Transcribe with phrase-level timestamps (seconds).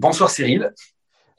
[0.00, 0.72] Bonsoir Cyril.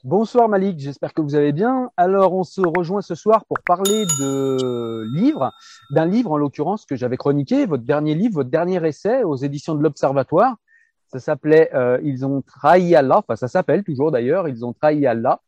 [0.04, 1.90] Bonsoir Malik, j'espère que vous allez bien.
[1.96, 5.52] Alors on se rejoint ce soir pour parler de livres,
[5.90, 9.74] d'un livre en l'occurrence que j'avais chroniqué, votre dernier livre, votre dernier essai aux éditions
[9.74, 10.56] de l'Observatoire.
[11.08, 15.06] Ça s'appelait euh, Ils ont trahi Allah, enfin ça s'appelle toujours d'ailleurs, Ils ont trahi
[15.06, 15.40] Allah.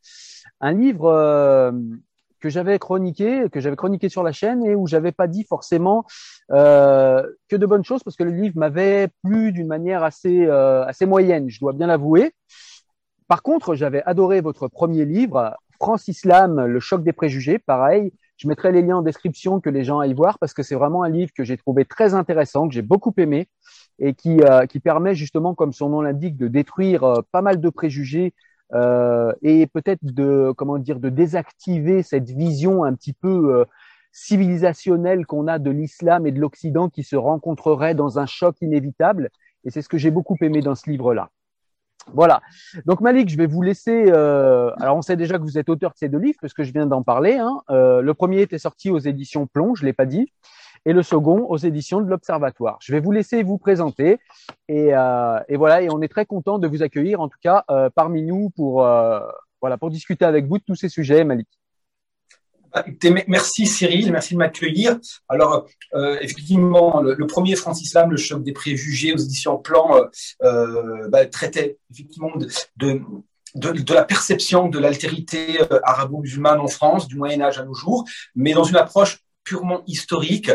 [0.60, 1.70] Un livre euh,
[2.41, 6.04] que j'avais chroniqué, que j'avais chroniqué sur la chaîne et où j'avais pas dit forcément
[6.50, 11.06] euh, que de bonnes choses parce que le livre m'avait plu d'une manière assez assez
[11.06, 12.34] moyenne, je dois bien l'avouer.
[13.28, 17.58] Par contre, j'avais adoré votre premier livre, France Islam, le choc des préjugés.
[17.58, 20.74] Pareil, je mettrai les liens en description que les gens aillent voir parce que c'est
[20.74, 23.48] vraiment un livre que j'ai trouvé très intéressant, que j'ai beaucoup aimé
[23.98, 27.60] et qui, euh, qui permet justement, comme son nom l'indique, de détruire euh, pas mal
[27.60, 28.34] de préjugés
[28.72, 33.64] euh, et peut-être de comment dire de désactiver cette vision un petit peu euh,
[34.12, 39.30] civilisationnelle qu'on a de l'islam et de l'Occident qui se rencontrerait dans un choc inévitable.
[39.64, 41.30] Et c'est ce que j'ai beaucoup aimé dans ce livre-là.
[42.12, 42.42] Voilà.
[42.87, 44.06] Donc Malik, je vais vous laisser.
[44.09, 46.62] Euh, alors on sait déjà que vous êtes auteur de ces deux livres parce que
[46.62, 47.37] je viens d'en parler.
[47.37, 47.60] Hein.
[47.70, 50.32] Euh, le premier était sorti aux éditions Plomb, je l'ai pas dit,
[50.84, 52.78] et le second aux éditions de l'Observatoire.
[52.81, 54.19] Je vais vous laisser vous présenter
[54.69, 55.82] et, euh, et voilà.
[55.82, 58.86] Et on est très content de vous accueillir en tout cas parmi nous pour
[59.60, 61.48] voilà pour discuter avec vous de tous ces sujets, Malik.
[63.28, 64.98] Merci Cyril, merci de m'accueillir.
[65.28, 70.06] Alors euh, effectivement, le, premier Francis Islam, le choc des préjugés aux éditions Plan, euh,
[70.42, 72.32] euh, bah, traitait effectivement
[72.76, 73.00] de,
[73.54, 78.04] de, la perception de l'altérité euh, arabo-musulmane en France du Moyen Âge à nos jours,
[78.34, 80.50] mais dans une approche purement historique,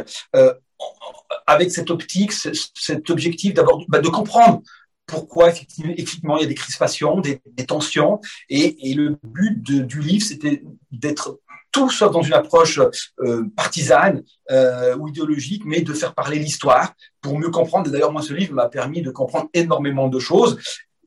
[1.45, 4.63] avec cette optique, cet objectif d'abord bah, de comprendre
[5.05, 8.19] pourquoi effectivement, il y a des crispations, des, tensions,
[8.49, 11.39] et, le but du livre, c'était d'être
[11.71, 12.79] tout sauf dans une approche
[13.19, 17.89] euh, partisane euh, ou idéologique, mais de faire parler l'histoire pour mieux comprendre.
[17.89, 20.57] D'ailleurs, moi, ce livre m'a permis de comprendre énormément de choses.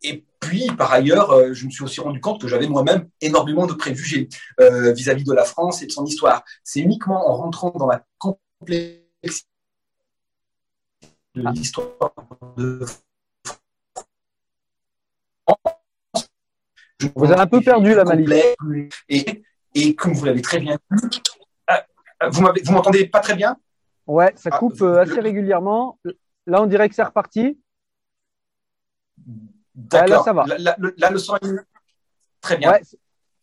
[0.03, 3.67] Et puis, par ailleurs, euh, je me suis aussi rendu compte que j'avais moi-même énormément
[3.67, 4.29] de préjugés
[4.61, 6.43] euh, vis-à-vis de la France et de son histoire.
[6.65, 9.47] C'est uniquement en rentrant dans la complexité
[11.35, 12.13] de l'histoire
[12.57, 12.85] de
[15.47, 16.29] France.
[17.15, 18.33] Vous avez un peu perdu la malice.
[19.09, 19.43] Et
[19.75, 21.23] et comme vous l'avez très bien dit,
[21.71, 22.43] euh, vous
[22.73, 23.57] m'entendez pas très bien?
[24.07, 25.99] Ouais, ça coupe ah, assez régulièrement.
[26.47, 27.59] Là, on dirait que c'est reparti.
[29.75, 30.09] D'accord.
[30.09, 30.45] là, ça va.
[30.47, 31.57] Là, là, le son est
[32.41, 32.73] très bien.
[32.73, 32.83] Ouais.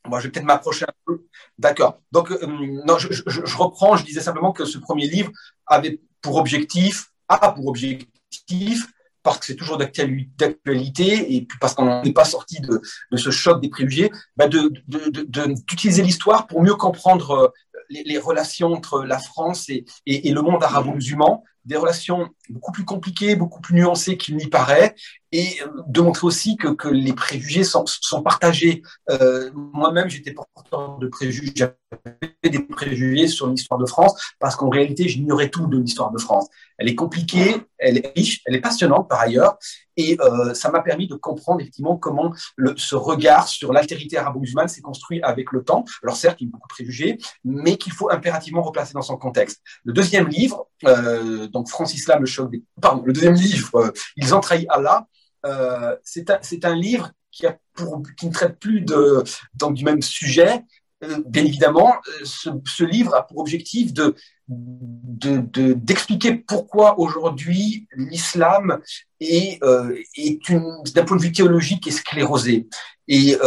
[0.08, 1.26] Moi, je vais peut-être m'approcher un peu.
[1.58, 2.02] D'accord.
[2.12, 2.46] Donc, euh,
[2.86, 3.96] non, je, je, je, reprends.
[3.96, 5.32] Je disais simplement que ce premier livre
[5.66, 8.88] avait pour objectif, a pour objectif
[9.30, 12.82] parce que c'est toujours d'actualité et parce qu'on n'est pas sorti de,
[13.16, 17.48] ce choc des préjugés, bah d'utiliser l'histoire pour mieux comprendre euh,
[17.90, 23.62] les, relations entre la France et le monde arabo-musulman, des relations beaucoup plus compliquées, beaucoup
[23.62, 24.96] plus nuancées qu'il n'y paraît,
[25.32, 27.86] et de montrer aussi que, les préjugés sont,
[28.24, 28.82] partagés.
[29.12, 31.76] Euh, Moi-même, j'étais porteur de préjugés, j'avais
[32.44, 36.48] des préjugés sur l'histoire de France, parce qu'en réalité, j'ignorais tout de l'histoire de France.
[36.78, 39.58] Elle est compliquée, elle est riche, elle est passionnante par ailleurs,
[39.98, 42.34] et euh, ça m'a permis de comprendre effectivement comment
[42.78, 45.84] ce regard sur l'altérité arabo-musulmane s'est construit avec le temps.
[46.04, 49.18] Alors certes, il y a beaucoup de préjugés, mais qu'il faut impérativement replacer dans son
[49.18, 49.62] contexte.
[49.84, 52.64] Le deuxième livre, euh, donc France Islam, le choc des...
[52.82, 55.08] Pardon, le deuxième livre, euh, Ils ont trahi Allah,
[55.46, 59.24] euh, c'est un, un, livre qui, a pour, qui ne traite plus de,
[59.54, 60.64] donc, du même sujet.
[61.04, 61.94] Euh, bien évidemment,
[62.24, 64.16] ce, livre a pour objectif de
[64.52, 68.80] d'expliquer de, pourquoi aujourd'hui l'islam
[69.20, 72.68] est, d'un point de vue théologique est sclérosé.
[73.08, 73.38] Et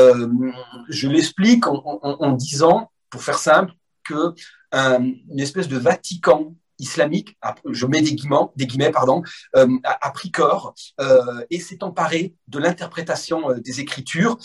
[0.88, 3.72] je l'explique en, disant, pour faire simple,
[4.04, 4.32] que
[4.72, 7.38] une espèce de Vatican islamique,
[7.70, 9.22] je mets des guillemets, des guillemets pardon,
[9.56, 14.36] euh, a, a, pris corps euh, et s'est emparé de l'interprétation euh, des Écritures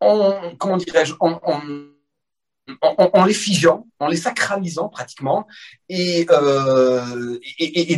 [0.00, 1.40] en, comment dirais-je, en,
[3.26, 5.46] les figeant, en les sacralisant pratiquement.
[5.88, 7.38] Et, euh,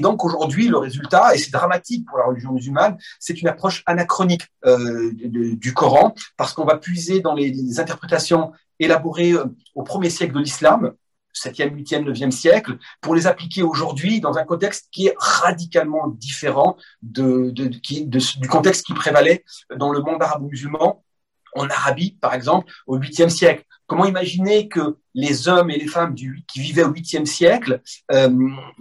[0.01, 4.49] donc aujourd'hui, le résultat, et c'est dramatique pour la religion musulmane, c'est une approche anachronique
[4.65, 9.35] euh, du Coran, parce qu'on va puiser dans les interprétations élaborées
[9.75, 10.95] au premier siècle de l'islam,
[11.35, 16.77] 7e, 8e, 9e siècle, pour les appliquer aujourd'hui dans un contexte qui est radicalement différent
[17.03, 19.45] du contexte qui prévalait
[19.77, 21.03] dans le monde arabo-musulman,
[21.55, 23.65] en Arabie, par exemple, au 8e siècle.
[23.87, 27.83] Comment imaginer que les hommes et les femmes qui vivaient au 8e siècle,
[28.13, 28.31] euh,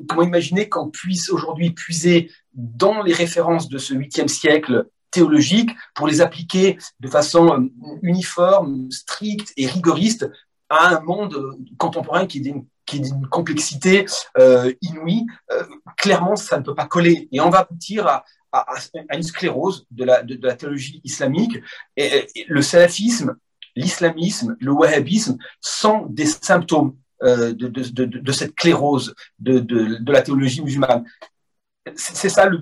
[0.07, 6.07] comment imaginer qu'on puisse aujourd'hui puiser dans les références de ce 8e siècle théologique pour
[6.07, 10.29] les appliquer de façon euh, uniforme, stricte et rigoriste
[10.71, 12.53] à un monde contemporain qui est
[12.85, 14.05] qui d'une complexité
[14.37, 15.63] euh, inouïe, euh,
[15.97, 17.29] clairement, ça ne peut pas coller.
[17.31, 18.75] Et on va aboutir à, à,
[19.15, 21.59] une sclérose de la, de, la théologie islamique.
[21.97, 23.35] Le salafisme,
[23.75, 30.61] l'islamisme, le wahhabisme sont des symptômes euh, de, de, de, cette sclérose de, la théologie
[30.61, 31.05] musulmane.
[31.95, 32.59] C'est ça, le,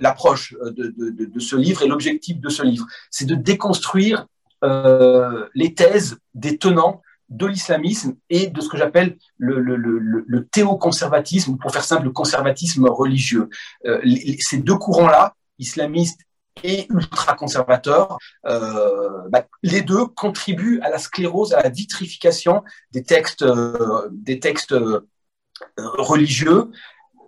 [0.00, 2.86] l'approche de, de, de ce livre et l'objectif de ce livre.
[3.10, 4.26] C'est de déconstruire
[4.62, 10.24] euh, les thèses des tenants de l'islamisme et de ce que j'appelle le, le, le,
[10.26, 13.48] le théoconservatisme, pour faire simple, le conservatisme religieux.
[13.86, 16.20] Euh, les, ces deux courants-là, islamistes
[16.62, 22.62] et ultra-conservateurs, euh, bah, les deux contribuent à la sclérose, à la vitrification
[22.92, 25.00] des textes, euh, des textes euh,
[25.78, 26.70] religieux,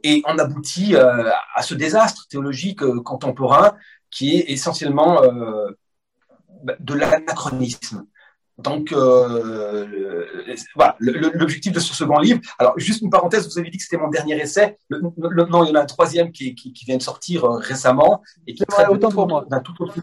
[0.03, 3.75] et on aboutit euh, à ce désastre théologique contemporain
[4.11, 5.23] qui est essentiellement
[6.81, 8.07] de l'anachronisme.
[8.57, 10.25] Donc, euh,
[10.77, 12.41] voilà, l'objectif de ce second livre.
[12.59, 14.79] Alors, juste une parenthèse, vous avez dit que c'était mon dernier essai.
[14.89, 17.45] Le, le, non, il y en a un troisième qui, qui, qui vient de sortir
[17.45, 19.95] euh, récemment et qui traite d'un tout autre.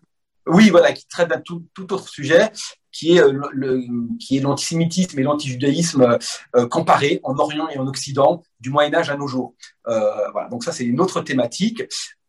[0.47, 2.51] Oui, voilà, qui traite d'un tout, tout, autre sujet,
[2.91, 3.83] qui est euh, le,
[4.19, 6.17] qui est l'antisémitisme et l'antijudaïsme
[6.55, 9.53] euh, comparés en Orient et en Occident, du Moyen Âge à nos jours.
[9.87, 11.83] Euh, voilà, donc ça c'est une autre thématique.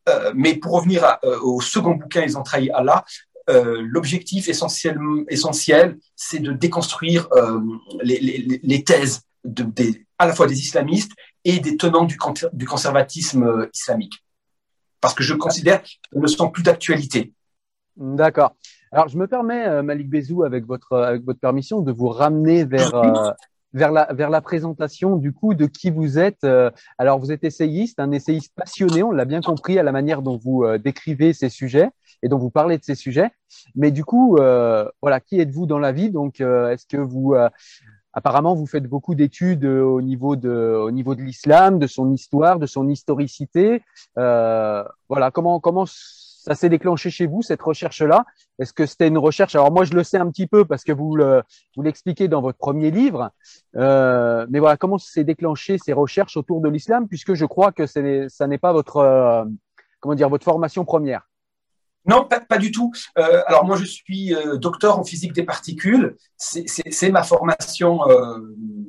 [0.09, 3.05] Euh, mais pour revenir à, au second bouquin, ils ont trahi Allah.
[3.51, 4.99] Euh, l'objectif essentiel,
[5.29, 7.59] essentiel c'est de déconstruire euh,
[8.03, 11.13] les, les, les, thèses de, des, à la fois des islamistes
[11.45, 12.17] et des tenants du,
[12.53, 14.25] du conservatisme euh, islamique.
[15.01, 17.33] Parce que je considère qu'elles ne sont plus d'actualité.
[17.97, 18.55] D'accord.
[18.93, 22.95] Alors, je me permets, Malik Bezou, avec votre, avec votre permission, de vous ramener vers,
[22.95, 23.31] euh,
[23.75, 26.47] vers, la, vers la présentation du coup de qui vous êtes.
[26.99, 30.37] alors, vous êtes essayiste, un essayiste passionné, on l'a bien compris à la manière dont
[30.37, 31.91] vous décrivez ces sujets
[32.23, 33.31] et dont vous parlez de ces sujets.
[33.75, 36.11] Mais du coup, euh, voilà, qui êtes-vous dans la vie?
[36.11, 37.49] Donc, euh, est-ce que vous, euh,
[38.13, 42.59] apparemment, vous faites beaucoup d'études au niveau de, au niveau de l'islam, de son histoire,
[42.59, 43.83] de son historicité.
[44.17, 45.87] voilà, comment comment
[46.45, 48.25] ça s'est déclenché chez vous cette recherche-là?
[48.59, 49.55] Est-ce que c'était une recherche?
[49.55, 51.17] Alors moi, je le sais un petit peu parce que vous
[51.77, 53.31] vous l'expliquez dans votre premier livre.
[53.75, 58.47] mais voilà, comment s'est déclenché ces recherches autour de l'islam Puisque je crois que ça
[58.47, 59.47] n'est pas votre
[60.01, 61.29] comment dire votre formation première?
[62.07, 62.93] Non, pas, pas, du tout.
[63.19, 66.17] Euh, alors moi, je suis euh, docteur en physique des particules.
[66.37, 68.39] C'est ma formation euh,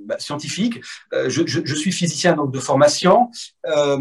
[0.05, 0.81] bah, scientifique.
[1.13, 3.29] Euh, je, je, je, suis physicien donc de formation
[3.67, 3.97] euh,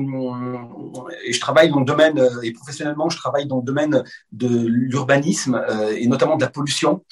[1.25, 4.02] et je travaille dans le domaine euh, et professionnellement, je travaille dans le domaine
[4.33, 7.04] de l'urbanisme et notamment de la pollution.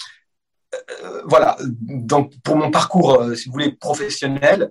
[1.25, 1.57] voilà.
[1.61, 4.71] Donc pour mon parcours, si vous voulez, professionnel.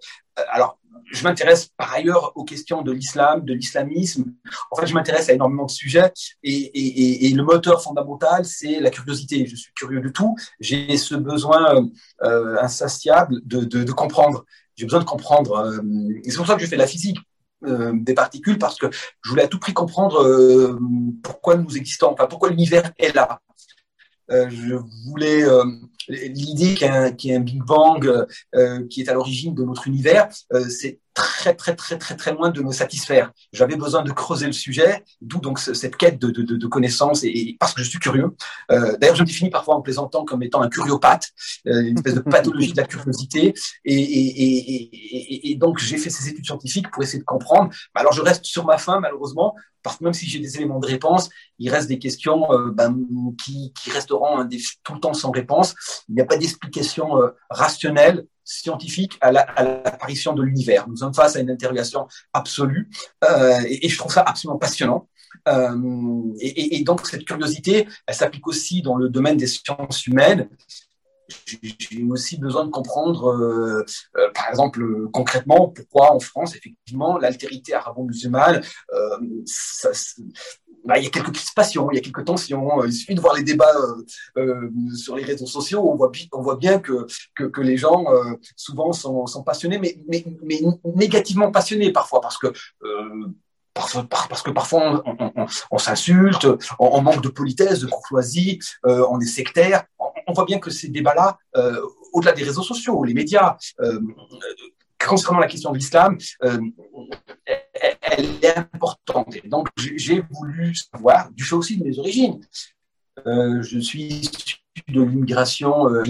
[0.50, 0.78] alors
[1.11, 4.25] je m'intéresse par ailleurs aux questions de l'islam, de l'islamisme.
[4.71, 6.11] En fait, je m'intéresse à énormément de sujets
[6.43, 9.45] et, et, et, le moteur fondamental, c'est la curiosité.
[9.45, 10.35] Je suis curieux de tout.
[10.59, 11.87] J'ai ce besoin
[12.23, 14.45] euh, insatiable de, de, de comprendre.
[14.75, 15.53] J'ai besoin de comprendre.
[15.53, 15.81] Euh,
[16.23, 17.17] et c'est pour ça que je fais la physique
[17.65, 20.79] euh, des particules parce que je voulais à tout prix comprendre euh,
[21.23, 23.41] pourquoi nous existons, enfin pourquoi l'univers est là.
[24.31, 24.75] Euh, je
[25.07, 25.65] voulais euh,
[26.09, 30.27] l'idée qu'il y, ait un Big Bang euh, qui est à l'origine de notre univers,
[30.69, 33.31] c'est très très très très très loin de me satisfaire.
[33.51, 37.57] J'avais besoin de creuser le sujet, d'où donc cette quête de, de, de connaissances et,
[37.59, 38.35] parce que je suis curieux.
[38.71, 41.29] Euh, D'ailleurs, je me définis parfois en plaisantant comme étant un curiopathe,
[41.67, 43.53] euh, une espèce de pathologie de la curiosité.
[43.85, 47.69] Et, et, et donc j'ai fait ces études scientifiques pour essayer de comprendre.
[47.95, 50.87] Alors je reste sur ma fin malheureusement parce que même si j'ai des éléments de
[50.87, 52.97] réponse, il reste des questions euh, ben,
[53.43, 54.47] qui, qui, resteront
[54.83, 55.75] tout le temps sans réponse.
[56.08, 60.88] Il n'y a pas d'explication euh, rationnelle scientifique à l'apparition de l'univers.
[60.88, 62.89] Nous sommes face à une interrogation absolue
[63.24, 65.08] euh, et, je trouve ça absolument passionnant.
[65.48, 70.50] Euh, et, donc cette curiosité, elle s'applique aussi dans le domaine des sciences humaines.
[71.46, 73.86] J'ai aussi besoin de comprendre,
[74.34, 78.63] par exemple, concrètement, pourquoi en France, effectivement, l'altérité arabo-musulmane,
[80.89, 82.84] bah, il y a quelques crispations, il y a quelques tensions.
[82.84, 84.03] Il suffit de voir les débats euh,
[84.39, 85.96] euh sur les réseaux sociaux, on
[86.41, 87.05] voit, bien que,
[87.62, 90.25] les gens euh, souvent sont, passionnés, mais,
[90.96, 93.27] négativement passionnés parfois, parce que euh,
[94.29, 95.03] parce que parfois
[95.72, 96.48] on, s'insulte,
[96.79, 99.86] on, manque de politesse, de courtoisie, euh, on est sectaire.
[100.27, 101.79] On, voit bien que ces débats-là, euh,
[102.13, 104.00] au-delà des réseaux sociaux, les médias, euh,
[105.08, 106.60] concernant la question de l'islam, euh,
[108.11, 109.35] elle est importante.
[109.45, 112.39] Donc, j'ai voulu savoir, du fait aussi de mes origines.
[113.27, 114.29] Euh, je suis
[114.87, 116.03] de l'immigration euh,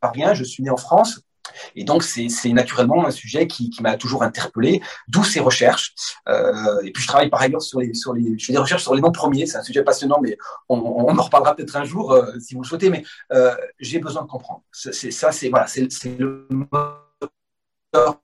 [0.00, 1.20] par rien, je suis né en France.
[1.76, 5.94] Et donc, c'est naturellement un sujet qui, m'a toujours interpellé, d'où ces recherches.
[6.28, 8.82] Euh, et puis, je travaille par ailleurs sur les, sur les, je fais des recherches
[8.82, 9.46] sur les noms premiers.
[9.46, 10.36] C'est un sujet passionnant, mais
[10.68, 12.90] on, en reparlera peut-être un jour si vous le souhaitez.
[12.90, 13.04] Mais
[13.78, 14.62] j'ai besoin de comprendre.
[14.72, 15.66] C'est ça, c'est voilà,
[16.18, 18.20] le moteur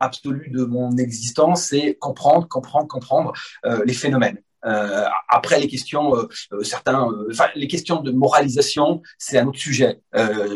[0.00, 3.32] absolu de mon existence, c'est comprendre, comprendre, comprendre
[3.64, 4.38] euh, les phénomènes.
[4.66, 9.58] Euh, après les questions, euh, euh certains, euh, les questions de moralisation, c'est un autre
[9.58, 10.00] sujet.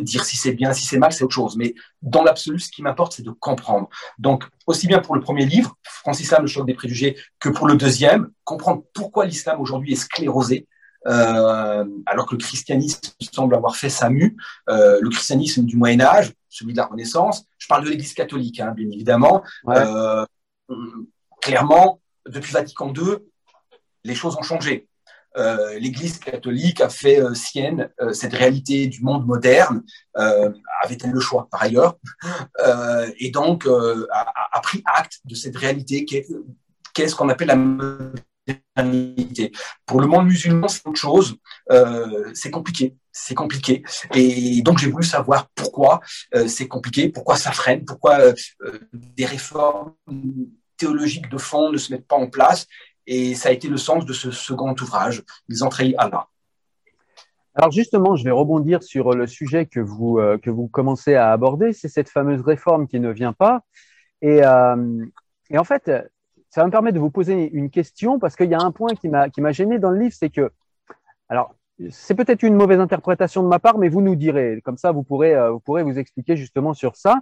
[0.03, 1.57] dire si c'est bien, si c'est mal, c'est autre chose.
[1.57, 3.89] Mais dans l'absolu, ce qui m'importe, c'est de comprendre.
[4.19, 7.67] Donc aussi bien pour le premier livre, Francis Islam, le choc des préjugés, que pour
[7.67, 10.67] le deuxième, comprendre pourquoi l'islam aujourd'hui est sclérosé,
[11.07, 13.00] euh, alors que le christianisme
[13.33, 14.37] semble avoir fait sa mue,
[14.69, 17.45] euh, le christianisme du Moyen Âge, celui de la Renaissance.
[17.59, 19.42] Je parle de l'Église catholique, hein, bien évidemment.
[19.69, 20.25] Euh,
[21.40, 23.16] clairement, depuis Vatican II,
[24.04, 24.88] les choses ont changé.
[25.37, 29.83] Euh, L'Église catholique a fait euh, sienne euh, cette réalité du monde moderne,
[30.14, 31.97] avait-elle le choix par ailleurs,
[33.19, 36.26] et donc a, a, pris acte de cette réalité qui est,
[36.95, 37.57] qui est ce qu'on appelle la
[39.87, 41.37] pour le monde musulman, c'est autre chose.
[41.71, 42.97] Euh, c'est compliqué.
[43.12, 43.83] C'est compliqué.
[44.14, 46.00] Et donc, j'ai voulu savoir pourquoi
[46.35, 48.35] euh, c'est compliqué, pourquoi ça freine, pourquoi euh,
[48.92, 49.95] des réformes
[50.76, 52.66] théologiques de fond ne se mettent pas en place.
[53.07, 56.28] Et ça a été le sens de ce second ouvrage, Les entrailles Allah.
[57.54, 61.73] Alors justement, je vais rebondir sur le sujet que vous, que vous commencez à aborder,
[61.73, 63.62] c'est cette fameuse réforme qui ne vient pas.
[64.23, 64.38] Et,
[65.50, 65.90] et en fait,
[66.50, 68.95] ça va me permettre de vous poser une question parce qu'il y a un point
[68.95, 70.50] qui m'a gêné dans le livre, c'est que
[71.28, 71.54] alors
[71.88, 74.61] c'est peut-être une mauvaise interprétation de ma part, mais vous nous direz.
[74.64, 77.21] Comme ça, vous pourrez euh, vous pourrez vous expliquer justement sur ça.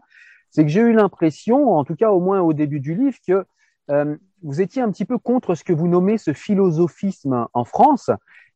[0.50, 3.44] C'est que j'ai eu l'impression, en tout cas au moins au début du livre, que
[3.90, 8.10] euh, vous étiez un petit peu contre ce que vous nommez ce philosophisme en France,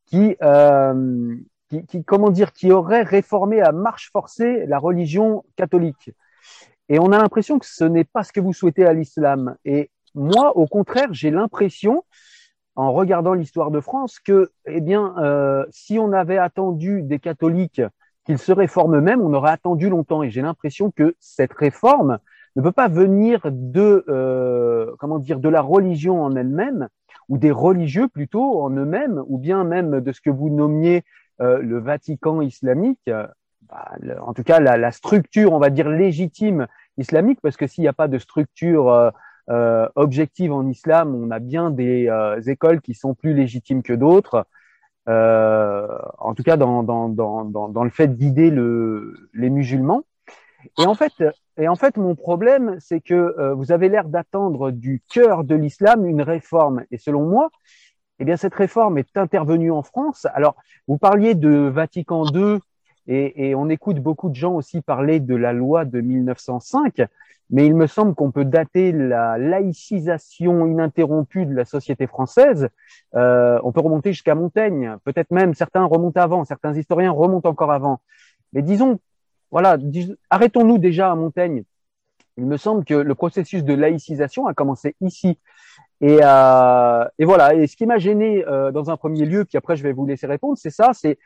[0.07, 1.37] qui, euh,
[1.69, 6.11] qui, qui comment dire, qui aurait réformé à marche forcée la religion catholique.
[6.89, 9.57] Et on a l'impression que ce n'est pas ce que vous souhaitez à l'islam.
[9.65, 12.05] Et moi, au contraire, j'ai l'impression,
[12.75, 17.83] en regardant l'histoire de France, que, eh bien, euh, si on avait attendu des catholiques
[18.25, 20.23] qu'ils se réforment eux-mêmes, on aurait attendu longtemps.
[20.23, 22.19] Et j'ai l'impression que cette réforme
[22.57, 26.89] ne peut pas venir de, euh, comment dire, de la religion en elle-même,
[27.29, 31.05] ou des religieux plutôt en eux-mêmes, ou bien même de ce que vous nommiez
[31.41, 33.01] euh, le Vatican islamique.
[33.07, 36.67] Bah, en tout cas, la, la, structure, on va dire légitime
[36.99, 39.13] islamique, parce que s'il n'y a pas de structure
[39.51, 43.93] euh, objective en islam, on a bien des euh, écoles qui sont plus légitimes que
[43.93, 44.47] d'autres.
[45.09, 50.05] Euh, en tout cas, dans, dans, dans, dans, le fait de guider le, les musulmans.
[50.79, 51.13] Et en fait,
[51.59, 55.57] et en fait, mon problème, c'est que euh, vous avez l'air d'attendre du cœur de
[55.57, 56.85] l'islam une réforme.
[56.93, 57.51] Et selon moi,
[58.21, 60.27] eh bien, cette réforme est intervenue en France.
[60.35, 60.55] Alors,
[60.87, 62.59] vous parliez de Vatican II
[63.09, 67.03] et, et, on écoute beaucoup de gens aussi parler de la loi de 1905.
[67.51, 72.69] Mais il me semble qu'on peut dater la laïcisation ininterrompue de la société française.
[73.15, 77.73] Euh, on peut remonter jusqu'à Montaigne, peut-être même certains remontent avant, certains historiens remontent encore
[77.73, 78.01] avant.
[78.53, 79.01] Mais disons,
[79.51, 79.77] voilà,
[80.31, 81.65] arrêtons-nous déjà à Montaigne.
[82.39, 85.39] Il me semble que le processus de laïcisation a commencé ici.
[86.01, 87.55] Et, euh, et voilà.
[87.55, 90.07] Et ce qui m'a gêné euh, dans un premier lieu, puis après je vais vous
[90.07, 91.19] laisser répondre, c'est ça, c'est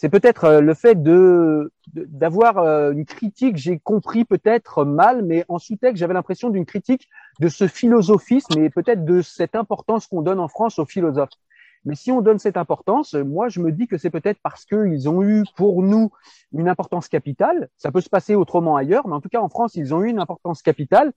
[0.00, 5.44] c'est peut-être euh, le fait de d'avoir euh, une critique, j'ai compris peut-être mal, mais
[5.48, 7.06] en sous-texte, j'avais l'impression d'une critique
[7.38, 11.36] de ce philosophisme et peut-être de cette importance qu'on donne en France aux philosophes.
[11.84, 15.06] Mais si on donne cette importance, moi, je me dis que c'est peut-être parce qu'ils
[15.06, 16.10] ont eu pour nous
[16.54, 17.68] une importance capitale.
[17.76, 20.08] Ça peut se passer autrement ailleurs, mais en tout cas, en France, ils ont eu
[20.08, 21.12] une importance capitale.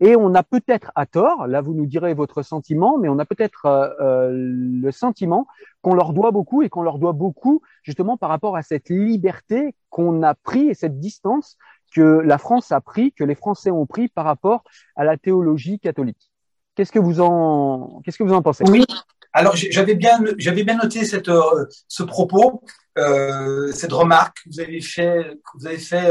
[0.00, 3.24] Et on a peut-être à tort, là vous nous direz votre sentiment, mais on a
[3.24, 5.46] peut-être euh, euh, le sentiment
[5.82, 9.74] qu'on leur doit beaucoup et qu'on leur doit beaucoup justement par rapport à cette liberté
[9.90, 11.56] qu'on a pris et cette distance
[11.92, 14.62] que la France a pris, que les Français ont pris par rapport
[14.94, 16.30] à la théologie catholique.
[16.74, 18.64] Qu'est-ce que vous en, qu'est-ce que vous en pensez?
[18.70, 18.84] Oui,
[19.32, 22.62] alors j'avais bien, j'avais bien noté cette, euh, ce propos,
[22.96, 26.10] euh, cette remarque que vous avez fait, que vous avez fait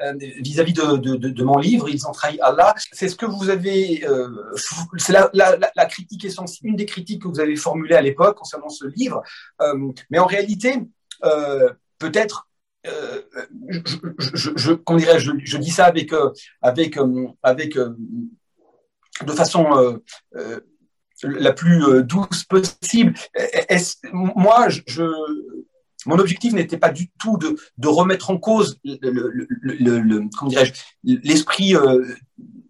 [0.00, 2.74] euh, vis-à-vis de, de, de, mon livre, ils ont trahi Allah.
[2.92, 4.06] C'est ce que vous avez,
[4.98, 8.36] c'est la, la, la, critique essentielle, une des critiques que vous avez formulées à l'époque
[8.36, 9.22] concernant ce livre.
[10.10, 10.74] Mais en réalité,
[11.98, 12.48] peut-être
[12.84, 13.80] je,
[14.18, 16.12] je, je, je, dis ça avec,
[16.62, 16.98] avec,
[17.42, 20.00] avec, de façon
[21.22, 23.14] la plus euh, douce possible.
[24.12, 25.04] moi, je,
[26.06, 30.52] mon objectif n'était pas du tout de, de remettre en cause le, le, le comment
[31.04, 32.04] l'esprit euh,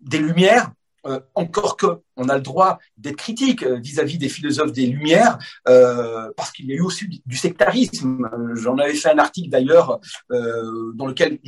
[0.03, 0.73] des Lumières.
[1.07, 1.87] Euh, encore que
[2.17, 5.39] on a le droit d'être critique vis-à-vis des philosophes des Lumières,
[5.69, 8.29] euh, parce qu'il y a eu aussi du, sectarisme.
[8.55, 11.39] J'en avais fait un article d'ailleurs dans lequel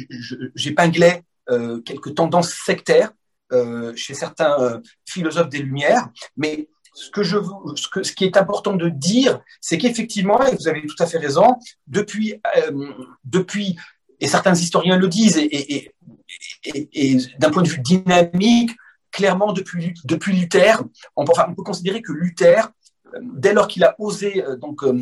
[0.55, 1.25] j'épinglais
[1.85, 3.11] quelques tendances sectaires
[3.97, 7.39] chez certains philosophes des Lumières, mais ce que je
[7.77, 11.07] ce, que, ce qui est important de dire, c'est qu'effectivement, et vous avez tout à
[11.07, 11.57] fait raison,
[11.87, 12.93] depuis, euh,
[13.25, 13.77] depuis,
[14.21, 15.93] et certains historiens le disent, et, et,
[16.65, 18.73] et, d'un point de vue dynamique,
[19.11, 20.83] clairement depuis, depuis Luther,
[21.17, 22.71] on peut, on peut considérer que Luther,
[23.21, 24.93] dès lors qu'il a osé euh, donc euh,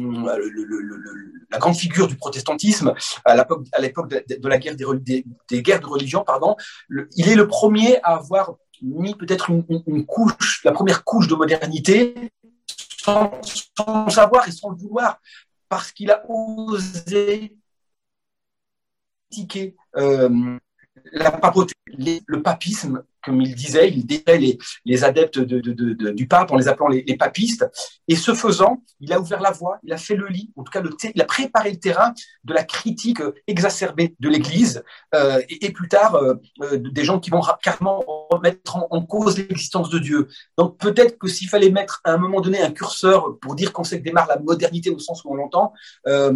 [1.51, 5.87] la grande figure du protestantisme à l'époque de, la guerre des, des, des, guerres de
[5.87, 6.57] religion pardon
[7.16, 12.14] il est le premier à avoir mis peut-être une, couche, la première couche de modernité,
[13.02, 13.30] sans,
[13.76, 15.20] sans savoir et sans le vouloir,
[15.68, 17.56] parce qu'il a osé
[19.30, 20.58] critiquer euh,
[21.12, 24.38] le papisme, comme il disait, il détrait
[24.84, 27.66] les, adeptes de, de, de, du pape en les appelant les, papistes.
[28.08, 30.70] Et ce faisant, il a ouvert la voie, il a fait le lit, en tout
[30.70, 32.14] cas, le il a préparé le terrain
[32.44, 34.82] de la critique exacerbée de l'Église
[35.14, 39.90] euh, et, plus tard euh, euh des gens qui vont carrément remettre en, cause l'existence
[39.90, 40.28] de Dieu.
[40.56, 43.84] Donc peut-être que s'il fallait mettre à un moment donné un curseur pour dire qu'on
[43.84, 45.72] sait que démarre la modernité au sens où on l'entend,
[46.06, 46.32] euh,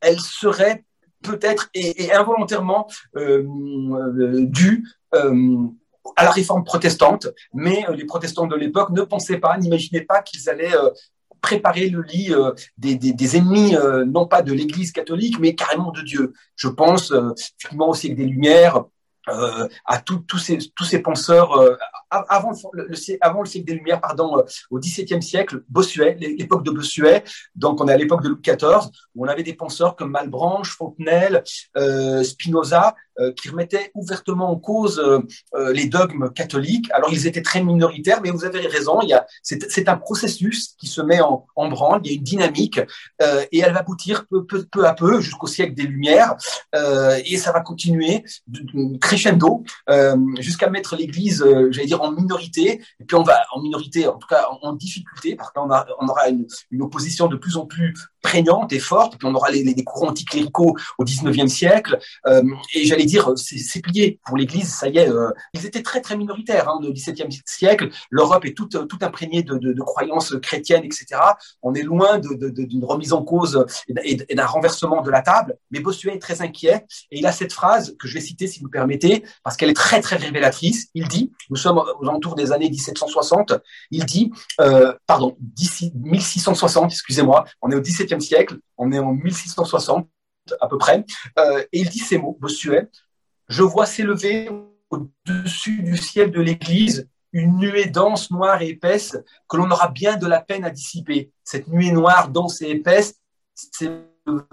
[0.00, 0.84] elle serait
[1.22, 5.56] peut-être et, involontairement euh, euh, dû euh,
[6.16, 10.50] à la réforme protestante, mais les protestants de l'époque ne pensaient pas, n'imaginaient pas qu'ils
[10.50, 10.74] allaient
[11.40, 12.34] préparer le lit
[12.76, 16.32] des, des, ennemis, non pas de l'Église catholique, mais carrément de Dieu.
[16.56, 18.82] Je pense effectivement aussi avec des Lumières,
[19.28, 20.02] à
[20.38, 21.78] ces, tous ces penseurs
[22.12, 27.80] avant le, siècle des Lumières, pardon, euh, au XVIIe siècle, Bossuet, l'époque de Bossuet, donc
[27.80, 31.42] on est à l'époque de Louis XIV, où on avait des penseurs comme Malebranche, Fontenelle,
[31.76, 35.02] euh, Spinoza, euh, qui remettaient ouvertement en cause
[35.74, 36.90] les dogmes catholiques.
[36.92, 40.74] Alors ils étaient très minoritaires, mais vous avez raison, il y a c'est un processus
[40.78, 42.80] qui se met en, branle, il y a une dynamique,
[43.20, 46.36] et elle va aboutir peu, à peu jusqu'au siècle des Lumières,
[46.74, 48.24] et ça va continuer
[49.00, 49.64] crescendo
[50.38, 54.28] jusqu'à mettre l'Église, j'allais dire en minorité, et puis on va en minorité, en tout
[54.28, 58.72] cas en, difficulté, parce qu'on on aura une, une, opposition de plus en plus prégnante
[58.72, 62.42] et forte, puis on aura les, courants anticléricaux au 19e siècle, euh,
[62.74, 66.16] et j'allais dire, c'est plié pour l'Église, ça y est, euh, ils étaient très très
[66.16, 71.06] minoritaires hein, au 17e siècle, l'Europe est toute, imprégnée de, croyances chrétiennes, etc.
[71.62, 73.66] On est loin d'une remise en cause
[74.04, 77.52] et, d'un renversement de la table, mais Bossuet est très inquiet, et il a cette
[77.52, 81.08] phrase que je vais citer si vous permettez, parce qu'elle est très très révélatrice, il
[81.08, 83.54] dit, nous sommes aux alentours des années 1760,
[83.90, 84.30] il dit,
[84.60, 87.80] euh, pardon, d'ici 1660, excusez-moi, on est au
[88.16, 90.08] 17e siècle, on est en 1660
[90.60, 91.04] à peu près,
[91.38, 92.88] euh, et il dit ces mots, Bossuet,
[93.48, 94.50] je vois s'élever
[94.90, 99.16] au-dessus du ciel de l'Église une nuée dense, noire et épaisse
[99.48, 101.32] que l'on aura bien de la peine à dissiper.
[101.44, 103.14] Cette nuée noire, dense et épaisse,
[103.54, 103.90] c'est
[104.26, 104.46] le,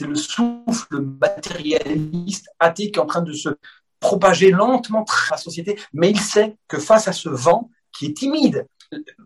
[0.00, 3.50] le souffle matérialiste, athée qui est en train de se
[4.00, 8.66] propager lentement la société, mais il sait que face à ce vent qui est timide,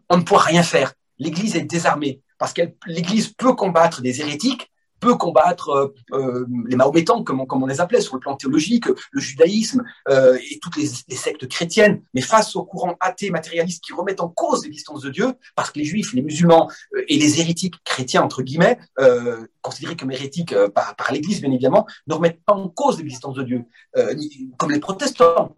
[0.08, 0.92] on ne pourra rien faire.
[1.18, 6.76] L'Église est désarmée parce que l'Église peut combattre des hérétiques, peut combattre euh, euh, les
[6.76, 10.86] Mahométans, comme on, les appelait, sur le plan théologique, le judaïsme euh, et toutes les,
[11.16, 12.02] sectes chrétiennes.
[12.14, 15.78] Mais face aux courants athées matérialistes qui remettent en cause l'existence de Dieu, parce que
[15.78, 16.70] les juifs, les musulmans
[17.08, 18.78] et les hérétiques chrétiens, entre guillemets,
[19.60, 23.42] considérés comme hérétiques par, par l'Église, bien évidemment, ne remettent pas en cause l'existence de
[23.42, 23.64] Dieu,
[24.56, 25.54] comme les protestants.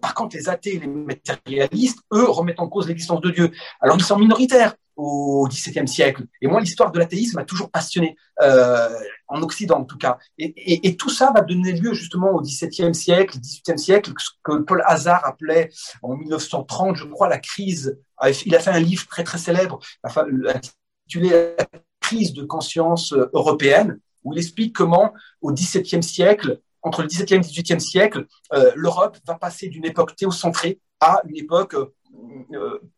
[0.00, 3.50] Par contre, les athées et les matérialistes, eux, remettent en cause l'existence de Dieu.
[3.80, 6.24] Alors, ils sont minoritaires au XVIIe siècle.
[6.40, 8.88] Et moi, l'histoire de l'athéisme m'a toujours passionné, euh,
[9.28, 10.18] en Occident en tout cas.
[10.38, 14.82] Et, tout ça va donner lieu justement au XVIIe siècle, XVIIIe siècle, ce que Paul
[14.86, 15.70] Hazard appelait
[16.02, 17.98] en 1930, je crois, la crise.
[18.46, 21.66] Il a fait un livre très très célèbre, intitulé La
[22.00, 27.38] crise de conscience européenne, où il explique comment, au XVIIe siècle, entre le XVIIe et
[27.38, 31.94] le XVIIIe siècle, euh, l'Europe va passer d'une époque théocentrée à une époque euh,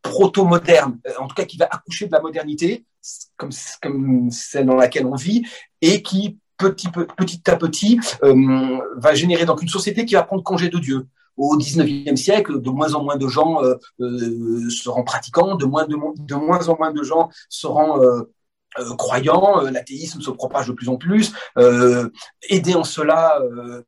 [0.03, 2.85] proto-moderne, en tout cas qui va accoucher de la modernité,
[3.37, 5.47] comme, celle dans laquelle on vit,
[5.81, 6.89] et qui petit,
[7.47, 8.01] à petit
[8.97, 11.07] va générer donc une société qui va prendre congé de Dieu.
[11.37, 13.61] Au XIXe siècle, de moins en moins de gens
[14.71, 18.25] seront pratiquants, de moins, de moins en moins de gens seront
[18.79, 22.11] euh, croyants, euh, l'athéisme se propage de plus en plus, euh,
[22.49, 23.41] aidé en cela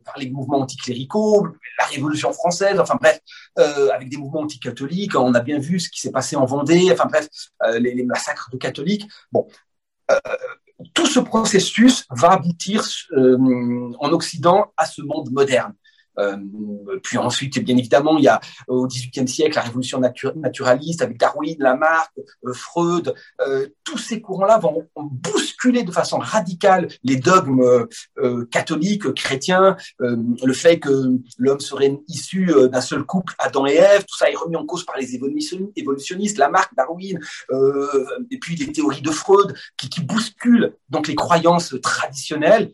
[0.05, 1.47] par les mouvements anticléricaux,
[1.79, 3.21] la Révolution française, enfin bref,
[3.57, 7.07] avec des mouvements anticatholiques, on a bien vu ce qui s'est passé en Vendée, enfin
[7.07, 7.29] bref,
[7.79, 9.07] les, les, massacres de catholiques.
[9.33, 9.47] Bon,
[10.95, 12.85] tout ce processus va aboutir
[13.17, 15.75] en Occident à ce monde moderne.
[16.19, 16.37] Euh,
[17.03, 20.01] puis ensuite, bien évidemment, il y a au XVIIIe siècle la révolution
[20.37, 22.11] naturaliste avec Darwin, Lamarck,
[22.45, 23.15] euh, Freud.
[23.41, 27.87] Euh, tous ces courants-là vont bousculer de façon radicale les dogmes
[28.51, 30.91] catholiques, chrétiens, le fait que
[31.39, 34.05] l'homme serait issu d'un seul couple, Adam et Ève.
[34.05, 37.19] Tout ça est remis en cause par les évolutionnistes, Lamarck, Darwin,
[38.31, 42.71] et puis les théories de Freud qui, bousculent donc les croyances traditionnelles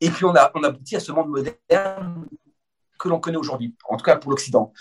[0.00, 2.26] et puis on aboutit à ce monde moderne
[2.98, 4.72] que l'on connaît aujourd'hui, en tout cas pour l'Occident.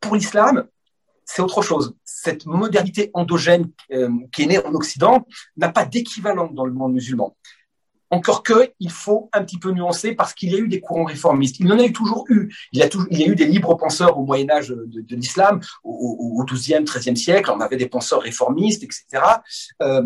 [0.00, 0.66] Pour l'islam,
[1.24, 1.94] c'est autre chose.
[2.04, 6.92] Cette modernité endogène euh, qui est née en Occident n'a pas d'équivalent dans le monde
[6.92, 7.36] musulman.
[8.12, 11.04] Encore que, il faut un petit peu nuancer parce qu'il y a eu des courants
[11.04, 11.60] réformistes.
[11.60, 12.52] Il en a eu toujours eu.
[12.72, 15.14] Il y a, toujours, il y a eu des libres penseurs au Moyen Âge de,
[15.14, 17.52] l'islam, au, XIIe, XIIIe siècle.
[17.54, 19.04] On avait des penseurs réformistes, etc.
[19.82, 20.02] Euh,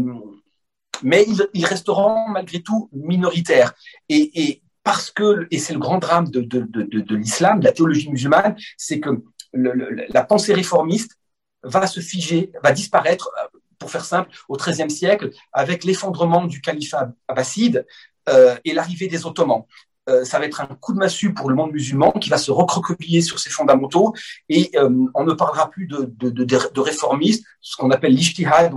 [1.03, 1.24] mais
[1.55, 3.72] ils, resteront malgré tout minoritaires.
[4.11, 7.73] Et parce que, et c'est le grand drame de, de, de, de l'islam, de la
[7.73, 9.11] théologie musulmane, c'est que
[9.53, 11.18] la pensée réformiste
[11.64, 16.61] va se figer, va disparaître, euh, pour faire simple, au XIIIe siècle, avec l'effondrement du
[16.61, 17.87] califat abbasside
[18.29, 19.64] euh, et l'arrivée des Ottomans.
[20.09, 22.51] Euh, ça va être un coup de massue pour le monde musulman qui va se
[22.51, 24.12] recroqueviller sur ses fondamentaux
[24.51, 28.73] et on ne parlera plus de, de, de, de réformistes, ce qu'on appelle l'ijtihad,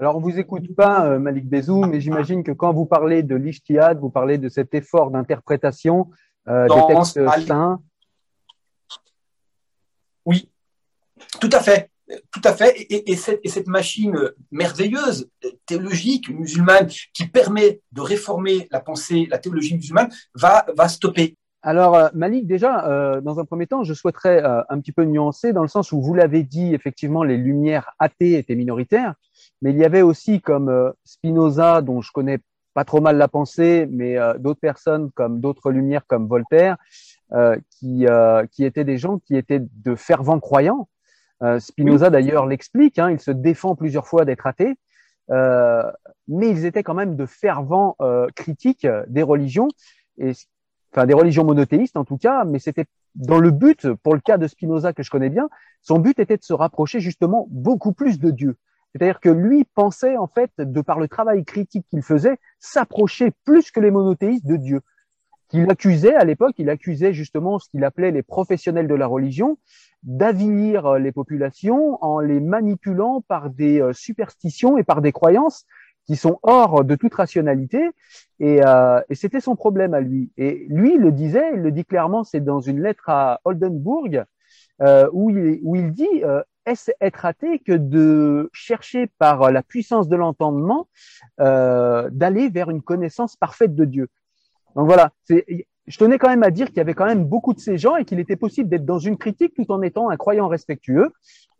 [0.00, 3.34] alors, on vous écoute pas, euh, Malik Bezou, mais j'imagine que quand vous parlez de
[3.34, 6.08] l'Ishtihad, vous parlez de cet effort d'interprétation
[6.48, 7.82] euh, des textes saints.
[10.24, 10.48] Oui,
[11.38, 11.90] tout à fait.
[12.32, 12.80] Tout à fait.
[12.80, 14.16] Et, et, cette, et, cette, machine
[14.50, 15.28] merveilleuse,
[15.66, 21.36] théologique, musulmane, qui permet de réformer la pensée, la théologie musulmane, va, va stopper.
[21.62, 25.04] Alors, euh, Malik, déjà, euh, dans un premier temps, je souhaiterais euh, un petit peu
[25.04, 29.14] nuancer dans le sens où vous l'avez dit, effectivement, les lumières athées étaient minoritaires,
[29.62, 32.38] mais il y avait aussi comme euh, Spinoza, dont je connais
[32.74, 36.76] pas trop mal la pensée, mais euh, d'autres personnes comme d'autres lumières comme Voltaire,
[37.70, 38.06] qui,
[38.50, 40.88] qui étaient des gens qui étaient de fervents croyants.
[41.60, 44.74] Spinoza, d'ailleurs, l'explique, hein, il se défend plusieurs fois d'être athée,
[45.28, 47.96] mais ils étaient quand même de fervents
[48.34, 49.68] critiques des religions.
[50.18, 50.32] Et
[50.92, 54.38] enfin des religions monothéistes en tout cas, mais c'était dans le but, pour le cas
[54.38, 55.48] de Spinoza que je connais bien,
[55.82, 58.56] son but était de se rapprocher justement beaucoup plus de Dieu.
[58.92, 63.70] C'est-à-dire que lui pensait en fait, de par le travail critique qu'il faisait, s'approcher plus
[63.70, 64.80] que les monothéistes de Dieu.
[65.48, 69.58] Qu'il accusait à l'époque, il accusait justement ce qu'il appelait les professionnels de la religion
[70.02, 75.66] d'avilir les populations en les manipulant par des euh, superstitions et par des croyances
[76.06, 77.90] qui sont hors de toute rationalité.
[78.38, 80.32] Et, euh, et c'était son problème à lui.
[80.36, 84.24] Et lui, il le disait, il le dit clairement, c'est dans une lettre à Oldenburg,
[84.82, 89.62] euh, où, il, où il dit euh, Est-ce être athée que de chercher par la
[89.62, 90.88] puissance de l'entendement
[91.40, 94.08] euh, d'aller vers une connaissance parfaite de Dieu?
[94.76, 97.58] Donc voilà, je tenais quand même à dire qu'il y avait quand même beaucoup de
[97.58, 100.46] ces gens et qu'il était possible d'être dans une critique tout en étant un croyant
[100.48, 101.10] respectueux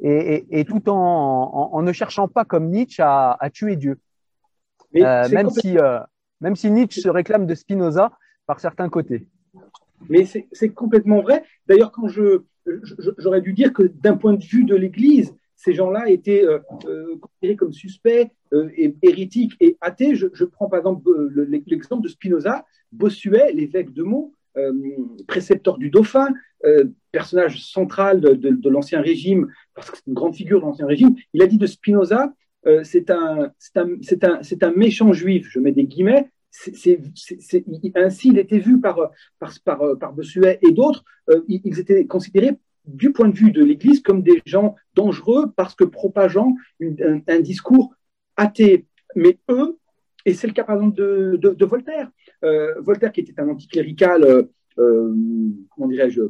[0.01, 3.77] et, et, et tout en, en, en, ne cherchant pas comme Nietzsche à, à tuer
[3.77, 3.99] Dieu.
[4.97, 6.01] Euh, même, si, euh,
[6.41, 8.13] même si Nietzsche se réclame de Spinoza
[8.47, 9.27] par certains côtés.
[10.09, 11.45] mais c'est complètement vrai.
[11.67, 12.43] D'ailleurs, quand je,
[13.19, 17.17] j'aurais dû dire que d'un point de vue de l'Église, ces gens-là étaient euh, euh,
[17.21, 20.15] considérés comme suspects, euh, et, hérétiques et athées.
[20.15, 21.11] Je, prends par exemple
[21.67, 24.35] l'exemple de Spinoza, Bossuet, l'évêque de Meaux,
[25.29, 26.35] précepteur du dauphin,
[27.13, 31.15] personnage central de, l'Ancien Régime, parce que c'est une grande figure de l'Ancien Régime.
[31.33, 32.35] Il a dit de Spinoza,
[32.83, 33.53] c'est un,
[34.75, 36.31] méchant juif, je mets des guillemets,
[37.95, 39.11] ainsi il était vu par,
[39.65, 41.05] par, Bossuet et d'autres,
[41.49, 45.85] ils étaient considérés du point de vue de l'Église comme des gens dangereux parce que
[45.85, 47.95] propageant un, discours
[48.37, 48.87] athée.
[49.17, 49.79] Mais eux,
[50.25, 52.11] et c'est le cas par exemple de, Voltaire,
[52.45, 54.43] euh, Voltaire qui était un anticlérical, euh,
[54.79, 55.15] euh,
[55.79, 56.23] dirais-je,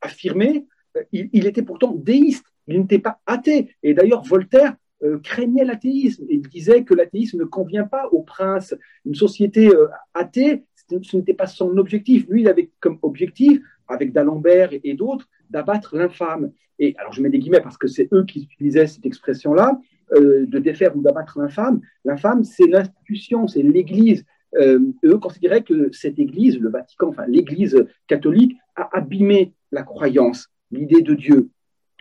[0.00, 0.66] affirmé,
[1.12, 3.74] il, était pourtant déiste, il n'était pas athée.
[3.82, 4.76] Et d'ailleurs, Voltaire
[5.22, 6.24] craignait l'athéisme.
[6.28, 8.74] Il disait que l'athéisme ne convient pas au prince.
[9.04, 9.70] Une société
[10.14, 10.64] athée,
[11.02, 12.26] ce n'était pas son objectif.
[12.28, 16.50] Lui, il avait comme objectif, avec d'Alembert et d'autres, d'abattre l'infâme.
[16.78, 19.80] Et alors je mets des guillemets parce que c'est eux qui utilisaient cette expression-là,
[20.14, 21.80] euh, de défaire ou d'abattre l'infâme.
[22.04, 24.24] L'infâme, c'est l'institution, c'est l'Église.
[24.56, 30.48] Euh, eux considéraient que cette Église, le Vatican, enfin l'Église catholique, a abîmé la croyance,
[30.70, 31.50] l'idée de Dieu.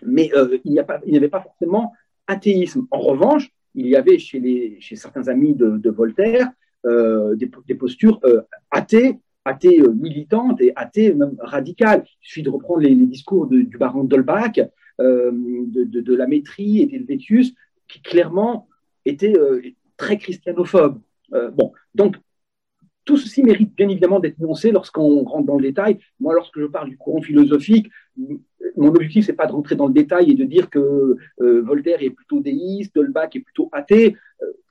[0.06, 1.94] Mais euh, il n'y avait pas forcément
[2.28, 2.88] athéisme.
[2.92, 6.50] En revanche, il y avait chez, certains amis de, Voltaire
[6.86, 8.20] des, des, postures
[8.72, 12.04] athées athée euh, militante et athée même radicale.
[12.22, 14.60] Il suffit de reprendre les, discours du baron d'Holbach,
[15.00, 17.54] euh, de, de, et d'Helvétius,
[17.88, 18.68] qui clairement
[19.06, 19.62] étaient euh,
[19.98, 21.00] très christianophobes.
[21.32, 22.16] bon, donc
[23.06, 26.00] tout ceci mérite bien évidemment d'être énoncé lorsqu'on rentre dans le détail.
[26.22, 27.90] Moi, lorsque je parle du courant philosophique,
[28.76, 32.10] mon objectif, c'est pas de rentrer dans le détail et de dire que Voltaire est
[32.10, 34.16] plutôt déiste, Dolbach est plutôt athée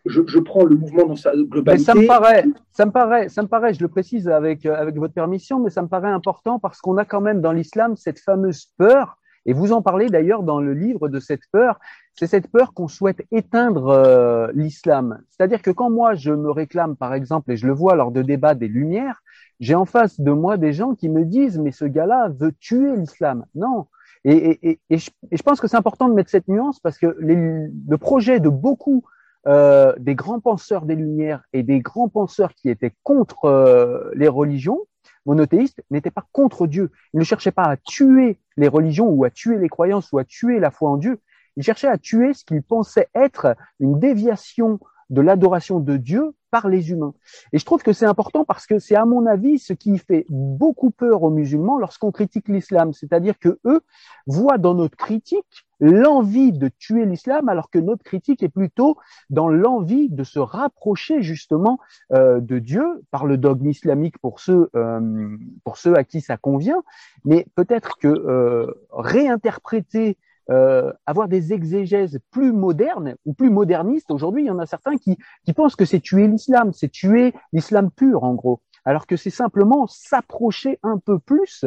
[0.06, 1.84] je, prends le mouvement dans sa globalité.
[1.84, 4.96] ça me paraît, ça me paraît, ça me paraît, je le précise avec, euh, avec
[4.96, 8.18] votre permission, mais ça me paraît important parce qu'on a quand même dans l'islam cette
[8.18, 11.80] fameuse peur, et vous en parlez d'ailleurs dans le livre de cette peur,
[12.14, 15.20] c'est cette peur qu'on souhaite éteindre euh, l'islam.
[15.30, 18.22] C'est-à-dire que quand moi je me réclame, par exemple, et je le vois lors de
[18.22, 19.22] débats des Lumières,
[19.60, 22.96] j'ai en face de moi des gens qui me disent, mais ce gars-là veut tuer
[22.96, 23.44] l'islam.
[23.54, 23.86] Non.
[24.24, 28.48] Et, je, pense que c'est important de mettre cette nuance parce que le projet de
[28.48, 29.04] beaucoup
[29.48, 34.28] euh, des grands penseurs des Lumières et des grands penseurs qui étaient contre euh, les
[34.28, 34.78] religions
[35.26, 36.92] monothéistes n'étaient pas contre Dieu.
[37.12, 40.24] Ils ne cherchaient pas à tuer les religions ou à tuer les croyances ou à
[40.24, 41.20] tuer la foi en Dieu.
[41.56, 44.78] Ils cherchaient à tuer ce qu'ils pensaient être une déviation
[45.10, 47.14] de l'adoration de Dieu par les humains.
[47.52, 50.26] Et je trouve que c'est important parce que c'est à mon avis ce qui fait
[50.28, 53.80] beaucoup peur aux musulmans lorsqu'on critique l'islam, c'est-à-dire que eux
[54.26, 58.98] voient dans notre critique l'envie de tuer l'islam alors que notre critique est plutôt
[59.30, 61.80] dans l'envie de se rapprocher justement
[62.12, 66.36] euh, de Dieu par le dogme islamique pour ceux euh, pour ceux à qui ça
[66.36, 66.82] convient,
[67.24, 70.18] mais peut-être que euh, réinterpréter
[70.50, 74.10] euh, avoir des exégèses plus modernes ou plus modernistes.
[74.10, 77.32] Aujourd'hui, il y en a certains qui, qui pensent que c'est tuer l'islam, c'est tuer
[77.52, 81.64] l'islam pur, en gros, alors que c'est simplement s'approcher un peu plus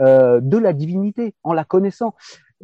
[0.00, 2.14] euh, de la divinité en la connaissant.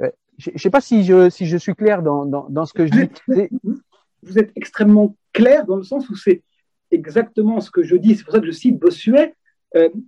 [0.00, 2.72] Euh, je ne sais pas si je, si je suis clair dans, dans, dans ce
[2.72, 3.48] que je dis.
[4.24, 6.42] Vous êtes extrêmement clair dans le sens où c'est
[6.90, 8.16] exactement ce que je dis.
[8.16, 9.34] C'est pour ça que je cite Bossuet.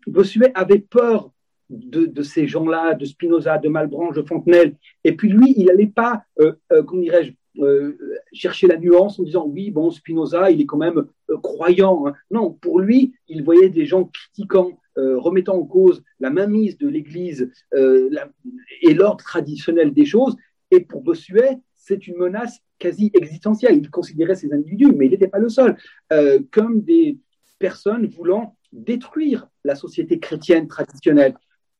[0.06, 1.30] Bossuet avait peur
[1.70, 4.76] de, ces gens-là, de Spinoza, de Malbranche, de Fontenelle.
[5.02, 7.96] Et puis lui, il n'allait pas, euh, euh, comment dirais-je, euh,
[8.32, 11.06] chercher la nuance en disant oui, bon, Spinoza, il est quand même
[11.42, 12.06] croyant.
[12.06, 12.14] Hein.
[12.30, 17.50] Non, pour lui, il voyait des gens critiquant, remettant en cause la mainmise de l'Église
[17.74, 20.36] et l'ordre traditionnel des choses.
[20.70, 23.76] Et pour Bossuet, c'est une menace quasi existentielle.
[23.76, 25.76] Il considérait ces individus, mais il n'était pas le seul,
[26.52, 27.18] comme des
[27.58, 31.34] personnes voulant détruire la société chrétienne traditionnelle.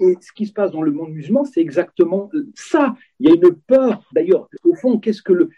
[0.04, 2.94] Et ce qui se passe dans le monde musulman, c'est exactement ça.
[3.20, 4.04] Il y a une peur.
[4.12, 5.50] D'ailleurs, au fond, qu'est-ce que le,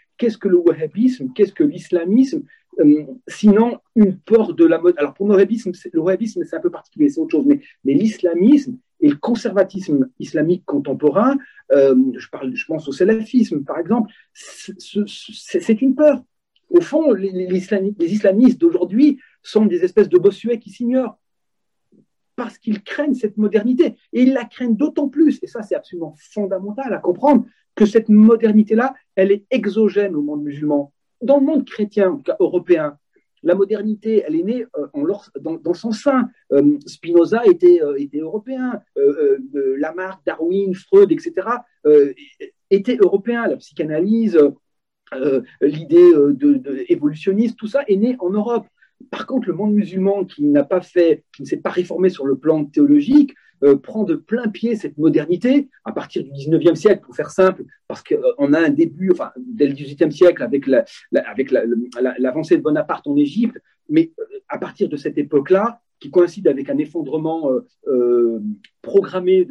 [0.57, 2.43] wahhabisme Qu'est-ce que l'islamisme
[2.79, 4.95] euh, Sinon, une peur de la mode?
[4.97, 7.45] Alors, pour le wahhabisme, le wahhabisme, c'est un peu particulier, c'est autre chose.
[7.45, 11.37] Mais, l'islamisme et le conservatisme islamique contemporain,
[11.71, 16.23] euh, je pense au salafisme, par exemple, c'est une peur.
[16.69, 21.17] Au fond, les, les islamistes d'aujourd'hui sont des espèces de bossuets qui s'ignorent
[22.37, 23.97] parce qu'ils craignent cette modernité.
[24.13, 27.45] Et ils la craignent d'autant plus, et ça c'est absolument fondamental à comprendre,
[27.75, 30.93] que cette modernité-là, elle est exogène au monde musulman.
[31.21, 32.97] Dans le monde chrétien, en tout cas européen,
[33.43, 34.87] la modernité, elle est née euh,
[35.39, 36.29] dans, son sein.
[36.51, 38.81] Euh, Spinoza était, euh, européen,
[39.77, 41.47] Lamarck, Darwin, Freud, etc.,
[42.69, 43.47] étaient européens.
[43.47, 44.37] La psychanalyse,
[45.61, 48.67] l'idée de, évolutionniste, tout ça est né en Europe.
[49.11, 52.25] Par contre, le monde musulman qui n'a pas fait, qui ne s'est pas réformé sur
[52.25, 53.33] le plan théologique,
[53.81, 58.03] prend de plein pied cette modernité à partir du 19e siècle, pour faire simple, parce
[58.03, 63.15] qu'on a un début, enfin, dès le 18e siècle, avec l'avancée la, de Bonaparte en
[63.15, 63.57] Égypte,
[63.89, 64.11] mais
[64.47, 67.49] à partir de cette époque-là, qui coïncide avec un effondrement
[68.83, 69.47] programmé,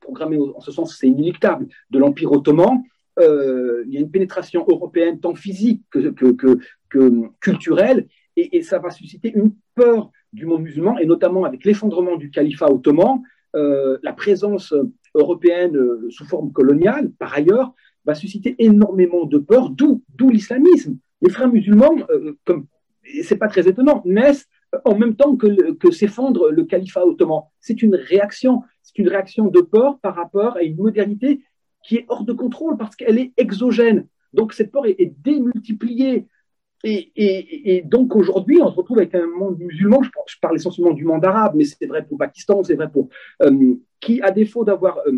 [0.00, 2.82] programmé en ce sens c'est inéluctable, de l'Empire ottoman,
[3.20, 8.78] euh, il y a une pénétration européenne tant physique que, que, que, culturelle, et, ça
[8.78, 13.22] va susciter une peur du monde musulman, et notamment avec l'effondrement du califat ottoman,
[13.54, 14.74] euh, la présence
[15.14, 17.72] européenne euh, sous forme coloniale, par ailleurs,
[18.04, 20.98] va susciter énormément de peur, d'où l'islamisme.
[21.22, 21.96] Les frères musulmans,
[22.44, 22.66] comme
[23.22, 24.46] c'est pas très étonnant, naissent
[24.84, 27.42] en même temps que s'effondre le califat ottoman.
[27.60, 31.40] C'est une réaction, c'est une réaction de peur par rapport à une modernité
[31.84, 34.06] qui est hors de contrôle parce qu'elle est exogène.
[34.32, 36.26] Donc cette peur est, démultipliée.
[36.86, 41.24] Et, donc aujourd'hui, on se retrouve avec un monde musulman, je, parle essentiellement du monde
[41.24, 43.08] arabe, mais c'est vrai pour Pakistan, c'est vrai pour...
[43.42, 45.12] Euh, qui, à défaut d'avoir euh,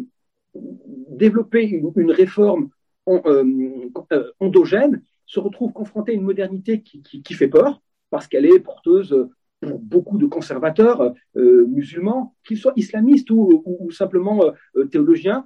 [0.54, 2.68] développé une, réforme
[3.08, 3.90] euh,
[4.38, 9.28] endogène, se retrouve confronté à une modernité qui, fait peur, parce qu'elle est porteuse
[9.60, 14.40] pour beaucoup de conservateurs musulmans, qu'ils soient islamistes ou, simplement
[14.92, 15.44] théologiens,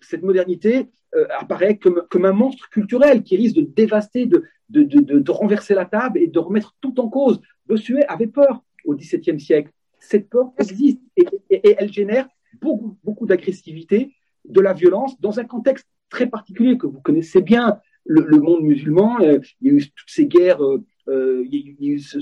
[0.00, 4.82] cette modernité euh, apparaît comme, comme, un monstre culturel qui risque de dévaster, de, de,
[4.82, 7.40] de, de, renverser la table et de remettre tout en cause.
[7.66, 9.70] Bossuet avait peur au XVIIe siècle.
[9.98, 12.28] Cette peur existe et, elle génère
[12.60, 17.80] beaucoup, beaucoup d'agressivité, de la violence dans un contexte très particulier que vous connaissez bien,
[18.04, 19.18] le, monde musulman.
[19.20, 22.18] Euh, il y a eu toutes ces guerres, euh il y a eu ce,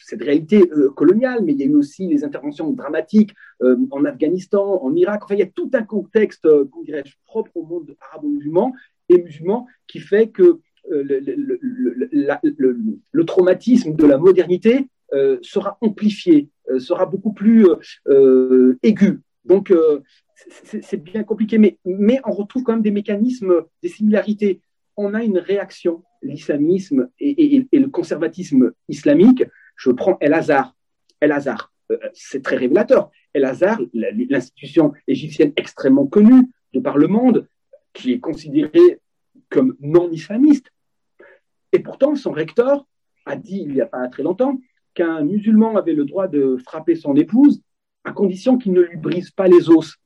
[0.00, 4.04] cette réalité euh, coloniale, mais il y a eu aussi les interventions dramatiques euh, en
[4.04, 5.22] Afghanistan, en Irak.
[5.24, 6.64] Enfin, il y a tout un contexte, euh,
[7.26, 8.72] propre au monde arabo-musulman
[9.08, 11.20] et musulman qui fait que le,
[13.12, 14.86] le, traumatisme de la modernité
[15.40, 17.66] sera amplifié, sera beaucoup plus
[18.82, 19.20] aigu.
[19.46, 19.72] Donc,
[20.50, 24.60] c'est bien compliqué, mais, mais on retrouve quand même des mécanismes, des similarités.
[24.96, 29.44] On a une réaction, l'islamisme et, le conservatisme islamique,
[29.76, 30.74] je prends El Hazar.
[31.20, 33.10] El Hazar, euh, c'est très révélateur.
[33.32, 37.48] El Hazar, l'institution égyptienne extrêmement connue de par le monde,
[37.92, 39.00] qui est considérée
[39.50, 40.70] comme non islamiste.
[41.72, 42.86] Et pourtant, son recteur
[43.26, 44.60] a dit il n'y a pas très longtemps
[44.94, 47.60] qu'un musulman avait le droit de frapper son épouse
[48.04, 49.96] à condition qu'il ne lui brise pas les os.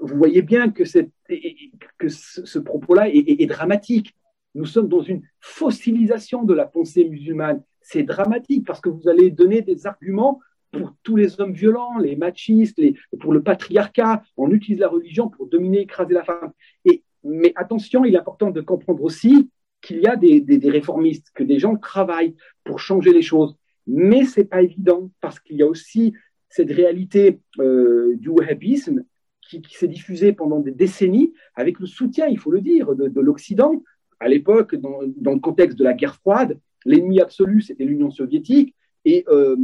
[0.00, 4.14] Vous voyez bien que ce, propos-là est, dramatique.
[4.54, 9.30] Nous sommes dans une fossilisation de la pensée musulmane c'est dramatique parce que vous allez
[9.30, 10.40] donner des arguments
[10.72, 12.80] pour tous les hommes violents, les machistes,
[13.20, 14.22] pour le patriarcat.
[14.36, 16.52] On utilise la religion pour dominer, écraser la femme.
[16.84, 19.50] Et, mais attention, il est important de comprendre aussi
[19.82, 23.56] qu'il y a des, réformistes, que des gens travaillent pour changer les choses.
[23.86, 26.14] Mais c'est pas évident parce qu'il y a aussi
[26.48, 29.04] cette réalité euh, du wahhabisme
[29.40, 33.82] qui, s'est diffusée pendant des décennies avec le soutien, il faut le dire, de, l'Occident.
[34.18, 38.74] À l'époque, dans, dans, le contexte de la guerre froide, L'ennemi absolu, c'était l'Union soviétique,
[39.04, 39.56] et euh,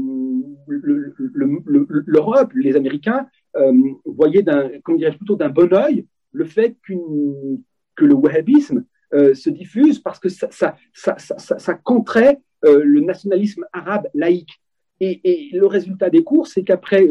[0.66, 3.26] l'Europe, les Américains,
[3.57, 3.72] euh,
[4.04, 10.18] voyaient d'un, plutôt d'un bon oeil le fait que le wahhabisme euh, se diffuse parce
[10.18, 10.50] que ça,
[10.92, 14.61] ça compterait le nationalisme arabe laïque.
[15.00, 17.07] Et, le résultat des cours, c'est qu'après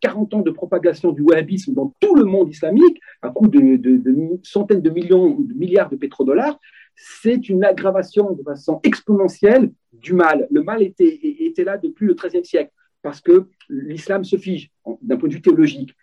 [0.00, 4.38] 40 ans de propagation du wahhabisme dans tout le monde islamique, à coût de, de
[4.42, 6.60] centaines de millions, de milliards de pétrodollars,
[6.94, 10.46] c'est une aggravation de façon exponentielle du mal.
[10.50, 12.72] Le mal était, était là depuis le XIIIe siècle,
[13.02, 14.70] parce que l'islam se fige
[15.02, 15.94] d'un point de vue théologique.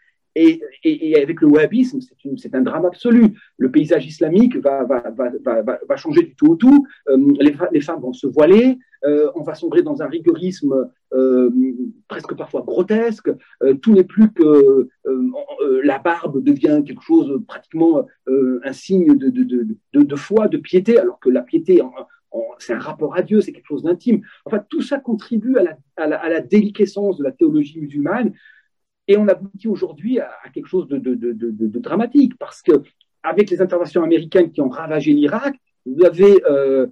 [0.83, 1.99] Et, avec le wahhabisme,
[2.37, 3.33] c'est un drame absolu.
[3.57, 4.85] Le paysage islamique va,
[5.95, 6.87] changer du tout au tout.
[7.09, 7.17] Euh,
[7.71, 8.77] les, femmes vont se voiler.
[9.05, 11.49] Euh, on va sombrer dans un rigorisme euh,
[12.07, 13.29] presque parfois grotesque.
[13.81, 14.89] tout n'est plus que
[15.83, 21.41] la barbe devient quelque chose pratiquement un signe de, foi, de piété, alors que la
[21.41, 21.81] piété,
[22.59, 24.21] c'est un rapport à Dieu, c'est quelque chose d'intime.
[24.45, 28.33] Enfin, tout ça contribue à la, à, à la, déliquescence de la théologie musulmane.
[29.07, 32.73] Et on aboutit aujourd'hui à, quelque chose de, de, de, dramatique, parce que
[33.23, 36.87] avec les interventions américaines qui ont ravagé l'Irak, vous avez euh,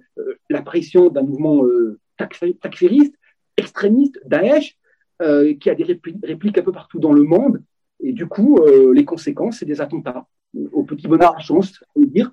[0.48, 3.14] l'apparition d'un mouvement euh, takfiriste,
[3.56, 4.76] extrémiste, Daesh,
[5.22, 7.62] euh, qui a des répliques, un peu partout dans le monde.
[8.00, 10.26] Et du coup, euh, les conséquences, c'est des attentats
[10.72, 12.30] au petit bonheur à chance, dire.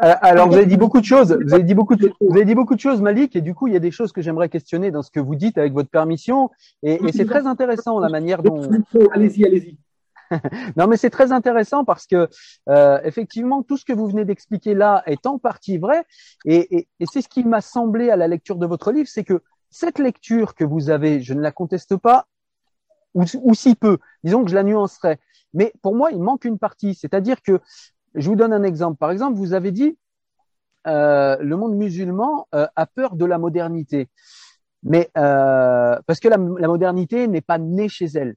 [0.00, 1.36] Alors, vous avez dit beaucoup de choses.
[1.44, 3.66] Vous avez dit beaucoup de, vous avez dit beaucoup de choses, Malik, et du coup,
[3.66, 5.90] il y a des choses que j'aimerais questionner dans ce que vous dites avec votre
[5.90, 6.50] permission.
[6.82, 8.68] Et, et c'est très intéressant la manière dont.
[9.12, 9.78] Allez-y, allez-y.
[10.76, 12.28] non, mais c'est très intéressant parce que
[12.68, 16.04] euh, effectivement, tout ce que vous venez d'expliquer là est en partie vrai,
[16.44, 19.24] et, et, et c'est ce qui m'a semblé à la lecture de votre livre, c'est
[19.24, 22.26] que cette lecture que vous avez, je ne la conteste pas,
[23.14, 23.98] ou, ou si peu.
[24.24, 25.18] Disons que je la nuancerais.
[25.54, 26.94] Mais pour moi, il manque une partie.
[26.94, 27.60] C'est-à-dire que,
[28.14, 28.96] je vous donne un exemple.
[28.98, 29.96] Par exemple, vous avez dit,
[30.86, 34.08] euh, le monde musulman euh, a peur de la modernité.
[34.82, 38.34] Mais euh, parce que la, modernité n'est pas née chez elle.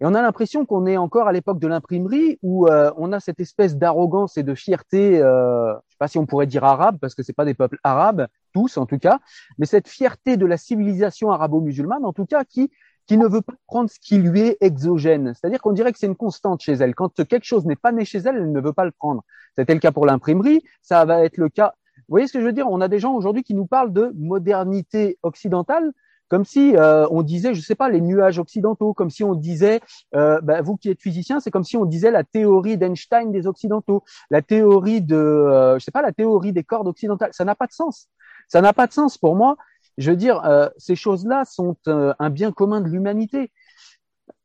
[0.00, 3.38] Et on a l'impression qu'on est encore à l'époque de l'imprimerie où on a cette
[3.38, 7.22] espèce d'arrogance et de fierté, je sais pas si on pourrait dire arabe parce que
[7.22, 9.20] c'est pas des peuples arabes tous en tout cas,
[9.58, 12.72] mais cette fierté de la civilisation arabo-musulmane en tout cas qui
[13.06, 15.34] qui ne veut pas prendre ce qui lui est exogène.
[15.34, 16.94] C'est-à-dire qu'on dirait que c'est une constante chez elle.
[16.94, 19.24] Quand quelque chose n'est pas né chez elle, elle ne veut pas le prendre.
[19.56, 21.74] C'était le cas pour l'imprimerie, ça va être le cas.
[21.96, 22.68] Vous voyez ce que je veux dire?
[22.68, 25.92] On a des gens aujourd'hui qui nous parlent de modernité occidentale,
[26.28, 29.80] comme si euh, on disait, je sais pas, les nuages occidentaux, comme si on disait,
[30.14, 33.46] euh, bah, vous qui êtes physicien, c'est comme si on disait la théorie d'Einstein des
[33.46, 37.30] occidentaux, la théorie de, euh, je sais pas, la théorie des cordes occidentales.
[37.34, 38.08] Ça n'a pas de sens.
[38.48, 39.56] Ça n'a pas de sens pour moi
[39.98, 43.50] je veux dire, euh, ces choses-là sont euh, un bien commun de l'humanité.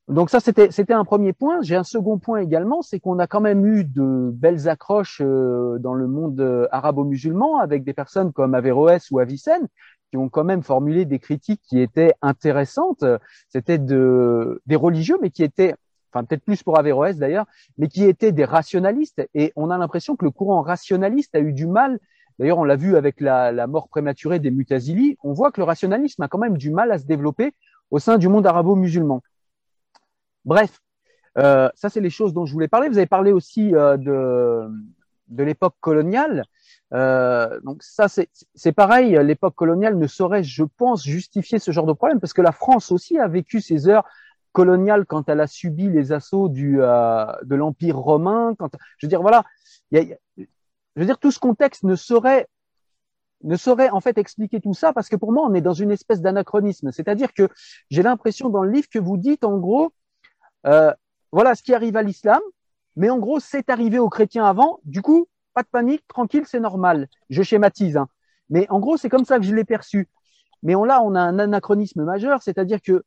[0.08, 1.62] Donc ça, c'était un premier point.
[1.62, 5.80] J'ai un second point également, c'est qu'on a quand même eu de belles accroches euh,
[5.80, 9.68] dans le monde arabo-musulman avec des personnes comme Averroès ou Avicenne
[10.10, 13.04] qui ont quand même formulé des critiques qui étaient intéressantes.
[13.50, 15.76] C'était de des religieux, mais qui étaient
[16.14, 17.46] enfin peut-être plus pour Averroès d'ailleurs,
[17.78, 19.28] mais qui étaient des rationalistes.
[19.34, 22.00] Et on a l'impression que le courant rationaliste a eu du mal
[22.40, 26.22] D'ailleurs, on l'a vu avec la, mort prématurée des Mutazili, on voit que le rationalisme
[26.22, 27.54] a quand même du mal à se développer
[27.90, 29.24] au sein du monde arabo-musulman.
[30.46, 30.80] Bref,
[31.38, 32.90] euh, ça c'est les choses dont je voulais parler.
[32.90, 36.44] Vous avez parlé aussi euh, de, l'époque coloniale.
[36.94, 41.94] Euh, donc ça c'est pareil, l'époque coloniale ne saurait, je pense, justifier ce genre de
[41.94, 44.06] problème parce que la France aussi a vécu ces heures
[44.54, 48.56] coloniales quand elle a subi les assauts du, de l'Empire romain.
[48.58, 49.44] Quand, je veux dire, voilà,
[50.98, 52.48] je veux dire, tout ce contexte ne saurait
[53.44, 55.92] ne saurait en fait expliquer tout ça parce que pour moi, on est dans une
[55.92, 56.92] espèce d'anachronisme.
[56.92, 57.50] C'est-à-dire que
[57.92, 59.94] j'ai l'impression dans le livre que vous dites en gros,
[60.66, 60.92] euh,
[61.32, 62.42] voilà ce qui arrive à l'islam,
[62.96, 64.80] mais en gros, c'est arrivé aux chrétiens avant.
[64.86, 67.08] Du coup, pas de panique, tranquille, c'est normal.
[67.30, 68.08] Je schématise, hein.
[68.50, 70.10] mais en gros, c'est comme ça que je l'ai perçu.
[70.64, 73.04] Mais on, là, on a un anachronisme majeur, c'est-à-dire que,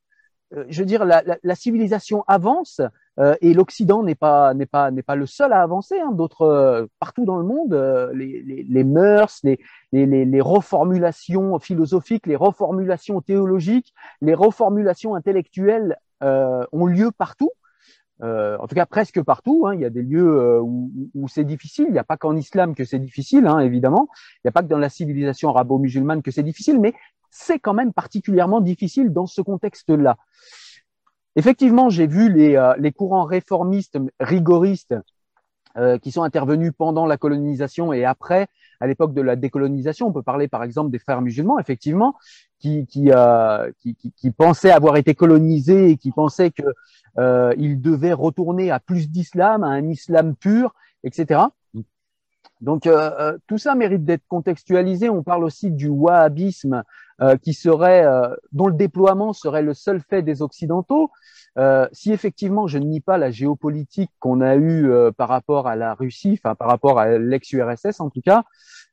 [0.55, 2.81] euh, je veux dire, la, civilisation avance,
[3.19, 5.99] euh, et l'Occident n'est pas n'est pas n'est pas le seul à avancer.
[5.99, 6.13] Hein.
[6.13, 9.59] D'autres euh, partout dans le monde, euh, les, les, les, mœurs, les,
[9.93, 17.51] les, les reformulations philosophiques, les reformulations théologiques, les reformulations intellectuelles ont lieu partout.
[18.21, 19.67] en tout cas, presque partout.
[19.67, 19.75] Hein.
[19.75, 21.87] Il y a des lieux où, où c'est difficile.
[21.89, 24.09] Il n'y a pas qu'en islam que c'est difficile, hein, évidemment.
[24.37, 26.93] Il n'y a pas que dans la civilisation arabo-musulmane que c'est difficile, mais
[27.31, 30.19] c'est quand même particulièrement difficile dans ce contexte-là.
[31.37, 34.95] Effectivement, j'ai vu les, euh, les, courants réformistes, rigoristes,
[35.77, 38.49] euh, qui sont intervenus pendant la colonisation et après,
[38.81, 40.09] à l'époque de la décolonisation.
[40.09, 42.17] On peut parler par exemple des frères musulmans, effectivement,
[42.59, 43.71] qui, euh,
[44.37, 46.65] pensaient avoir été colonisés et qui pensaient qu'ils
[47.21, 50.75] euh, devaient retourner à plus d'islam, à un islam pur,
[51.05, 51.43] etc.
[52.61, 52.89] Donc
[53.47, 55.09] tout ça mérite d'être contextualisé.
[55.09, 56.83] On parle aussi du wahhabisme
[57.23, 61.11] euh, qui serait, euh, dont le déploiement serait le seul fait des occidentaux.
[61.59, 65.77] Euh, si effectivement je ne nie pas la géopolitique qu'on a eue par rapport à
[65.77, 68.45] la Russie, enfin par rapport à l'ex-URSS en tout cas,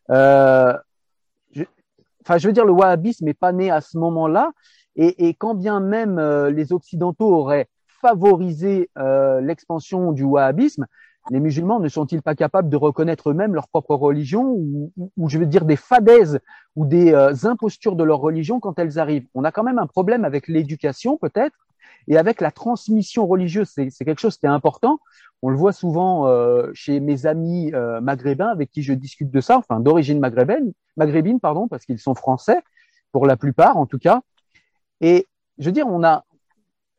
[0.10, 1.64] je,
[2.22, 4.52] enfin je veux dire le wahhabisme n'est pas né à ce moment-là.
[4.98, 8.90] Et, et, quand bien même les occidentaux auraient favorisé
[9.42, 10.86] l'expansion du wahhabisme,
[11.30, 15.46] les musulmans ne sont-ils pas capables de reconnaître eux-mêmes leur propre religion ou, je veux
[15.46, 16.40] dire des fadaises
[16.76, 19.28] ou des euh, impostures de leur religion quand elles arrivent?
[19.34, 21.56] On a quand même un problème avec l'éducation peut-être
[22.08, 23.70] et avec la transmission religieuse.
[23.70, 25.00] C'est quelque chose qui est important.
[25.42, 29.42] On le voit souvent euh, chez mes amis euh, maghrébins avec qui je discute de
[29.42, 32.60] ça, enfin d'origine maghrébine, maghrébine pardon, parce qu'ils sont français
[33.12, 34.22] pour la plupart en tout cas.
[35.02, 35.28] Et
[35.60, 36.24] je veux dire, on a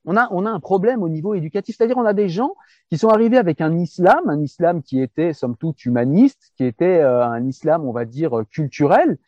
[0.08, 1.76] on a, un problème au niveau éducatif.
[1.76, 2.54] C'est-à-dire, on a des gens
[2.90, 6.98] qui sont arrivés avec un islam, un islam qui était, somme toute, humaniste, qui était
[6.98, 9.18] euh, un islam, on va dire, culturel,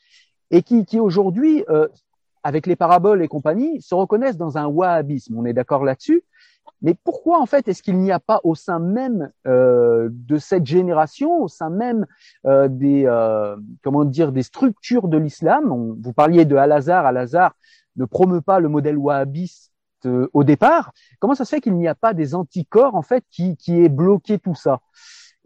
[0.51, 1.87] et qui, aujourd'hui, euh,
[2.43, 5.37] avec les paraboles et compagnie, se reconnaissent dans un wahhabisme.
[5.39, 6.25] On est d'accord là-dessus.
[6.83, 10.65] Mais pourquoi, en fait, est-ce qu'il n'y a pas au sein même euh, de cette
[10.65, 12.07] génération, au sein même
[12.47, 17.05] euh, des, euh, comment dire, des structures de l'islam Vous parliez de Al-Azhar.
[17.05, 17.55] Al-Azhar
[17.97, 19.70] ne promeut pas le modèle wahhabiste
[20.07, 23.25] euh, au départ, comment ça se fait qu'il n'y a pas des anticorps en fait
[23.31, 24.81] qui, aient bloqué tout ça?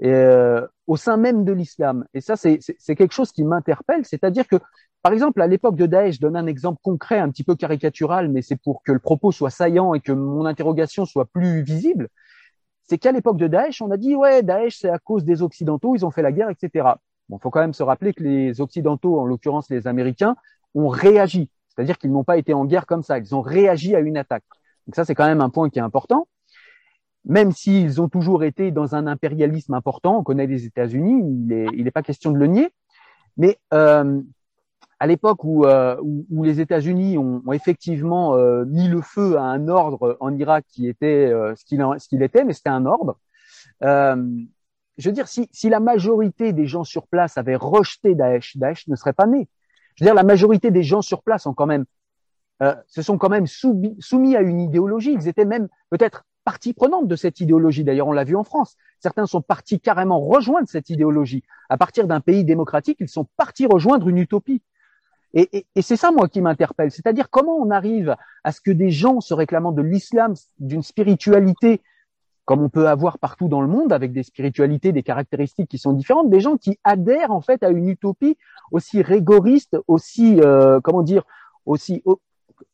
[0.03, 2.59] Euh, au sein même de l'islam Et ça, c'est
[2.97, 4.57] quelque chose qui m'interpelle, c'est-à-dire que,
[5.03, 8.29] par exemple, à l'époque de Daesh, je donne un exemple concret, un petit peu caricatural,
[8.29, 12.09] mais c'est pour que le propos soit saillant et que mon interrogation soit plus visible.
[12.83, 15.95] C'est qu'à l'époque de Daesh, on a dit ouais, Daesh c'est à cause des Occidentaux,
[15.95, 16.89] ils ont fait la guerre, etc.
[17.29, 20.37] Bon, faut quand même se rappeler que les Occidentaux, en l'occurrence les Américains,
[20.75, 21.49] ont réagi.
[21.75, 24.45] C'est-à-dire qu'ils n'ont pas été en guerre comme ça, ils ont réagi à une attaque.
[24.87, 26.29] Donc ça, c'est quand même un point qui est important.
[27.25, 31.22] Même s'ils ont toujours été dans un impérialisme important, on connaît les États-Unis,
[31.72, 32.70] il n'est pas question de le nier.
[33.37, 34.20] Mais euh,
[35.01, 39.68] à l'époque où, euh, où, les États-Unis ont, effectivement euh, mis le feu à un
[39.68, 41.64] ordre en Irak qui était ce
[42.09, 43.18] qu'il était, mais c'était un ordre.
[43.81, 48.87] je veux dire, si, si, la majorité des gens sur place avaient rejeté Daesh, Daesh
[48.89, 49.49] ne serait pas né.
[49.95, 51.85] Je veux dire, la majorité des gens sur place ont quand même,
[52.87, 55.13] se sont quand même soumis, soumis à une idéologie.
[55.13, 57.85] Ils étaient même peut-être partie prenante de cette idéologie.
[57.85, 58.77] D'ailleurs, on l'a vu en France.
[59.01, 61.43] Certains sont partis carrément rejoindre cette idéologie.
[61.69, 64.63] À partir d'un pays démocratique, ils sont partis rejoindre une utopie.
[65.37, 66.93] Et, c'est ça, moi, qui m'interpelle.
[66.93, 68.15] C'est-à-dire comment on arrive
[68.45, 71.83] à ce que des gens se réclamant de l'islam, d'une spiritualité,
[72.45, 75.93] comme on peut avoir partout dans le monde, avec des spiritualités, des caractéristiques qui sont
[75.93, 78.37] différentes, des gens qui adhèrent en fait à une utopie
[78.71, 81.25] aussi rigoriste, aussi, euh, comment dire,
[81.65, 82.03] aussi,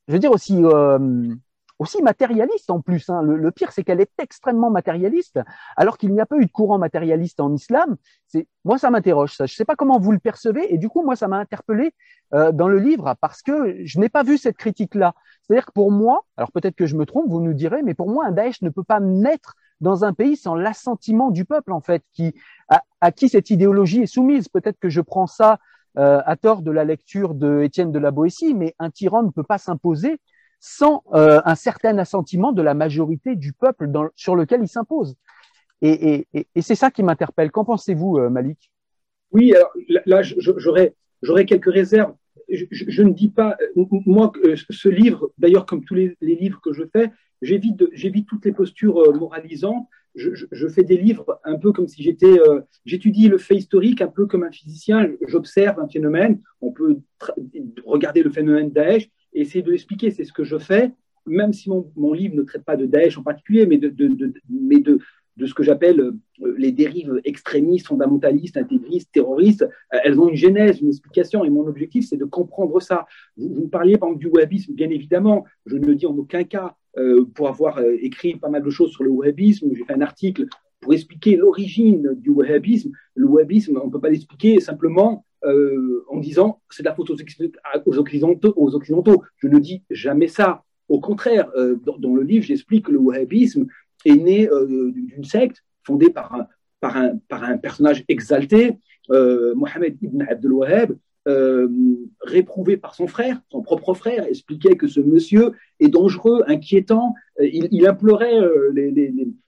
[0.09, 1.35] je veux dire aussi, euh,
[1.81, 3.09] aussi matérialiste en plus.
[3.09, 3.22] Hein.
[3.22, 5.41] Le, pire, c'est qu'elle est extrêmement matérialiste,
[5.76, 7.97] alors qu'il n'y a pas eu de courant matérialiste en islam.
[8.26, 9.35] C'est moi, ça m'interroge.
[9.35, 11.39] Ça, je ne sais pas comment vous le percevez, et du coup, moi, ça m'a
[11.39, 11.95] interpellé
[12.35, 15.14] euh, dans le livre parce que je n'ai pas vu cette critique-là.
[15.43, 18.11] C'est-à-dire que pour moi, alors peut-être que je me trompe, vous nous direz, mais pour
[18.11, 21.81] moi, un Daesh ne peut pas naître dans un pays sans l'assentiment du peuple, en
[21.81, 22.35] fait, qui
[22.68, 24.49] à, à qui cette idéologie est soumise.
[24.49, 25.59] Peut-être que je prends ça
[25.97, 29.31] euh, à tort de la lecture de Étienne de la Boétie, mais un tyran ne
[29.31, 30.20] peut pas s'imposer
[30.61, 35.16] sans euh, un certain assentiment de la majorité du peuple dans, sur lequel il s'impose.
[35.80, 37.50] Et, et, et, et c'est ça qui m'interpelle.
[37.50, 38.70] Qu'en pensez-vous, euh, Malik?
[39.32, 39.72] Oui, alors
[40.06, 42.14] là, j'aurais, j'aurais quelques réserves.
[42.48, 44.32] Je, je, ne dis pas, moi,
[44.70, 47.11] ce livre, d'ailleurs, comme tous les, les, livres que je fais,
[47.43, 49.86] j'évite, toutes les postures euh, moralisantes.
[50.16, 54.09] Je, fais des livres un peu comme si j'étais, euh, j'étudie le fait historique un
[54.09, 55.09] peu comme un physicien.
[55.28, 56.41] J'observe un phénomène.
[56.61, 56.99] On peut
[57.84, 60.11] regarder le phénomène Daesh et essayer de l'expliquer.
[60.11, 60.93] C'est ce que je fais,
[61.26, 63.80] même si mon, livre ne traite pas de Daesh en particulier, mais
[64.49, 64.99] mais de,
[65.37, 69.62] de ce que j'appelle euh, les dérives extrémistes, fondamentalistes, intégristes, terroristes.
[69.62, 73.07] Euh, elles ont une genèse, une explication, et mon objectif, c'est de comprendre ça.
[73.37, 76.45] Vous, vous parliez par exemple du wahhabisme, bien évidemment, je ne le dis en aucun
[76.45, 79.68] cas euh, pour avoir écrit pas mal de choses sur le wahhabisme.
[79.74, 80.47] J'ai fait un article
[80.81, 82.91] pour expliquer l'origine du wahhabisme.
[83.14, 87.99] Le wahhabisme, on ne peut pas l'expliquer simplement en disant c'est de la faute aux,
[87.99, 89.22] occidentaux, aux occidentaux.
[89.39, 90.64] Je ne dis jamais ça.
[90.89, 91.51] Au contraire,
[91.85, 93.66] dans, dans, le livre, j'explique que le wahhabisme
[94.05, 96.34] est né euh, d'une secte fondée par
[96.82, 98.78] un, personnage exalté,
[99.11, 100.96] euh, Mohamed ibn Abdel Wahhab,
[101.28, 101.68] euh,
[102.22, 107.14] réprouvé par son frère, son propre frère, expliquait que ce monsieur est dangereux, inquiétant.
[107.40, 108.40] Il, il implorait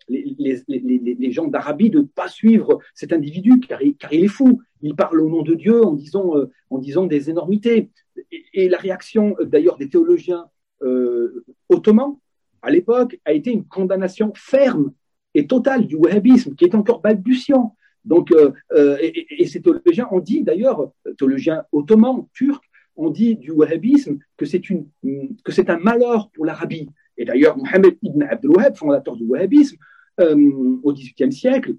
[0.08, 4.60] les, gens d'Arabie de ne pas suivre cet individu car il, est fou.
[4.82, 7.90] Il parle au nom de Dieu en disant, des énormités.
[8.52, 10.46] Et, la réaction d'ailleurs des théologiens
[10.82, 12.18] euh, ottomans
[12.62, 14.92] à l'époque a été une condamnation ferme
[15.34, 17.76] et totale du wahhabisme qui est encore balbutiant.
[18.04, 22.62] Donc, euh, euh, et, ces théologiens ont dit d'ailleurs, théologiens ottomans, turcs,
[22.96, 26.88] ont dit du wahhabisme que c'est un malheur pour l'Arabie.
[27.16, 29.76] Et d'ailleurs, Mohammed ibn Abdel Wahhab, fondateur du wahhabisme
[30.20, 31.74] euh, au XVIIIe siècle,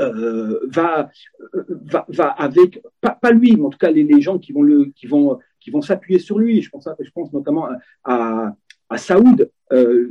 [0.00, 1.10] euh, va,
[1.52, 5.38] va, va avec pas, lui, mais en tout cas les, gens qui vont qui vont
[5.58, 6.60] qui vont s'appuyer sur lui.
[6.60, 7.68] Je pense je pense notamment
[8.04, 8.54] à,
[8.90, 10.10] à Saoud, euh,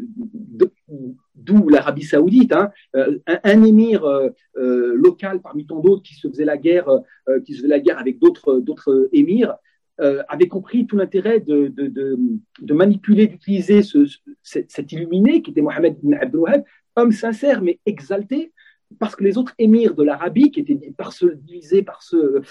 [1.35, 4.29] d'où l'Arabie Saoudite, hein, euh, un, émir euh,
[4.95, 6.89] local parmi tant d'autres qui se faisait la guerre,
[7.45, 9.55] qui se faisait la guerre avec d'autres émirs,
[10.29, 14.05] avait compris tout l'intérêt de, manipuler, d'utiliser ce,
[14.41, 16.63] ce, cet illuminé qui était Mohamed ibn Abdel Wahab,
[16.95, 18.53] homme sincère mais exalté,
[18.97, 22.41] parce que les autres émirs de l'Arabie, qui étaient par ce, divisés par ce,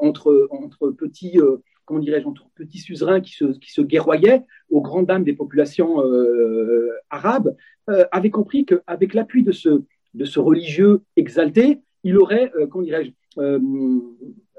[0.00, 1.38] entre, petits,
[1.84, 6.90] comment dirais-je, entre petits suzerains qui se, qui guerroyaient aux grandes dames des populations euh,
[7.10, 7.54] arabes,
[7.90, 13.10] euh, avaient compris qu'avec l'appui de ce, religieux exalté, il aurait, euh, dirais-je,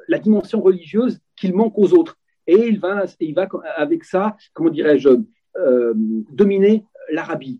[0.07, 2.17] la dimension religieuse qu'il manque aux autres.
[2.47, 5.09] Et il va, il va avec ça, comment dirais-je,
[6.31, 7.59] dominer l'Arabie.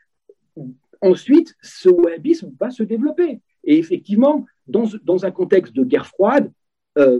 [1.01, 3.41] ensuite, ce wahhabisme va se développer.
[3.63, 6.51] Et effectivement, dans, un contexte de guerre froide,
[6.97, 7.19] euh,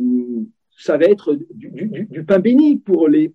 [0.71, 3.31] ça va être du, pain béni pour les,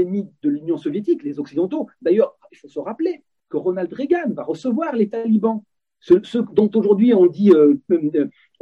[0.00, 1.88] ennemis de l'Union soviétique, les Occidentaux.
[2.02, 5.62] D'ailleurs, il faut se rappeler que Ronald Reagan va recevoir les talibans,
[6.00, 6.20] ceux,
[6.52, 7.74] dont aujourd'hui on dit euh,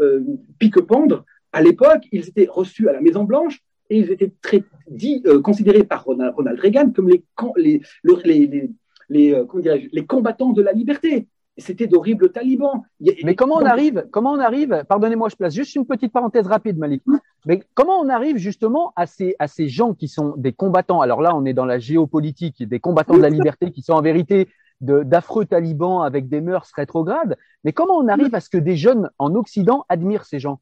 [0.01, 0.25] euh,
[0.59, 1.25] pique-pendre.
[1.53, 3.61] À l'époque, ils étaient reçus à la Maison-Blanche
[3.91, 4.65] et ils étaient très,
[5.43, 8.71] considérés par Ronald, Reagan comme les, com- les, le- les,
[9.09, 11.29] les, les, euh, les combattants de la liberté.
[11.57, 12.83] C'était d'horribles talibans.
[13.23, 16.79] Mais comment on arrive, comment on arrive, pardonnez-moi, je place juste une petite parenthèse rapide,
[16.79, 17.05] Malik.
[17.47, 21.01] Mais comment on arrive justement à ces, à ces gens qui sont des combattants?
[21.01, 24.03] Alors là, on est dans la géopolitique, des combattants de la liberté qui sont en
[24.03, 24.49] vérité
[24.81, 27.37] d'affreux talibans avec des mœurs rétrogrades.
[27.63, 30.61] Mais comment on arrive à ce que des jeunes en Occident admirent ces gens?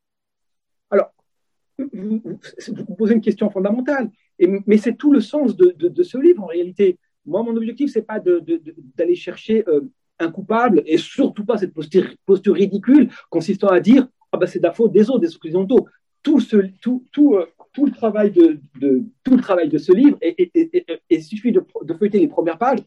[1.79, 2.39] Vous, vous-
[2.87, 6.19] vous posez une question fondamentale, Et- mais c'est tout le sens de, de- de ce
[6.19, 6.99] livre en réalité.
[7.27, 9.81] Moi, mon objectif, c'est pas d'aller chercher euh,
[10.19, 14.59] un coupable et surtout pas cette posture, posture ridicule consistant à dire ah ben, c'est
[14.59, 15.87] de la faute des autres, des occidentaux.
[16.23, 19.93] Tout, ce, tout, tout, euh, tout, le travail de, de- tout le travail de ce
[19.93, 22.79] livre, et, et- et- et- et il suffit de, de feuilleter les premières pages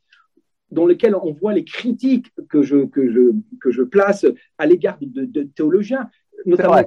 [0.72, 3.32] dans lesquelles on voit les critiques que je, que je,
[3.62, 4.26] que je place
[4.58, 6.10] à l'égard de, de théologiens,
[6.46, 6.82] notamment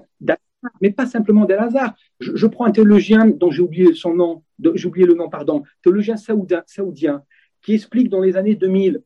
[0.81, 1.95] mais pas simplement d'Al-Azhar.
[2.19, 4.43] Je, je prends un théologien dont j'ai oublié son nom,
[4.75, 7.23] j'ai oublié le nom, pardon, théologien saoudien, saoudien,
[7.63, 9.03] qui explique dans les années 2000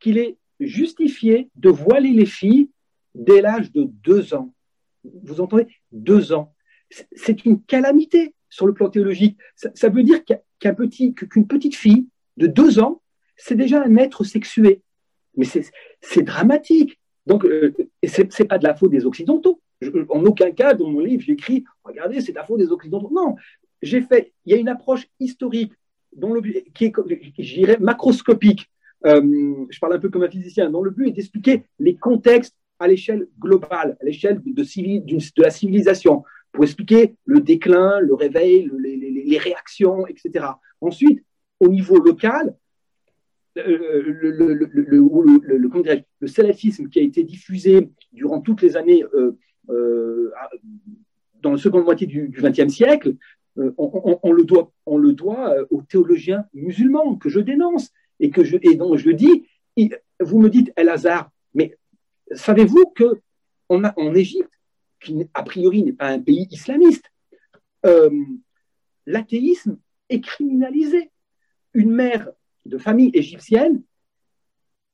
[0.00, 2.70] qu'il est justifié de voiler les filles
[3.14, 4.52] dès l'âge de deux ans.
[5.04, 5.66] Vous entendez?
[5.92, 6.54] Deux ans.
[6.90, 9.38] C'est- une calamité sur le plan théologique.
[9.54, 12.06] Ça, veut dire qu'une petite fille
[12.36, 13.02] de deux ans,
[13.36, 14.82] c'est déjà un être sexué.
[15.36, 15.46] Mais
[16.00, 16.98] c'est dramatique.
[17.26, 19.60] Donc, euh, et c'est c'est pas de la faute des Occidentaux.
[20.08, 23.10] En aucun cas, dans mon livre, j'écris, regardez, c'est de la faute des Occidentaux.
[23.12, 23.34] Non,
[23.82, 25.72] j'ai fait, il y a une approche historique
[26.16, 26.40] dont
[26.74, 26.92] qui est,
[27.38, 28.68] je dirais, macroscopique.
[29.04, 32.56] Euh, je parle un peu comme un physicien, dont le but est d'expliquer les contextes
[32.78, 38.78] à l'échelle globale, à l'échelle de, la civilisation, pour expliquer le déclin, le réveil, le-
[38.78, 40.46] les, réactions, etc.
[40.80, 41.22] Ensuite,
[41.60, 42.56] au niveau local,
[43.58, 44.68] euh, le,
[46.20, 49.38] le, salafisme qui a été diffusé durant toutes les années euh,
[51.42, 53.14] dans la seconde moitié du XXe siècle,
[53.56, 57.90] on, on- le doit, euh, aux théologiens musulmans que je dénonce
[58.20, 59.46] et, que je, et dont je dis,
[60.20, 61.76] vous me dites El Hazar, mais
[62.32, 63.20] savez-vous que
[63.68, 64.52] on en Égypte,
[65.00, 67.04] qui a priori n'est pas un pays islamiste,
[67.84, 68.10] euh,
[69.06, 69.78] l'athéisme
[70.08, 71.10] est criminalisé.
[71.74, 72.30] Une mère
[72.64, 73.82] de famille égyptienne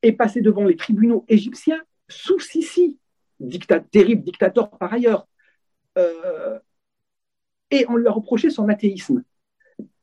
[0.02, 2.98] est passée devant les tribunaux égyptiens sous Sissi,
[3.40, 5.26] dicta- terrible dictateur par ailleurs,
[5.98, 6.58] Euh,
[7.72, 9.24] et on lui a reproché son athéisme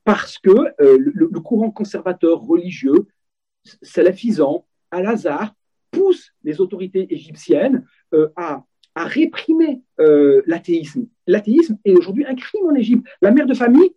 [0.04, 3.06] parce que euh, le, courant conservateur religieux
[3.82, 5.54] salafisant, Al-Azhar,
[5.90, 8.64] pousse les autorités égyptiennes euh, à,
[8.96, 11.06] réprimer euh, l'athéisme.
[11.26, 13.06] L'athéisme est aujourd'hui un crime en Égypte.
[13.22, 13.94] La mère de famille,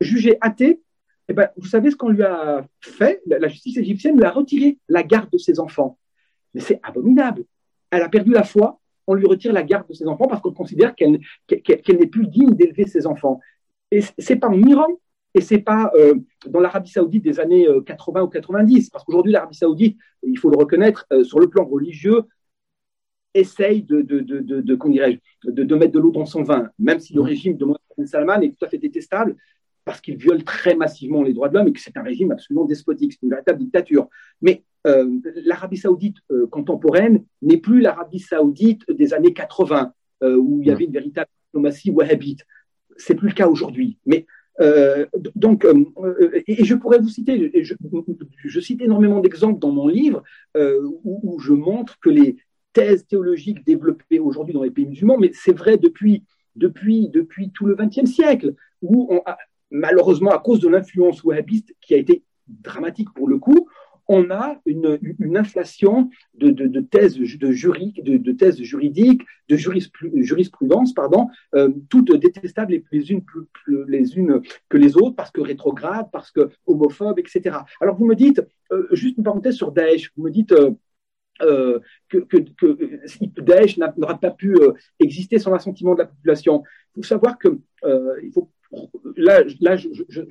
[0.00, 0.82] jugée athée,
[1.28, 3.22] eh ben, vous savez ce qu'on lui a fait?
[3.26, 5.98] La justice égyptienne lui a retiré la garde de ses enfants.
[6.54, 7.44] Mais c'est abominable.
[7.90, 10.52] Elle a perdu la foi, on lui retire la garde de ses enfants parce qu'on
[10.52, 13.40] considère qu'elle n'est plus digne d'élever ses enfants.
[13.90, 14.86] Et c'est pas en Iran,
[15.34, 16.14] et c'est pas euh,
[16.46, 20.50] dans l'Arabie Saoudite des années euh, 80 ou 90, parce qu'aujourd'hui l'Arabie Saoudite, il faut
[20.50, 22.22] le reconnaître, euh, sur le plan religieux,
[23.34, 26.42] essaye de, de, de, de, de- comment dirais-je, de, de mettre de l'eau dans son
[26.42, 29.36] vin, même si le régime de Mohammed bin Salman est tout à fait détestable,
[29.86, 32.64] parce qu'il viole très massivement les droits de l'homme et que c'est un régime absolument
[32.64, 34.08] despotique, c'est une véritable dictature.
[34.42, 35.08] Mais euh,
[35.44, 39.92] l'Arabie Saoudite euh, contemporaine n'est plus l'Arabie Saoudite des années 80,
[40.24, 42.44] euh, où il y avait une véritable diplomatie wahhabite.
[42.96, 43.98] C'est plus le cas aujourd'hui.
[44.04, 44.26] Mais
[45.34, 45.66] donc,
[46.46, 47.74] et, et je pourrais vous citer, je,
[48.44, 50.22] je cite énormément d'exemples dans mon livre
[50.56, 52.38] où, où je montre que les
[52.72, 56.24] thèses théologiques développées aujourd'hui dans les pays musulmans, mais c'est vrai depuis,
[56.56, 59.36] depuis, depuis tout le XXe siècle, où on a,
[59.70, 63.68] malheureusement à cause de l'influence wahhabiste qui a été dramatique pour le coup,
[64.08, 66.50] on a une, inflation de,
[66.80, 73.24] thèses de, de, thèses juridiques, de jurisprudence, pardon, euh, toutes détestables les, les, unes
[73.88, 77.56] les unes que les autres, parce que rétrogrades, parce que homophobes, etc.
[77.80, 78.42] Alors vous me dites,
[78.72, 80.54] euh, juste une parenthèse sur Daesh, vous me dites,
[81.42, 84.56] euh, que, que, Daesh n'aura pas pu
[85.00, 86.62] exister sans l'assentiment de la population.
[86.96, 87.58] Il faut savoir que
[88.22, 88.50] il faut,
[89.16, 89.88] là, là je,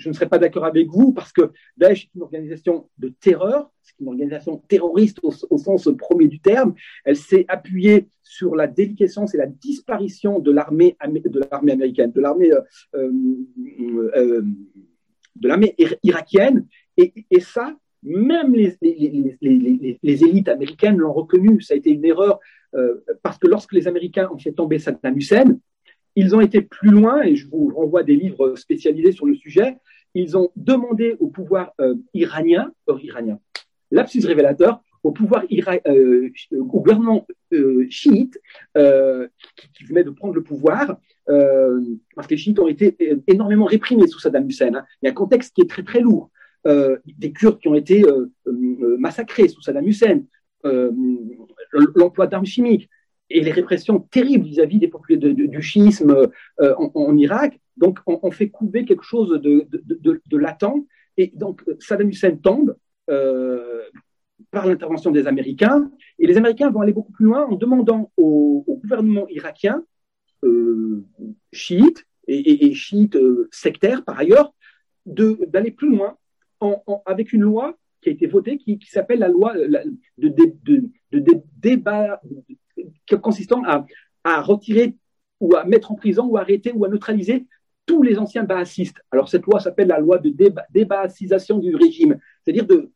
[0.07, 3.95] ne serais pas d'accord avec vous parce que Daesh est une organisation de terreur, c'est
[3.99, 6.75] une organisation terroriste au, sens premier du terme.
[7.03, 12.21] Elle s'est appuyée sur la déliquescence et la disparition de l'armée de l'armée américaine, de
[12.21, 12.51] l'armée
[15.35, 16.65] de l'armée irakienne,
[16.97, 18.77] et, ça même les,
[20.03, 21.61] élites américaines l'ont reconnu.
[21.61, 22.39] Ça a été une erreur
[22.75, 25.57] euh, parce que lorsque les Américains ont fait tomber Saddam Hussein,
[26.15, 29.77] ils ont été plus loin, et je vous renvoie des livres spécialisés sur le sujet,
[30.13, 33.39] ils ont demandé au pouvoir euh, iranien, or iranien,
[33.91, 35.43] lapsus révélateur, au pouvoir
[35.87, 37.27] euh, au gouvernement
[37.89, 38.39] chiite
[38.73, 40.97] qui, venait de prendre le pouvoir,
[41.27, 42.97] parce que les chiites ont été
[43.27, 44.73] énormément réprimés sous Saddam Hussein.
[44.73, 44.85] Hein.
[45.01, 46.31] Il y a un contexte qui est très très lourd.
[46.67, 50.23] Euh, des Kurdes qui ont été euh, euh, massacrés sous Saddam Hussein,
[51.93, 52.89] l'emploi d'armes chimiques
[53.29, 57.59] et les répressions terribles vis-à-vis des populations du chiisme en, Irak.
[57.77, 60.85] Donc, on, fait couver quelque chose de, de, latent.
[61.17, 62.75] Et donc, Saddam Hussein tombe
[64.51, 65.89] par l'intervention des Américains.
[66.19, 69.83] Et les Américains vont aller beaucoup plus loin en demandant au, gouvernement irakien,
[71.51, 73.17] chiite et, et, chiite
[73.51, 74.53] sectaire par ailleurs,
[75.05, 76.17] d'aller plus loin
[77.05, 79.53] avec une loi qui a été votée qui, s'appelle la loi
[80.17, 80.33] de,
[81.57, 82.21] débat
[83.21, 83.61] consistant
[84.23, 84.95] à, retirer
[85.39, 87.45] ou à mettre en prison ou arrêter ou à neutraliser
[87.85, 88.97] tous les anciens baassistes.
[89.11, 90.33] Alors cette loi s'appelle la loi de
[90.71, 92.17] débaassisation du régime.
[92.43, 92.91] C'est-à-dire de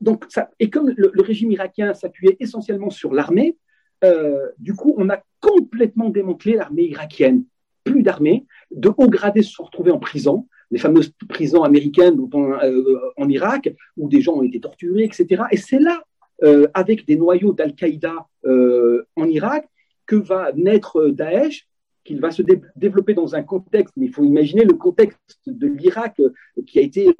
[0.00, 3.56] donc ça, et comme le, régime irakien s'appuyait essentiellement sur l'armée,
[4.04, 7.44] euh, du coup on a complètement démantelé l'armée irakienne.
[7.84, 13.00] Plus d'armée, de hauts gradés se sont retrouvés en prison les fameuses prisons américaines euh,
[13.16, 15.44] en Irak, où des gens ont été torturés, etc.
[15.50, 16.02] Et c'est là,
[16.42, 19.68] euh, avec des noyaux d'Al-Qaïda euh, en Irak,
[20.06, 21.66] que va naître Daesh,
[22.04, 22.42] qu'il va se
[22.76, 26.20] développer dans un contexte, mais il faut imaginer le contexte de l'Irak
[26.64, 27.12] qui a été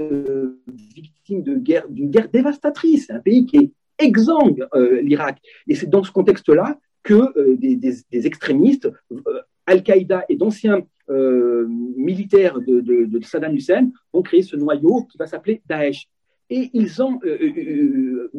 [0.94, 4.64] victime d'une guerre, dévastatrice, un pays qui est exsangue,
[5.02, 5.38] l'Irak.
[5.66, 8.88] Et c'est dans ce contexte-là que des, extrémistes,
[9.66, 15.62] Al-Qaïda et d'anciens euh, militaires de, Saddam Hussein ont créé ce noyau qui va s'appeler
[15.66, 16.08] Daesh.
[16.50, 18.30] Et ils ont euh, euh,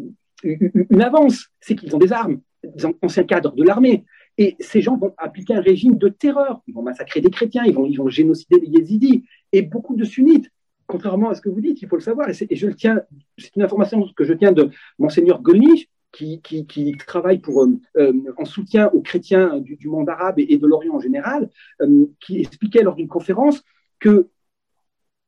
[0.44, 4.06] une avance, c'est qu'ils ont des armes, des anciens cadres de l'armée.
[4.38, 6.62] Et ces gens vont appliquer un régime de terreur.
[6.68, 10.04] Ils vont massacrer des chrétiens, ils vont, ils vont génocider les yézidis et beaucoup de
[10.04, 10.52] sunnites.
[10.86, 12.30] Contrairement à ce que vous dites, il faut le savoir.
[12.30, 13.02] Et, je le tiens,
[13.38, 14.70] c'est une information que je tiens de
[15.00, 20.58] Monseigneur Golnisch, qui, travaille pour, euh, euh, en soutien aux chrétiens du, monde arabe et,
[20.58, 21.50] de l'Orient en général,
[21.82, 23.64] euh, qui expliquait lors d'une conférence
[24.00, 24.30] que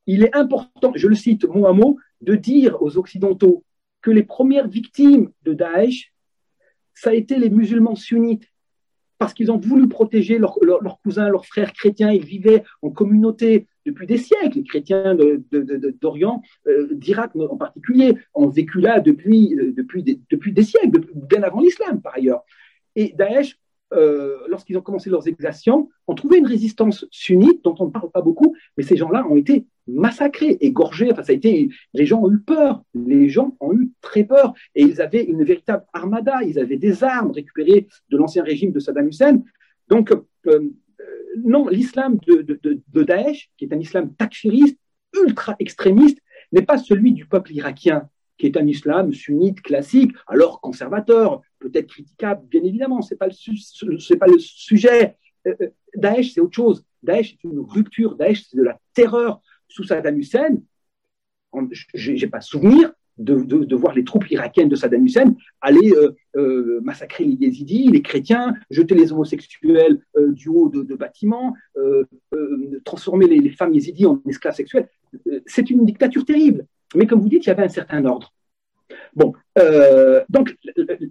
[0.05, 3.63] il est important, je le cite mot à mot, de dire aux Occidentaux
[4.01, 6.13] que les premières victimes de Daesh,
[6.93, 8.47] ça a été les musulmans sunnites
[9.17, 10.57] parce qu'ils ont voulu protéger leurs
[11.03, 12.11] cousins, leurs frères chrétiens.
[12.11, 14.59] Ils vivaient en communauté depuis des siècles.
[14.59, 15.15] Les chrétiens
[16.01, 22.01] d'Orient, euh, d'Irak en particulier, ont vécu là depuis, euh, des siècles, bien avant l'islam
[22.01, 22.43] par ailleurs.
[22.95, 23.59] Et Daesh,
[23.93, 28.11] euh, lorsqu'ils ont commencé leurs exactions, ont trouvé une résistance sunnite dont on ne parle
[28.11, 31.11] pas beaucoup, mais ces gens-là ont été massacrés, égorgés.
[31.11, 34.53] Enfin, ça a été, les gens ont eu peur, les gens ont eu très peur,
[34.75, 38.79] et ils avaient une véritable armada, ils avaient des armes récupérées de l'ancien régime de
[38.79, 39.41] Saddam Hussein.
[39.87, 40.13] Donc,
[40.47, 40.69] euh,
[41.43, 44.77] non, l'islam de, de, Daesh, qui est un islam takfiriste,
[45.25, 46.19] ultra extrémiste,
[46.51, 48.09] n'est pas celui du peuple irakien,
[48.39, 53.27] qui est un islam sunnite classique, alors conservateur, peut-être critiquable, bien évidemment, ce n'est pas,
[53.27, 55.17] le, sujet.
[55.45, 56.83] Euh, euh, Daesh, c'est autre chose.
[57.03, 58.15] Daesh, c'est une rupture.
[58.15, 60.57] Daesh, c'est de la terreur sous Saddam Hussein.
[61.93, 65.93] Je n'ai pas souvenir de, voir les troupes irakiennes de Saddam Hussein aller
[66.37, 71.53] euh, massacrer les yézidis, les chrétiens, jeter les homosexuels du haut de, bâtiments,
[72.85, 74.87] transformer les, les, femmes yézidis en esclaves sexuels.
[75.45, 76.65] c'est une dictature terrible.
[76.95, 78.33] Mais comme vous dites, il y avait un certain ordre.
[79.15, 80.55] Bon, euh, donc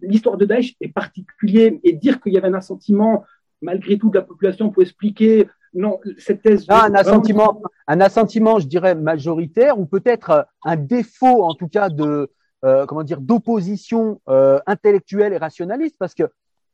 [0.02, 3.24] l'histoire de Daesh est particulière et dire qu'il y avait un assentiment
[3.62, 6.64] malgré tout de la population pour expliquer non cette thèse.
[6.68, 11.88] Ah, un assentiment, un assentiment, je dirais majoritaire ou peut-être un défaut en tout cas
[11.88, 12.30] de
[12.64, 16.24] euh, comment dire d'opposition euh, intellectuelle et rationaliste parce que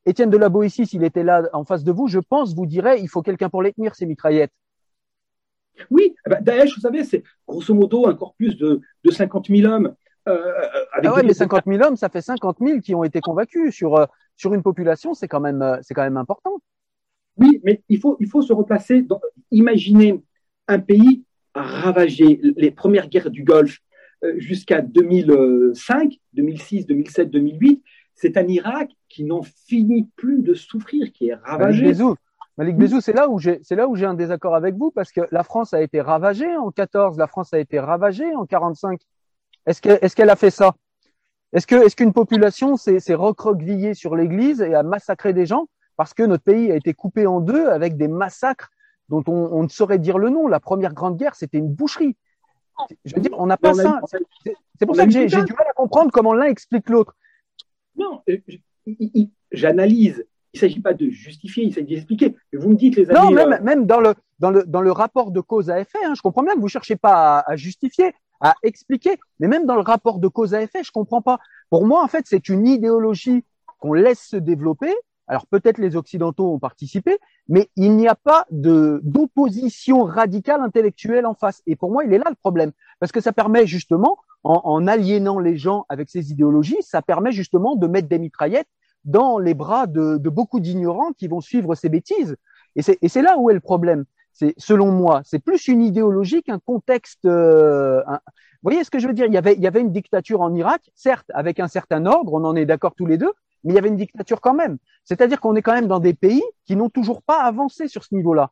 [0.06, 3.00] Étienne de la Boétie, s'il était là en face de vous, je pense vous dirait
[3.00, 4.52] il faut quelqu'un pour les tenir ces mitraillettes.
[5.90, 9.70] Oui, eh ben, Daesh, vous savez, c'est grosso modo un corpus de, de 50 000
[9.70, 9.94] hommes
[10.26, 13.20] euh, euh, ah ouais, mais 50 000 hommes, ça fait 50 000 qui ont été
[13.20, 14.06] convaincus sur euh,
[14.36, 16.60] sur une population, c'est quand même c'est quand même important.
[17.36, 19.02] Oui, mais il faut il faut se replacer.
[19.02, 19.20] Dans,
[19.50, 20.22] imaginez
[20.66, 23.80] un pays ravagé, les premières guerres du Golfe
[24.38, 27.82] jusqu'à 2005, 2006, 2007, 2008.
[28.14, 31.92] C'est un Irak qui n'en finit plus de souffrir, qui est ravagé.
[32.56, 35.10] Malik Bézou, c'est là où j'ai, c'est là où j'ai un désaccord avec vous parce
[35.10, 39.00] que la France a été ravagée en 14, la France a été ravagée en 45.
[39.66, 40.74] Est-ce qu'elle, est-ce qu'elle a fait ça?
[41.52, 45.68] Est-ce que, est-ce qu'une population s'est, s'est recroquevillée sur l'Église et a massacré des gens
[45.96, 48.70] parce que notre pays a été coupé en deux avec des massacres
[49.08, 50.46] dont on, on ne saurait dire le nom?
[50.46, 52.16] La première grande guerre, c'était une boucherie.
[53.04, 54.00] Je veux dire, on n'a pas ça.
[54.78, 57.14] C'est pour ça que j'ai, j'ai du mal à comprendre comment l'un explique l'autre.
[57.96, 58.38] Non, euh,
[59.52, 62.36] j'analyse il ne s'agit pas de justifier, il s'agit d'expliquer.
[62.52, 63.18] Vous me dites les amis.
[63.18, 65.98] Non, même, euh, même dans, le, dans, le, dans le rapport de cause à effet,
[66.04, 69.66] hein, je comprends bien que vous ne cherchez pas à, justifier, à expliquer, mais même
[69.66, 71.40] dans le rapport de cause à effet, je ne comprends pas.
[71.70, 73.44] Pour moi, en fait, c'est une idéologie
[73.80, 74.94] qu'on laisse se développer.
[75.26, 81.26] Alors peut-être les Occidentaux ont participé, mais il n'y a pas de d'opposition radicale intellectuelle
[81.26, 81.62] en face.
[81.66, 84.86] Et pour moi, il est là le problème, parce que ça permet justement, en, en
[84.86, 88.68] aliénant les gens avec ces idéologies, ça permet justement de mettre des mitraillettes
[89.04, 92.36] dans les bras de, de beaucoup d'ignorants qui vont suivre ces bêtises.
[92.76, 94.04] Et c'est là où est le problème.
[94.32, 97.24] C'est selon moi, c'est plus une idéologie qu'un contexte.
[97.24, 99.26] Euh, vous voyez ce que je veux dire?
[99.26, 102.32] Il y, avait, il y avait une dictature en Irak, certes avec un certain ordre,
[102.32, 103.32] on en est d'accord tous les deux,
[103.62, 104.78] mais il y avait une dictature quand même.
[105.04, 108.12] C'est-à-dire qu'on est quand même dans des pays qui n'ont toujours pas avancé sur ce
[108.12, 108.50] niveau-là,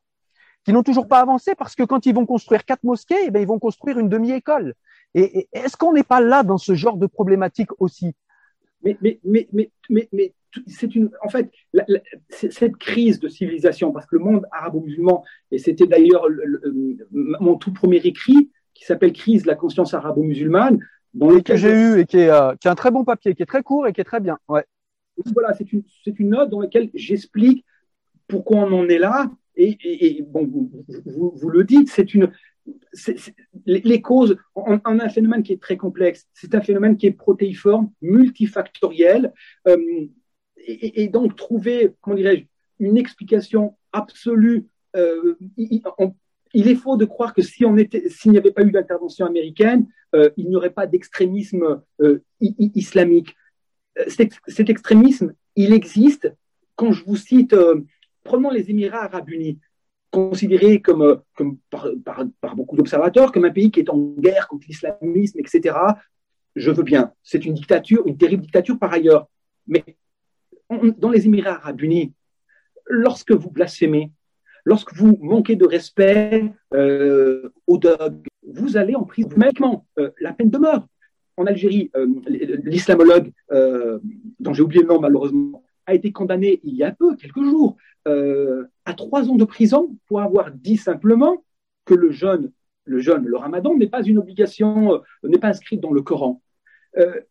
[0.64, 3.40] qui n'ont toujours pas avancé parce que quand ils vont construire quatre mosquées, eh bien,
[3.40, 4.74] ils vont construire une demi-école.
[5.14, 8.14] Et est-ce qu'on n'est pas là dans ce genre de problématique aussi?
[8.82, 10.34] Mais, mais, mais, mais, mais, mais
[10.66, 11.50] c'est une, en fait,
[12.28, 16.26] cette crise de civilisation, parce que le monde arabo-musulman, et c'était d'ailleurs
[17.12, 20.78] mon tout premier écrit, qui s'appelle Crise de la conscience arabo-musulmane,
[21.14, 23.34] dans lequel que j'ai eu et qui est, euh, qui est, un très bon papier,
[23.34, 24.38] qui est très court et qui est très bien.
[24.48, 24.64] Ouais.
[25.34, 27.64] Voilà, c'est une, une, note dans laquelle j'explique
[28.26, 29.30] pourquoi on en est là.
[29.54, 30.70] Et, et, bon, vous,
[31.04, 32.32] vous, vous, le dites, c'est une,
[33.66, 36.28] les, causes, on, a un phénomène qui est très complexe.
[36.32, 39.32] C'est un phénomène qui est protéiforme, multifactoriel.
[39.68, 40.06] Euh,
[40.66, 42.44] et, donc trouver, comment dirais-je,
[42.78, 44.66] une explication absolue.
[44.96, 47.64] Euh, il, est faux de croire que si
[48.08, 51.82] s'il n'y avait pas eu d'intervention américaine, euh, il n'y aurait pas d'extrémisme
[52.40, 53.34] islamique.
[54.06, 56.32] Cet, cet, extrémisme, il existe.
[56.76, 57.56] Quand je vous cite,
[58.22, 59.58] prenons les Émirats arabes unis,
[60.12, 65.40] considérés comme, comme par, beaucoup d'observateurs comme un pays qui est en guerre contre l'islamisme,
[65.40, 65.74] etc.
[66.54, 67.12] Je veux bien.
[67.22, 69.26] C'est une dictature, une terrible dictature par ailleurs.
[69.66, 69.84] Mais
[70.98, 72.12] dans les Émirats arabes unis,
[72.86, 74.12] lorsque vous blasphémez,
[74.66, 79.30] lorsque vous manquez de respect euh, aux dogs, vous allez en prison.
[79.36, 80.86] Maintenant, euh, la peine de mort.
[81.38, 82.06] En Algérie, euh,
[82.64, 83.32] l'islamologue,
[84.38, 87.76] dont j'ai oublié le nom malheureusement, a été condamné il y a peu, quelques jours,
[88.06, 91.44] à trois ans de prison pour avoir dit simplement
[91.84, 92.52] que le jeûne,
[92.84, 96.42] le ramadan n'est pas une obligation, n'est pas inscrite dans le Coran.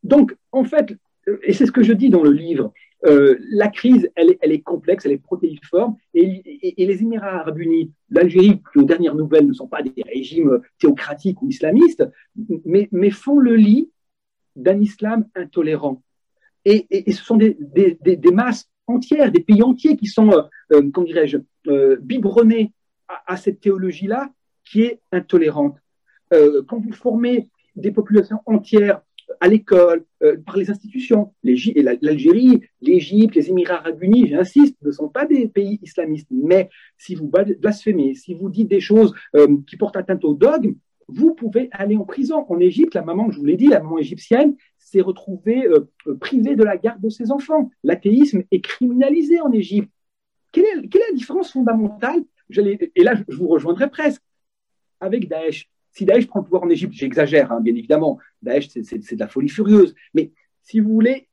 [0.04, 0.96] donc, en fait,
[1.44, 2.74] et c'est ce que je dis dans le livre,
[3.06, 7.92] euh, la crise, elle est, complexe, elle est protéiforme, et, et, les Émirats arabes unis,
[8.10, 12.08] l'Algérie, qui aux dernières nouvelles ne sont pas des régimes théocratiques ou islamistes,
[12.66, 13.92] mais, mais font le lit
[14.56, 16.04] d'un islam intolérant.
[16.66, 20.42] Et, ce sont des, des, des, masses entières, des pays entiers qui sont, euh,
[20.74, 21.38] euh comment dirais-je,
[21.68, 22.72] euh, biberonnés
[23.28, 24.30] à, cette théologie-là
[24.64, 25.78] qui est intolérante.
[26.32, 29.02] Quand vous formez des populations entières
[29.42, 30.06] à l'école,
[30.46, 31.34] par les institutions.
[31.44, 36.28] L'Algérie, l'Égypte, les Émirats arabes unis, j'insiste, ne sont pas des pays islamistes.
[36.32, 39.14] Mais si vous blasphémez, si vous dites des choses
[39.68, 40.76] qui portent atteinte au dogme,
[41.10, 42.46] vous pouvez aller en prison.
[42.48, 44.56] En Égypte, la maman, je vous l'ai dit, la maman égyptienne
[44.92, 45.90] s'est retrouvée euh,
[46.20, 47.70] privée de la garde de ses enfants.
[47.84, 49.92] L'athéisme est criminalisé en Égypte.
[50.52, 52.24] Quelle est, quelle est la différence fondamentale?
[52.96, 54.22] Et là, je vous rejoindrai presque
[55.00, 55.70] avec Daesh.
[55.94, 59.28] Si Daesh prend le pouvoir en Égypte, j'exagère, hein, bien évidemment, Daesh, c'est de la
[59.28, 59.96] folie furieuse.
[60.14, 60.32] Mais
[60.62, 61.30] si vous voulez,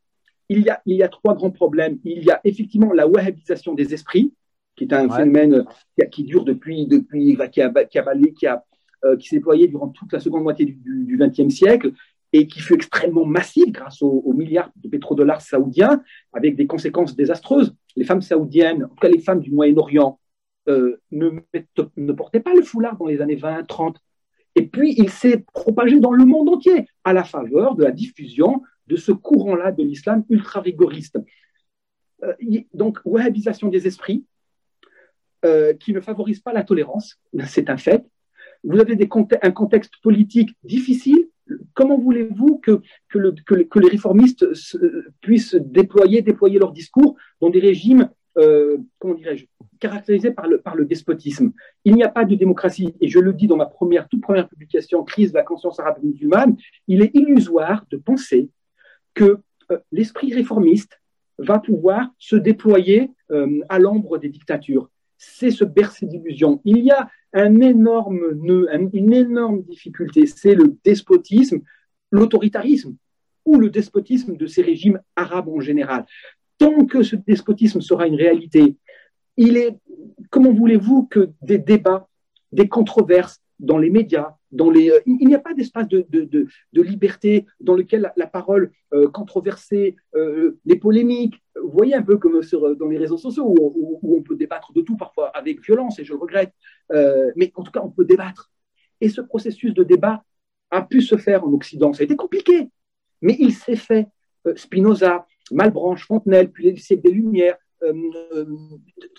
[0.49, 1.99] il y, a, il y a trois grands problèmes.
[2.05, 4.33] Il y a effectivement la wahhabisation des esprits,
[4.77, 5.65] qui est un phénomène
[6.13, 8.65] qui, dure depuis, depuis qui a, qui a, qui a
[9.05, 11.93] euh, qui s'est déployé durant toute la seconde moitié du XXe siècle
[12.33, 16.03] et qui fut extrêmement massif grâce aux, milliards de pétrodollars saoudiens,
[16.33, 17.75] avec des conséquences désastreuses.
[17.97, 20.21] Les femmes saoudiennes, en tout cas les femmes du Moyen-Orient,
[20.69, 21.31] euh, ne,
[21.97, 23.99] ne portaient pas le foulard dans les années 20, 30.
[24.55, 28.63] Et puis, il s'est propagé dans le monde entier à la faveur de la diffusion
[28.87, 31.19] de ce courant-là de l'islam ultra-rigoriste.
[32.25, 32.35] Euh,
[32.75, 34.25] donc, wahhabisation des esprits,
[35.45, 37.17] euh, qui ne favorise pas la tolérance,
[37.47, 38.05] c'est un fait.
[38.65, 38.99] Vous avez
[39.43, 41.29] un contexte politique difficile.
[41.75, 42.81] Comment voulez-vous que,
[43.15, 44.47] les réformistes
[45.21, 46.25] puissent déployer,
[46.59, 49.47] leur discours dans des régimes euh, comment dirais-je,
[49.81, 51.53] caractérisé par le, despotisme?
[51.85, 54.49] Il n'y a pas de démocratie, et je le dis dans ma première, toute première
[54.49, 58.49] publication, Crise de la conscience arabe musulmane, il est illusoire de penser
[59.15, 59.39] que
[59.91, 61.01] l'esprit réformiste
[61.39, 63.11] va pouvoir se déployer
[63.69, 64.89] à l'ombre des dictatures.
[65.17, 66.61] C'est se bercer d'illusions.
[66.65, 71.61] Il y a un énorme nœud, une énorme difficulté, c'est le despotisme,
[72.11, 72.97] l'autoritarisme
[73.45, 76.07] ou le despotisme de ces régimes arabes en général.
[76.59, 78.77] Tant que ce despotisme sera une réalité,
[79.37, 79.79] il est,
[80.31, 82.09] comment voulez-vous que des débats,
[82.51, 88.13] des controverses dans les médias, euh, il n'y a pas d'espace de, liberté dans lequel
[88.17, 92.41] la, parole euh, controversée, euh, les polémiques, vous voyez un peu comme
[92.79, 96.05] dans les réseaux sociaux où, où, on peut débattre de tout parfois avec violence et
[96.05, 96.53] je le regrette,
[97.37, 98.51] mais en tout cas on peut débattre.
[99.01, 100.25] Et ce processus de débat
[100.71, 101.93] a pu se faire en Occident.
[101.93, 102.69] Ça a été compliqué,
[103.23, 104.09] mais il s'est fait.
[104.55, 107.57] Spinoza, Malbranche, Fontenelle, puis les siècles des Lumières,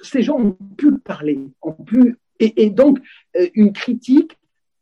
[0.02, 3.00] ces gens ont pu parler, ont pu, et, donc
[3.54, 4.39] une critique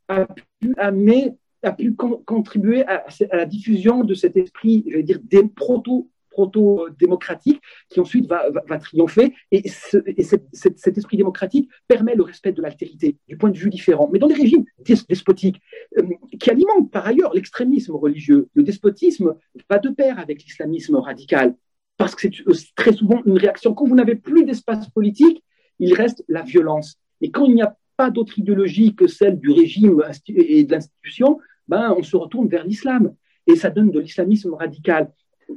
[0.07, 5.19] a pu amener, a pu contribuer à, la diffusion de cet esprit, je vais dire,
[5.55, 9.33] proto proto-démocratique qui ensuite va, triompher.
[9.51, 14.07] Et, cet, esprit démocratique permet le respect de l'altérité, du point de vue différent.
[14.13, 14.65] Mais dans les régimes
[15.09, 15.59] despotiques,
[15.97, 16.03] euh,
[16.39, 19.33] qui alimentent par ailleurs l'extrémisme religieux, le despotisme
[19.67, 21.55] va de pair avec l'islamisme radical,
[21.97, 23.73] parce que c'est euh, très souvent une réaction.
[23.73, 25.43] Quand vous n'avez plus d'espace politique,
[25.79, 26.99] il reste la violence.
[27.21, 31.39] Et quand il n'y a pas d'autre idéologie que celle du régime et de l'institution,
[31.67, 33.13] ben, on se retourne vers l'islam.
[33.47, 35.11] Et ça donne de l'islamisme radical.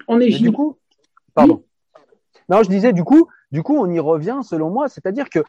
[0.06, 0.42] En Égypte.
[0.42, 0.76] Du coup,
[1.34, 1.64] pardon.
[2.48, 5.40] Non, je disais, du coup, du coup, on y revient, selon moi, c'est-à-dire que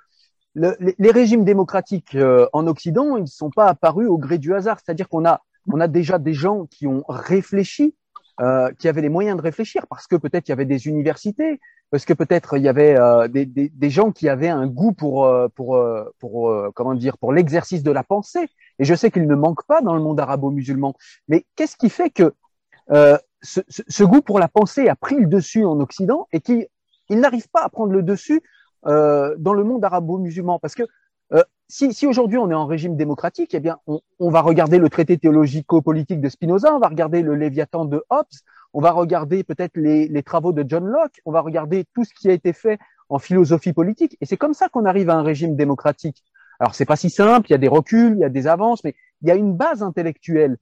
[0.56, 4.80] les, régimes démocratiques euh, en Occident, ils ne sont pas apparus au gré du hasard.
[4.80, 7.96] C'est-à-dire qu'on a, on a déjà des gens qui ont réfléchi,
[8.42, 11.60] euh, qui avaient les moyens de réfléchir, parce que peut-être il y avait des universités,
[11.92, 15.26] parce que peut-être il y avait euh, des, des, gens qui avaient un goût pour
[15.26, 18.50] euh, pour euh, pour comment dire pour l'exercice de la pensée.
[18.80, 20.96] Et je sais qu'il ne manque pas dans le monde arabo-musulman.
[21.28, 22.34] Mais qu'est-ce qui fait que
[23.44, 26.68] ce, ce, goût pour la pensée a pris le dessus en Occident et qu'il
[27.10, 28.42] il n'arrive pas à prendre le dessus
[28.84, 30.60] dans le monde arabo-musulman?
[30.60, 30.84] Parce que
[31.72, 34.90] si, si aujourd'hui on est en régime démocratique, eh bien on, on va regarder le
[34.90, 38.26] traité théologico-politique de Spinoza, on va regarder le Léviathan de Hobbes,
[38.74, 42.30] on va regarder peut-être les, travaux de John Locke, on va regarder tout ce qui
[42.30, 42.78] a été fait
[43.10, 46.24] en philosophie politique, et c'est comme ça qu'on arrive à un régime démocratique.
[46.60, 48.84] Alors c'est pas si simple, il y a des reculs, il y a des avances,
[48.84, 50.58] mais il y a une base intellectuelle.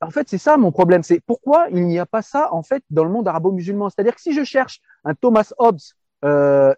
[0.00, 2.82] en fait, c'est ça mon problème, c'est pourquoi il n'y a pas ça en fait
[2.90, 3.90] dans le monde arabo-musulman?
[3.90, 5.80] C'est-à-dire que si je cherche un Thomas Hobbes
[6.24, 6.74] euh,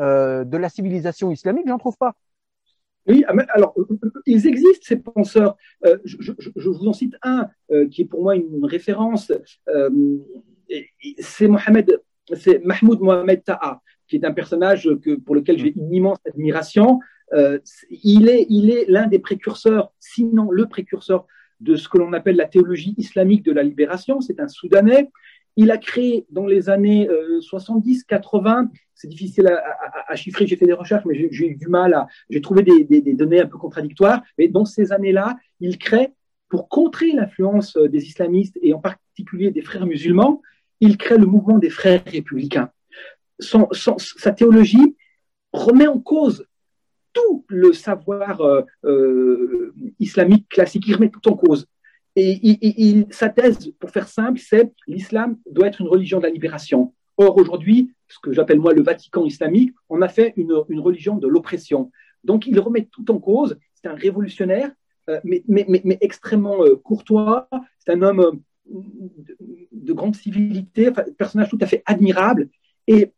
[0.00, 2.14] euh, de la civilisation islamique, j'en trouve pas.
[3.06, 5.56] Oui, ah, alors, euh, euh, ils existent, ces penseurs.
[5.86, 6.32] Euh, je,
[6.70, 7.48] vous en cite un
[7.90, 9.32] qui est pour moi une référence.
[11.16, 14.88] c'est Mahmoud Mohamed Taha, qui est un personnage
[15.24, 17.00] pour lequel j'ai une immense admiration.
[17.90, 21.26] il est l'un des précurseurs, sinon le précurseur
[21.60, 24.20] de ce que l'on appelle la théologie islamique de la libération.
[24.20, 25.10] C'est un Soudanais.
[25.56, 28.68] Il a créé dans les années 70-80
[29.00, 30.46] c'est difficile à, chiffrer.
[30.46, 32.06] J'ai fait des recherches, mais j'ai eu du mal à.
[32.28, 34.22] J'ai trouvé des, données un peu contradictoires.
[34.36, 36.12] Mais dans ces années-là, il crée,
[36.50, 40.42] pour contrer l'influence euh, des islamistes et en particulier des frères musulmans,
[40.80, 42.70] il crée le mouvement des frères républicains.
[43.38, 44.96] sa théologie
[45.54, 46.46] remet en cause
[47.14, 51.66] tout le savoir euh, euh, islamique classique, il remet tout en cause.
[52.22, 56.92] Et sa thèse, pour faire simple, c'est l'islam doit être une religion de la libération.
[57.16, 61.26] Or, aujourd'hui, ce que j'appelle moi le Vatican islamique, on a fait une, religion de
[61.26, 61.90] l'oppression.
[62.24, 63.58] Donc, il remet tout en cause.
[63.74, 64.70] C'est un révolutionnaire,
[65.08, 67.48] euh, mais, extrêmement euh, courtois.
[67.78, 68.76] C'est un homme euh,
[69.72, 72.50] de, grande civilité, un personnage tout à fait admirable.
[72.86, 73.12] Et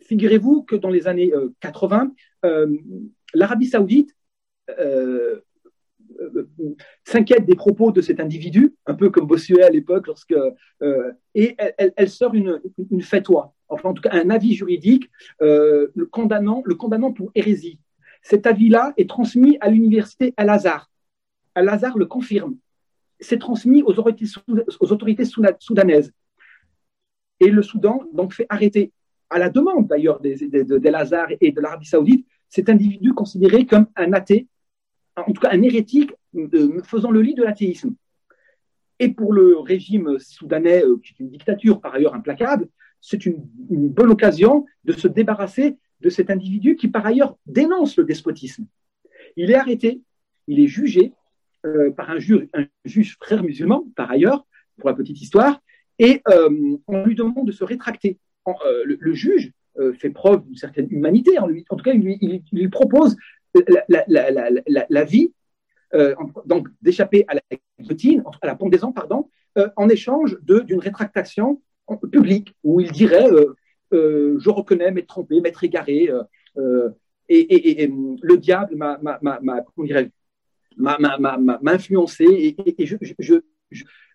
[0.00, 2.12] figurez-vous que dans les années 80,
[3.34, 4.16] l'Arabie saoudite
[7.04, 10.34] s'inquiète des propos de cet individu, un peu comme Bossuet à l'époque, lorsque
[10.82, 11.56] euh, et
[11.96, 12.60] elle, sort une,
[12.90, 15.10] une fatwa, enfin en tout cas un avis juridique,
[15.42, 16.62] euh, le condamnant,
[17.12, 17.78] pour hérésie.
[18.22, 20.90] Cet avis-là est transmis à l'université Al-Azhar.
[21.54, 22.56] Al-Azhar le confirme.
[23.20, 26.12] C'est transmis aux autorités, soudanaises.
[27.40, 28.92] Et le Soudan donc fait arrêter,
[29.30, 34.46] à la demande d'ailleurs d'Al-Azhar et de l'Arabie saoudite, cet individu considéré comme un athée
[35.26, 37.94] en tout cas un hérétique euh, faisant le lit de l'athéisme.
[38.98, 42.68] Et pour le régime soudanais, euh, qui est une dictature par ailleurs implacable,
[43.00, 48.04] c'est une, bonne occasion de se débarrasser de cet individu qui par ailleurs dénonce le
[48.04, 48.66] despotisme.
[49.36, 50.02] Il est arrêté,
[50.48, 51.12] il est jugé
[51.64, 54.46] euh, par un, juge, frère musulman, par ailleurs,
[54.78, 55.60] pour la petite histoire,
[55.98, 56.22] et
[56.86, 58.18] on lui demande de se rétracter.
[58.84, 59.52] le, juge
[59.94, 63.16] fait preuve d'une certaine humanité en tout cas, il il lui propose
[64.88, 65.32] la, vie,
[65.94, 66.14] euh,
[66.46, 67.40] donc d'échapper à la
[67.78, 71.60] guillotine, à la pendaison, pardon, euh, en échange d'une rétractation
[72.12, 73.28] public où il dirait
[73.92, 76.10] Je reconnais m'être trompé, m'être égaré,
[77.28, 77.86] et,
[78.22, 79.08] le diable m'a
[81.66, 82.86] influencé, et,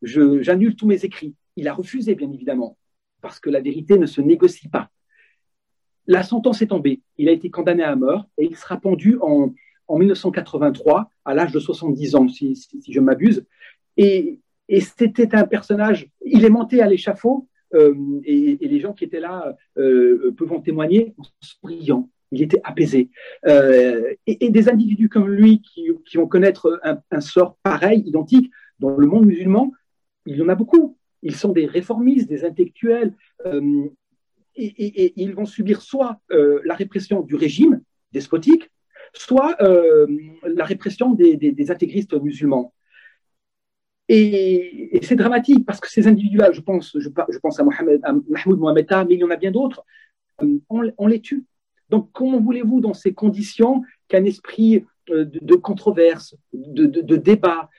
[0.02, 1.36] j'annule tous mes écrits.
[1.56, 2.78] Il a refusé, bien évidemment,
[3.22, 4.90] parce que la vérité ne se négocie pas.
[6.08, 7.02] La sentence est tombée.
[7.18, 9.54] Il a été condamné à mort et il sera pendu en,
[9.88, 12.56] en 1983, à l'âge de 70 ans, si,
[12.88, 13.46] je m'abuse.
[13.98, 14.40] Et,
[14.80, 17.94] c'était un personnage, il est monté à l'échafaud, euh,
[18.26, 22.10] et, les gens qui étaient là euh, peuvent en témoigner, en souriant.
[22.32, 23.10] Il était apaisé.
[23.46, 29.06] Euh, et, des individus comme lui qui, vont connaître un, sort pareil, identique, dans le
[29.06, 29.72] monde musulman,
[30.26, 30.98] il y en a beaucoup.
[31.22, 33.14] Ils sont des réformistes, des intellectuels,
[34.56, 37.82] et, ils vont subir soit la répression du régime
[38.12, 38.70] despotique,
[39.14, 40.08] soit euh,
[40.44, 42.74] la répression des, intégristes musulmans.
[44.10, 49.24] Et, c'est dramatique parce que ces individus-là, je pense, à, Mahmoud Mohamed mais il y
[49.24, 49.84] en a bien d'autres,
[50.42, 51.46] euh, on, les tue.
[51.90, 57.70] Donc, comment voulez-vous, dans ces conditions, qu'un esprit euh, de, controverse, de, débat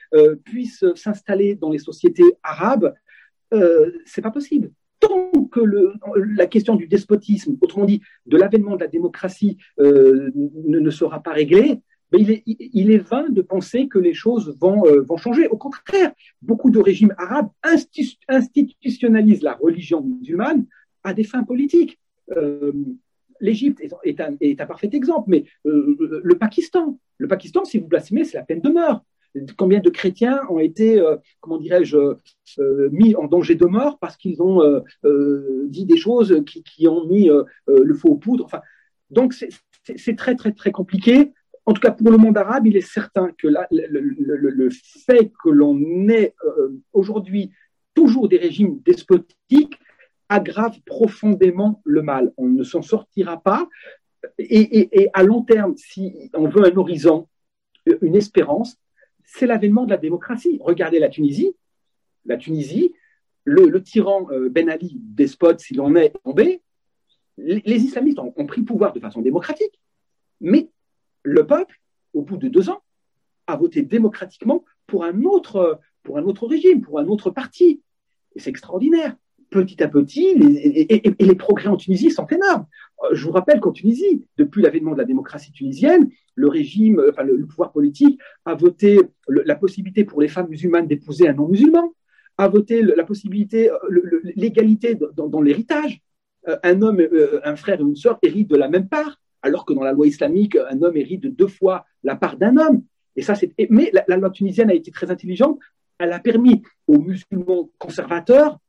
[0.43, 2.93] puisse s'installer dans les sociétés arabes
[4.05, 4.71] C'est pas possible
[5.07, 5.61] tant que
[6.15, 11.31] la question du despotisme, autrement dit de l'avènement de la démocratie, euh, ne, sera pas
[11.31, 11.81] réglée,
[12.11, 15.47] mais il, est, vain de penser que les choses vont, euh, changer.
[15.47, 17.49] Au contraire, beaucoup de régimes arabes
[18.29, 20.65] institutionnalisent la religion musulmane
[21.03, 21.99] à des fins politiques.
[22.31, 22.71] Euh,
[23.41, 28.43] L'Égypte est, un, parfait exemple, mais le Pakistan, le Pakistan, si vous blasphémez, c'est la
[28.43, 29.03] peine de mort
[29.57, 31.97] combien de chrétiens ont été, euh, comment dirais-je,
[32.59, 37.05] euh, mis en danger de mort parce qu'ils ont euh, dit des choses qui, ont
[37.05, 37.29] mis
[37.67, 38.45] le faux aux poudres.
[38.45, 38.61] Enfin,
[39.09, 41.33] donc c'est très très très compliqué.
[41.65, 44.69] En tout cas, pour le monde arabe, il est certain que le,
[45.05, 46.35] fait que l'on ait
[46.93, 47.51] aujourd'hui
[47.93, 49.79] toujours des régimes despotiques
[50.29, 52.33] aggrave profondément le mal.
[52.37, 53.67] On ne s'en sortira pas.
[54.39, 57.27] et, à long terme, si on veut un horizon,
[58.01, 58.77] une espérance,
[59.25, 60.59] c'est l'avènement de la démocratie.
[60.61, 61.55] Regardez la Tunisie.
[62.25, 62.93] La Tunisie,
[63.43, 66.61] le, tyran euh, Ben Ali, despote s'il en est tombé,
[67.37, 69.79] les, islamistes ont, pris pouvoir de façon démocratique,
[70.41, 70.69] mais
[71.23, 71.79] le peuple,
[72.13, 72.81] au bout de deux ans,
[73.47, 77.81] a voté démocratiquement pour un autre, pour un autre régime, pour un autre parti.
[78.35, 79.15] C'est extraordinaire.
[79.51, 82.65] Petit à petit, et, les progrès en Tunisie sont énormes.
[83.03, 87.23] Euh, je vous rappelle qu'en Tunisie, depuis l'avènement de la démocratie tunisienne, le régime, enfin
[87.23, 91.93] le, pouvoir politique a voté la possibilité pour les femmes musulmanes d'épouser un non-musulman,
[92.37, 93.77] a voté la possibilité, euh,
[94.35, 96.01] l'égalité dans, l'héritage.
[96.47, 97.01] Euh, un homme,
[97.43, 100.07] un frère et une sœur héritent de la même part, alors que dans la loi
[100.07, 102.83] islamique, un homme hérite de deux fois la part d'un homme.
[103.15, 103.53] Et ça, c'est.
[103.69, 105.59] Mais la, loi tunisienne a été très intelligente.
[105.97, 108.59] Elle a permis aux musulmans conservateurs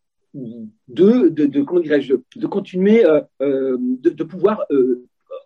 [0.88, 3.04] de, de, comment dirais-je, de continuer,
[3.40, 4.64] de, de, pouvoir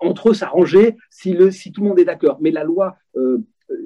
[0.00, 2.38] entre eux s'arranger si, si tout le monde est d'accord.
[2.40, 3.38] Mais la loi euh,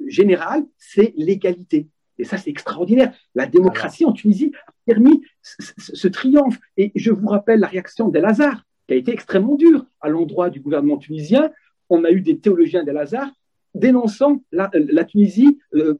[0.07, 1.87] générale, c'est l'égalité.
[2.17, 3.13] Et ça, c'est extraordinaire.
[3.35, 6.57] La démocratie en Tunisie a permis ce, triomphe.
[6.77, 10.49] Et je vous rappelle la réaction d'El Hazar, qui a été extrêmement dure à l'endroit
[10.49, 11.51] du gouvernement tunisien.
[11.89, 13.29] On a eu des théologiens d'El Hazar
[13.75, 14.69] dénonçant la,
[15.03, 15.95] Tunisie euh,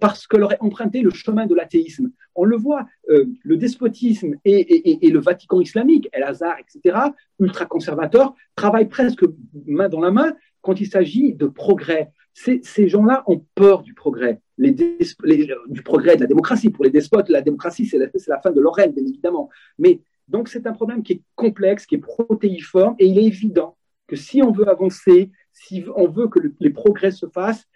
[0.00, 2.10] parce qu'elle aurait emprunté le chemin de l'athéisme.
[2.34, 6.98] On le voit, euh, le despotisme et, le Vatican islamique, El Azhar, etc.,
[7.38, 9.24] ultra-conservateurs, travaillent presque
[9.66, 12.12] main dans la main quand il s'agit de progrès.
[12.34, 16.70] Ces, gens-là ont peur du progrès, du progrès de la démocratie.
[16.70, 19.48] Pour les despotes, la démocratie, c'est la, la, fin de leur règne, bien évidemment.
[19.78, 23.76] Mais donc, c'est un problème qui est complexe, qui est protéiforme, et il est évident
[24.08, 27.66] que si on veut avancer, si on veut que les progrès se fassent,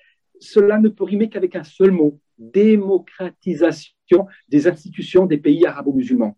[0.41, 3.95] cela ne peut rimer qu'avec un seul mot, démocratisation
[4.49, 6.37] des institutions des pays arabo-musulmans.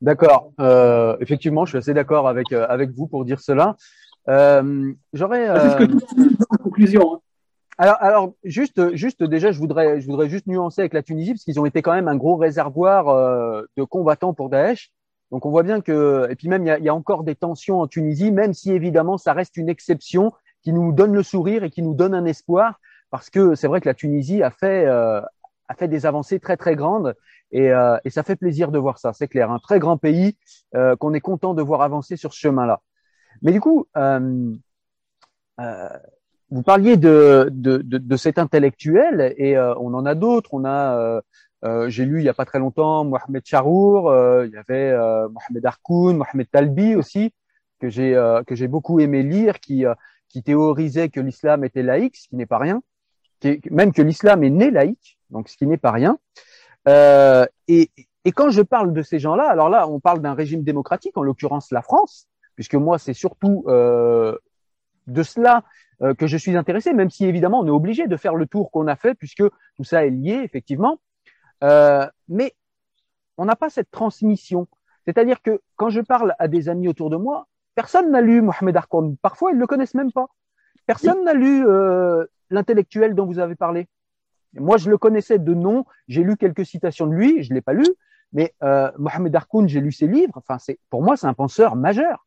[0.00, 0.52] D'accord.
[0.60, 3.76] Euh, effectivement, je suis assez d'accord avec, euh, avec vous pour dire cela.
[4.28, 5.48] Euh, J'aurais.
[5.48, 7.14] Ah, c'est ce que tu en conclusion.
[7.14, 7.20] Hein.
[7.78, 11.44] Alors, alors juste, juste déjà, je voudrais, je voudrais juste nuancer avec la Tunisie parce
[11.44, 14.92] qu'ils ont été quand même un gros réservoir de combattants pour Daesh.
[15.30, 17.34] Donc on voit bien que, et puis même il y a, y a encore des
[17.34, 20.32] tensions en Tunisie, même si évidemment ça reste une exception
[20.62, 22.80] qui nous donne le sourire et qui nous donne un espoir,
[23.10, 25.20] parce que c'est vrai que la Tunisie a fait, euh,
[25.68, 27.14] a fait des avancées très très grandes
[27.52, 30.36] et, euh, et ça fait plaisir de voir ça, c'est clair, un très grand pays
[30.74, 32.80] euh, qu'on est content de voir avancer sur ce chemin-là.
[33.42, 34.52] Mais du coup, euh,
[35.60, 35.88] euh,
[36.50, 41.22] vous parliez de, de, de, de, cet intellectuel et on en a d'autres, on a
[41.64, 44.90] euh, j'ai lu il y a pas très longtemps Mohamed Charour, euh, il y avait
[44.90, 47.32] euh, Mohamed Harkoun, Mohamed Talbi aussi
[47.80, 48.12] que j'ai
[48.46, 49.84] que j'ai beaucoup aimé lire, qui
[50.28, 52.82] qui théorisait que l'islam était laïque, ce qui n'est pas rien,
[53.40, 56.18] qui même que l'islam est né laïque, donc ce qui n'est pas rien.
[56.86, 57.90] et,
[58.24, 61.22] et quand je parle de ces gens-là, alors là, on parle d'un régime démocratique, en
[61.22, 64.36] l'occurrence la France, puisque moi, c'est surtout euh,
[65.06, 65.64] de cela
[66.02, 68.70] euh, que je suis intéressé, même si évidemment, on est obligé de faire le tour
[68.70, 69.42] qu'on a fait, puisque
[69.76, 71.00] tout ça est lié, effectivement.
[71.62, 72.54] Euh, mais
[73.36, 74.68] on n'a pas cette transmission.
[75.06, 78.76] C'est-à-dire que quand je parle à des amis autour de moi, personne n'a lu Mohamed
[78.76, 79.16] Harkoun.
[79.16, 80.26] Parfois, ils ne le connaissent même pas.
[80.86, 83.88] Personne n'a lu euh, l'intellectuel dont vous avez parlé.
[84.54, 85.84] Moi, je le connaissais de nom.
[86.08, 87.42] J'ai lu quelques citations de lui.
[87.42, 87.86] Je l'ai pas lu,
[88.32, 90.34] mais euh, Mohamed Harkoun, j'ai lu ses livres.
[90.36, 90.56] Enfin,
[90.90, 92.24] pour moi, c'est un penseur majeur.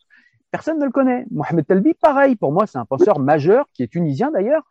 [0.51, 1.25] Personne ne le connaît.
[1.31, 2.35] Mohamed Talbi, pareil.
[2.35, 4.63] Pour moi, c'est un penseur majeur qui est tunisien d'ailleurs.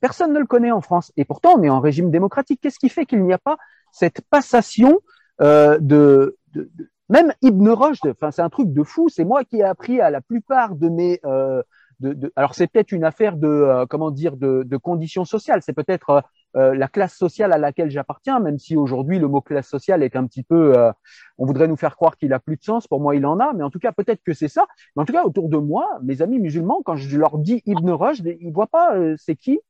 [0.00, 1.12] Personne ne le connaît en France.
[1.16, 2.60] Et pourtant, on est en régime démocratique.
[2.62, 3.56] Qu'est-ce qui fait qu'il n'y a pas
[3.92, 5.00] cette passation
[5.40, 9.08] euh, de, de, de, même Ibn Rushd Enfin, c'est un truc de fou.
[9.08, 11.62] C'est moi qui ai appris à la plupart de mes euh,
[12.00, 15.60] de, de, alors c'est peut-être une affaire de euh, comment dire de, de conditions sociales.
[15.62, 16.20] C'est peut-être euh,
[16.56, 20.16] euh, la classe sociale à laquelle j'appartiens, même si aujourd'hui le mot classe sociale est
[20.16, 20.90] un petit peu, euh,
[21.38, 22.88] on voudrait nous faire croire qu'il a plus de sens.
[22.88, 24.66] Pour moi, il en a, mais en tout cas peut-être que c'est ça.
[24.96, 27.90] Mais en tout cas, autour de moi, mes amis musulmans, quand je leur dis Ibn
[27.90, 29.60] Rushd, ils voient pas euh, c'est qui?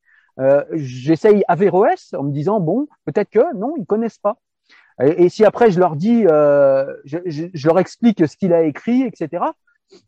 [0.72, 4.36] J'essaye Averroès en me disant bon, peut-être que non, ils connaissent pas.
[5.02, 9.44] Et, si après je leur dis, je, je, leur explique ce qu'il a écrit, etc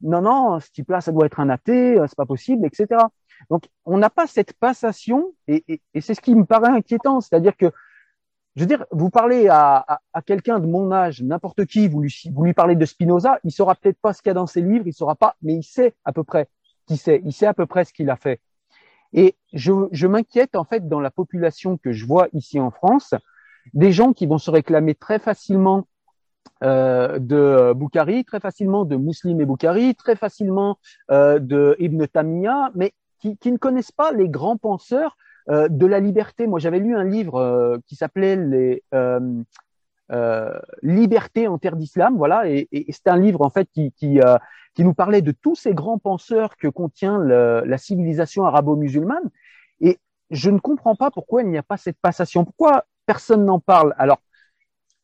[0.02, 3.02] non, non, ce type-là, ça doit être un athée, c'est pas possible, etc.
[3.50, 5.64] Donc, on n'a pas cette passation, et,
[5.94, 7.70] et, c'est ce qui me paraît inquiétant, c'est-à-dire que,
[8.54, 12.14] je veux dire, vous parlez à, à, quelqu'un de mon âge, n'importe qui, vous lui,
[12.32, 14.60] vous lui parlez de Spinoza, il saura peut-être pas ce qu'il y a dans ses
[14.60, 16.48] livres, il saura pas, mais il sait à peu près
[16.86, 18.40] qui sait, il sait à peu près ce qu'il a fait.
[19.12, 23.14] Et je, m'inquiète en fait dans la population que je vois ici en France,
[23.74, 25.86] des gens qui vont se réclamer très facilement
[26.64, 30.78] euh, de Boukhari, très facilement de Muslim et Boukhari, très facilement
[31.10, 35.16] euh, de Ibn Tamiya, mais qui, ne connaissent pas les grands penseurs
[35.48, 36.46] euh, de la liberté.
[36.46, 38.82] Moi, j'avais lu un livre qui s'appelait les
[40.10, 44.20] euh, Liberté en terre d'islam, voilà, et, c'est un livre en fait qui, qui,
[44.74, 49.30] qui, nous parlait de tous ces grands penseurs que contient la civilisation arabo-musulmane.
[49.80, 49.98] Et
[50.30, 52.44] je ne comprends pas pourquoi il n'y a pas cette passation.
[52.44, 53.94] Pourquoi personne n'en parle?
[53.98, 54.20] Alors,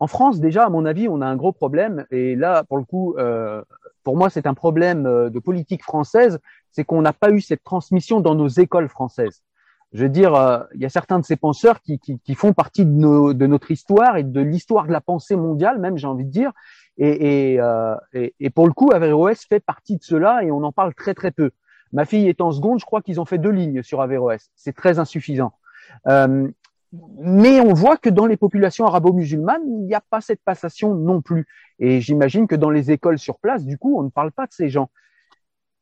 [0.01, 2.07] en France, déjà, à mon avis, on a un gros problème.
[2.11, 3.63] Et là, pour le coup, euh,
[4.05, 6.39] pour moi, c'est un problème euh, de politique française,
[6.71, 9.43] c'est qu'on n'a pas eu cette transmission dans nos écoles françaises.
[9.93, 11.99] Je veux dire, euh, il y a certains de ces penseurs qui,
[12.35, 16.27] font partie de, notre histoire et de l'histoire de la pensée mondiale, même, j'ai envie
[16.27, 16.53] de dire.
[16.99, 17.95] Et, euh,
[18.55, 21.53] pour le coup, Averroès fait partie de cela et on en parle très très peu.
[21.93, 24.51] Ma fille est en seconde, je crois qu'ils ont fait deux lignes sur Averroès.
[24.57, 25.55] C'est très insuffisant.
[26.07, 26.49] Euh,
[27.19, 31.23] mais on voit que dans les populations arabo-musulmanes, il n'y a pas cette passation non
[31.23, 31.47] plus.
[31.79, 34.53] Et j'imagine que dans les écoles sur place, du coup, on ne parle pas de
[34.53, 34.91] ces gens.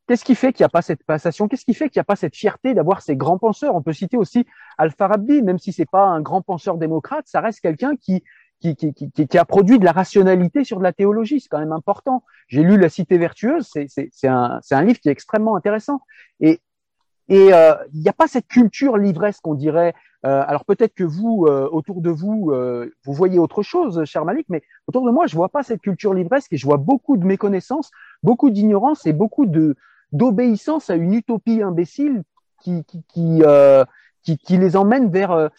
[0.07, 1.47] Qu'est-ce qui fait qu'il n'y a pas cette passation?
[1.47, 3.75] Qu'est-ce qui fait qu'il n'y a pas cette fierté d'avoir ces grands penseurs?
[3.75, 4.45] On peut citer aussi
[4.77, 8.23] Al-Farabi, même si c'est pas un grand penseur démocrate, ça reste quelqu'un qui
[8.59, 11.39] qui, qui, qui, qui, a produit de la rationalité sur de la théologie.
[11.39, 12.23] C'est quand même important.
[12.47, 13.71] J'ai lu La Cité vertueuse.
[13.87, 16.01] C'est un, un livre qui est extrêmement intéressant.
[16.39, 16.59] Et
[17.29, 19.93] et euh, il n'y a pas cette culture livresque qu'on dirait.
[20.25, 24.25] Euh, alors peut-être que vous, euh, autour de vous, euh, vous voyez autre chose, cher
[24.25, 27.17] Malik, mais autour de moi, je vois pas cette culture livresque et je vois beaucoup
[27.17, 27.91] de méconnaissance,
[28.23, 29.75] beaucoup d'ignorance et beaucoup de
[30.11, 32.23] d'obéissance à une utopie imbécile
[32.61, 33.85] qui qui qui, euh,
[34.23, 35.49] qui, qui les emmène vers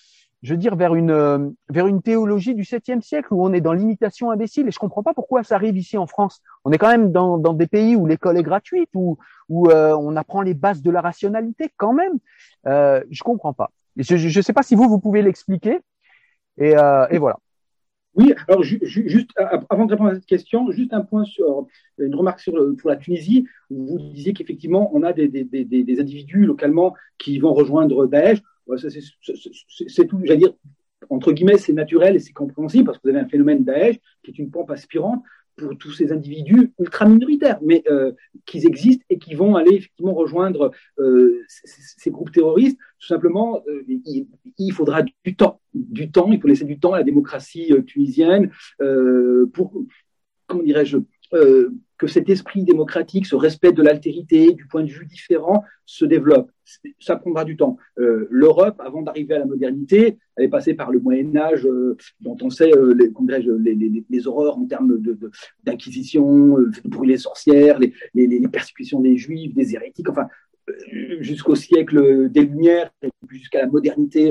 [0.42, 3.72] je veux dire, vers une, vers une théologie du 7e siècle où on est dans
[3.72, 4.68] l'imitation imbécile.
[4.68, 6.40] Et je comprends pas pourquoi ça arrive ici en France.
[6.64, 9.18] On est quand même dans, dans des pays où l'école est gratuite, où,
[9.48, 12.18] où euh, on apprend les bases de la rationalité quand même.
[12.66, 13.70] Euh, je comprends pas.
[13.96, 15.80] Je ne sais pas si vous, vous pouvez l'expliquer.
[16.56, 17.38] Et, euh, et voilà.
[18.18, 19.30] Oui, alors ju juste
[19.70, 21.66] avant de répondre à cette question, juste un point sur
[21.98, 23.46] une remarque sur pour la Tunisie.
[23.70, 28.42] Vous disiez qu'effectivement, on a des, des individus localement qui vont rejoindre Daesh
[29.88, 30.52] c'est tout, j'allais dire,
[31.10, 34.30] entre guillemets, c'est naturel et c'est compréhensible parce que vous avez un phénomène Daesh qui
[34.30, 35.22] est une pompe aspirante
[35.58, 38.12] pour tous ces individus ultra minoritaires, mais euh,
[38.46, 42.78] qui existent et qui vont aller effectivement rejoindre euh, ces, groupes terroristes.
[43.00, 44.26] Tout simplement, euh, il,
[44.56, 46.30] il, faudra du temps, du temps.
[46.32, 48.50] Il faut laisser du temps à la démocratie euh, tunisienne
[49.52, 49.72] pour,
[50.46, 50.98] comment dirais-je,
[51.98, 56.50] que cet esprit démocratique, ce respect de l'altérité, du point de vue différent, se développe.
[57.00, 57.76] Ça prendra du temps.
[57.98, 61.96] Euh, L'Europe, avant d'arriver à la modernité, elle est passée par le Moyen Âge, euh,
[62.20, 63.10] dont on sait euh, les,
[63.58, 64.98] les, les, les, horreurs en termes
[65.64, 70.28] d'inquisition, de, de, euh, brûler les sorcières, les, persécutions des Juifs, des hérétiques, enfin
[71.20, 72.90] jusqu'au siècle des Lumières
[73.30, 74.30] jusqu'à la modernité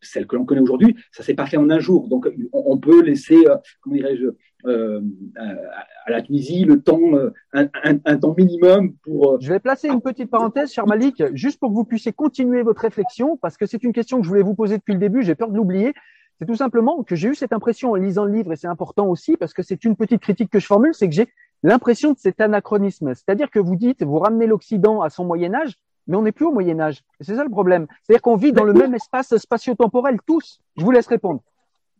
[0.00, 2.08] celle que l'on connaît aujourd'hui, ça s'est pas fait en un jour.
[2.08, 4.26] Donc, on, peut laisser, euh, comment dirais-je,
[4.66, 5.00] euh,
[5.36, 9.34] à, la Tunisie le temps, euh, un, un, un, temps minimum pour.
[9.34, 12.62] Euh, je vais placer une petite parenthèse, cher Malik, juste pour que vous puissiez continuer
[12.62, 15.22] votre réflexion, parce que c'est une question que je voulais vous poser depuis le début.
[15.22, 15.94] J'ai peur de l'oublier.
[16.38, 19.06] C'est tout simplement que j'ai eu cette impression en lisant le livre, et c'est important
[19.06, 21.28] aussi parce que c'est une petite critique que je formule, c'est que j'ai
[21.62, 23.14] l'impression de cet anachronisme.
[23.14, 25.74] C'est-à-dire que vous dites, vous ramenez l'Occident à son Moyen Âge,
[26.08, 27.02] mais on n'est plus au Moyen Âge.
[27.20, 27.86] C'est ça le problème.
[28.02, 30.60] C'est-à-dire qu'on vit dans le même espace spatio-temporel tous.
[30.76, 31.42] Je vous laisse répondre.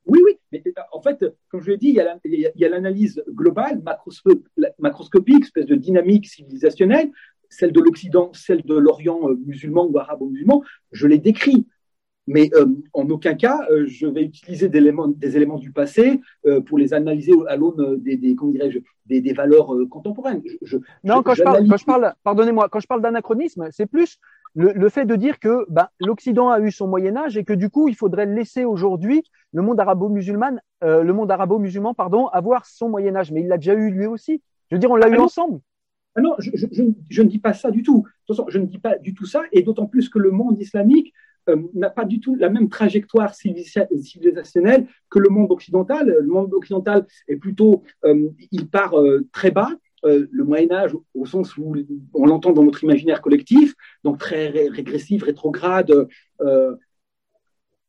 [0.07, 0.39] Oui, oui.
[0.51, 1.89] Mais euh, en fait, comme je l'ai dit,
[2.25, 3.83] il y a l'analyse globale,
[4.79, 7.11] macroscopique, espèce de dynamique civilisationnelle,
[7.51, 10.63] celle de l'Occident, celle de l'Orient euh, musulman ou arabo-musulman.
[10.93, 11.67] Je l'ai décrit
[12.29, 16.21] mais euh, en aucun cas, euh, je vais utiliser des éléments, des éléments du passé
[16.47, 18.37] euh, pour les analyser à l'aune des, des,
[19.07, 20.43] des, des, valeurs contemporaines.
[21.05, 24.19] non, quand, je parle, quand je parle, pardonnez-moi, quand je parle d'anachronisme, c'est plus
[24.55, 27.55] le, le, fait de dire que ben, l'Occident a eu son Moyen Âge et que
[27.55, 29.23] du coup, il faudrait laisser aujourd'hui
[29.55, 33.33] le monde arabo-musulman, le monde arabo-musulman, pardon, avoir son Moyen Âge.
[33.33, 34.43] Mais il l'a déjà eu lui aussi.
[34.71, 35.61] Je veux dire, on l'a ah eu ensemble.
[36.15, 36.51] Ah non, je,
[37.09, 37.99] je, ne dis pas ça du tout.
[37.99, 40.31] De toute façon, je ne dis pas du tout ça, et d'autant plus que le
[40.31, 41.15] monde islamique
[41.75, 46.17] n'a pas du tout la même trajectoire civilisationnelle que le monde occidental.
[46.21, 49.71] Le monde occidental est plutôt, euh, il part euh, très bas,
[50.05, 51.75] le Moyen Âge au sens où
[52.15, 55.93] on l'entend dans notre imaginaire collectif, donc très régressif, rétrograde,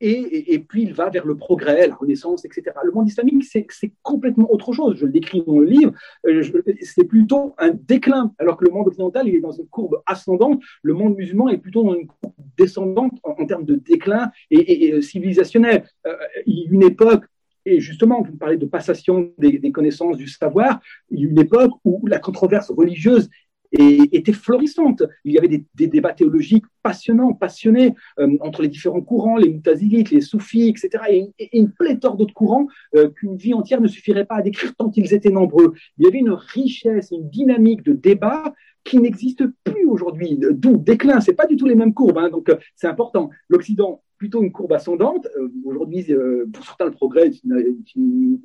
[0.01, 2.71] et, puis il va vers le progrès, la renaissance, etc.
[2.83, 4.95] Le monde islamique, c'est complètement autre chose.
[4.97, 5.93] Je le décris dans le livre.
[6.25, 6.43] Euh,
[6.81, 10.61] c'est plutôt un déclin, alors que le monde occidental, il est dans une courbe ascendante.
[10.83, 15.01] Le monde musulman est plutôt dans une courbe descendante en, termes de déclin et, et,
[15.01, 15.85] civilisationnel.
[16.05, 16.15] Euh,
[16.45, 17.25] une époque
[17.65, 20.79] et justement, vous parlez de passation des, des, connaissances, du savoir.
[21.11, 23.29] Il y a une époque où la controverse religieuse
[23.71, 25.03] et était florissante.
[25.23, 30.11] Il y avait des, débats théologiques passionnants, passionnés euh, entre les différents courants, les mutazilites,
[30.11, 31.31] les soufis, etc.
[31.39, 34.91] Et, une pléthore d'autres courants euh, qu'une vie entière ne suffirait pas à décrire tant
[34.95, 35.73] ils étaient nombreux.
[35.97, 40.39] Il y avait une richesse, une dynamique de débat qui n'existe plus aujourd'hui.
[40.51, 43.29] D'où déclin, c'est pas du tout les mêmes courbes, hein, donc euh, c'est important.
[43.49, 45.27] L'Occident plutôt une courbe ascendante.
[45.37, 48.39] Euh, aujourd'hui, euh, pour certains, le progrès est une,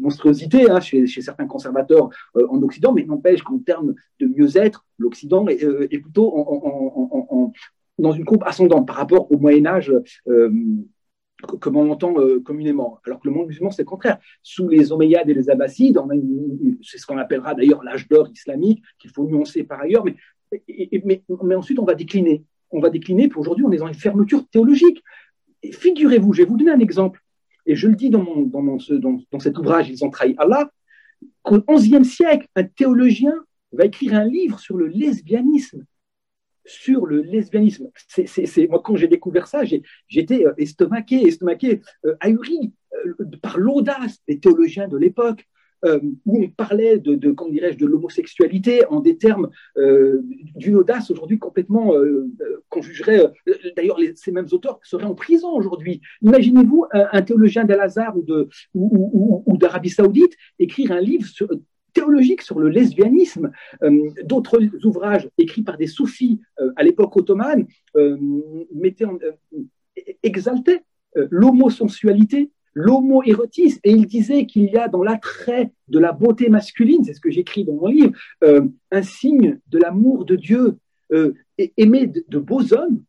[0.00, 5.46] monstruosité hein, chez, certains conservateurs euh, en Occident, mais n'empêche qu'en termes de mieux-être, l'Occident
[5.48, 7.52] est, plutôt
[7.98, 9.92] dans une courbe ascendante par rapport au Moyen Âge
[11.60, 13.00] comme on l'entend communément.
[13.04, 14.18] Alors que le monde musulman, c'est le contraire.
[14.42, 16.00] Sous les Omeyyades et les Abbassides,
[16.82, 20.16] c'est ce qu'on appellera d'ailleurs l'âge d'or islamique, qu'il faut nuancer par ailleurs, mais,
[21.04, 21.22] mais,
[21.54, 22.44] ensuite on va décliner
[22.74, 25.02] on va décliner, puis aujourd'hui, on est dans une fermeture théologique.
[25.72, 27.20] Figurez-vous, je vais vous donner un exemple,
[27.66, 28.78] et je le dis dans,
[29.38, 30.70] cet ouvrage, Ils ont trahi Allah,
[31.42, 33.34] qu'au XIe siècle, un théologien
[33.72, 35.84] va écrire un livre sur le lesbianisme.
[36.66, 37.90] Sur le lesbianisme.
[38.08, 39.62] C'est, moi, quand j'ai découvert ça,
[40.08, 42.72] j'étais euh, estomaqué, estomaqué, euh, ahuri
[43.06, 45.46] euh, par l'audace des théologiens de l'époque.
[45.84, 50.20] Euh, où on parlait de, de dirais-je, de l'homosexualité en des termes euh,
[50.56, 52.30] d'une audace aujourd'hui complètement euh,
[52.70, 53.30] qu'on jugerait.
[53.76, 56.00] D'ailleurs, ces mêmes auteurs seraient en prison aujourd'hui.
[56.22, 58.16] Imaginez-vous un, théologien d'Al-Azhar
[58.74, 61.26] ou, d'Arabie Saoudite écrire un livre
[61.92, 63.50] théologique sur le lesbianisme.
[64.24, 66.40] D'autres ouvrages écrits par des soufis
[66.76, 67.66] à l'époque ottomane
[68.74, 69.18] mettaient en,
[70.22, 70.82] exaltaient
[71.14, 73.80] l'homosensualité l'homo-érotisme.
[73.84, 77.30] Et il disait qu'il y a dans l'attrait de la beauté masculine, c'est ce que
[77.30, 80.78] j'écris dans mon livre, euh, un signe de l'amour de Dieu.
[81.12, 81.34] Euh,
[81.76, 83.02] aimer de, beaux hommes,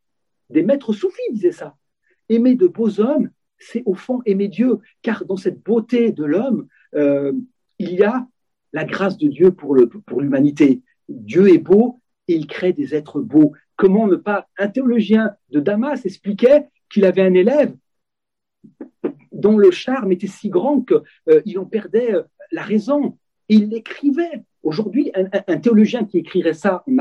[0.50, 1.76] des maîtres soufis disaient ça.
[2.30, 6.68] Aimer de beaux hommes, c'est au fond aimer Dieu, car dans cette beauté de l'homme,
[6.94, 7.34] euh,
[7.80, 8.28] il y a
[8.74, 10.82] la grâce de Dieu pour l'humanité.
[11.08, 13.54] Pour Dieu est beau et il crée des êtres beaux.
[13.76, 17.76] Comment ne pas Un théologien de Damas expliquait qu'il avait un élève
[19.36, 23.18] dont le charme était si grand qu'il euh, en perdait euh, la raison.
[23.49, 24.44] Et il l'écrivait.
[24.64, 26.98] Aujourd'hui, un, théologien qui écrirait ça en,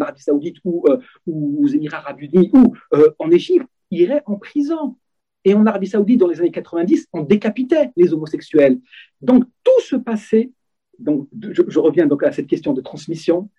[0.00, 2.74] Arabie Saoudite ou, euh, ou, aux Émirats Arabes Unis ou
[3.18, 4.96] en Égypte irait en prison.
[5.44, 8.78] Et en Arabie Saoudite, dans les années 90, on décapitait les homosexuels.
[9.20, 10.52] Donc tout se passait.
[11.00, 13.50] Donc, je, reviens donc à cette question de transmission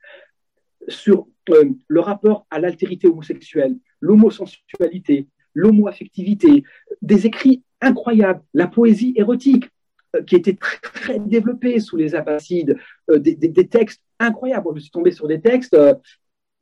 [0.88, 6.64] sur le rapport à l'altérité homosexuelle, l'homosensualité, l'homoaffectivité,
[7.02, 9.70] des écrits incroyable, la poésie érotique
[10.16, 12.78] euh, qui était très, développée sous les Abbassides,
[13.12, 14.68] euh, des, textes incroyables.
[14.76, 15.94] je suis tombé sur des textes, euh,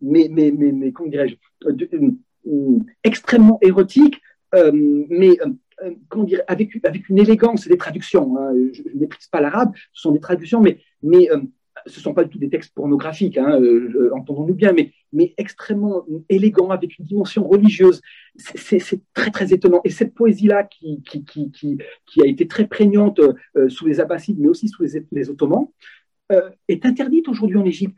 [0.01, 1.35] mais, mais, mais, mais, comment dirais-je,
[3.03, 4.21] extrêmement érotiques,
[4.53, 5.37] mais
[6.47, 8.37] avec, avec une élégance, des traductions.
[8.37, 8.53] Hein.
[8.73, 11.29] je ne maîtrise pas l'arabe, ce sont des traductions, mais, mais
[11.85, 13.59] ce ne sont pas du tout des textes pornographiques, hein,
[14.13, 18.01] entendons-nous bien, mais, mais extrêmement élégants, avec une dimension religieuse.
[18.37, 18.81] C'est
[19.13, 19.81] très, très étonnant.
[19.83, 21.01] Et cette poésie-là, qui,
[22.21, 25.67] a été très prégnante euh, sous les Abbassides, mais aussi sous les, les Ottomans,
[26.31, 27.97] euh, est interdite aujourd'hui en Égypte.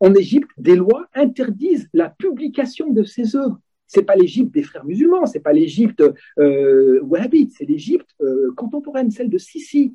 [0.00, 3.60] En Égypte, des lois interdisent la publication de ces œuvres.
[3.86, 6.02] C'est pas l'Égypte des frères musulmans, c'est pas l'Égypte
[6.38, 9.94] euh, wahhabite, c'est l'Égypte euh, contemporaine, celle de Sissi.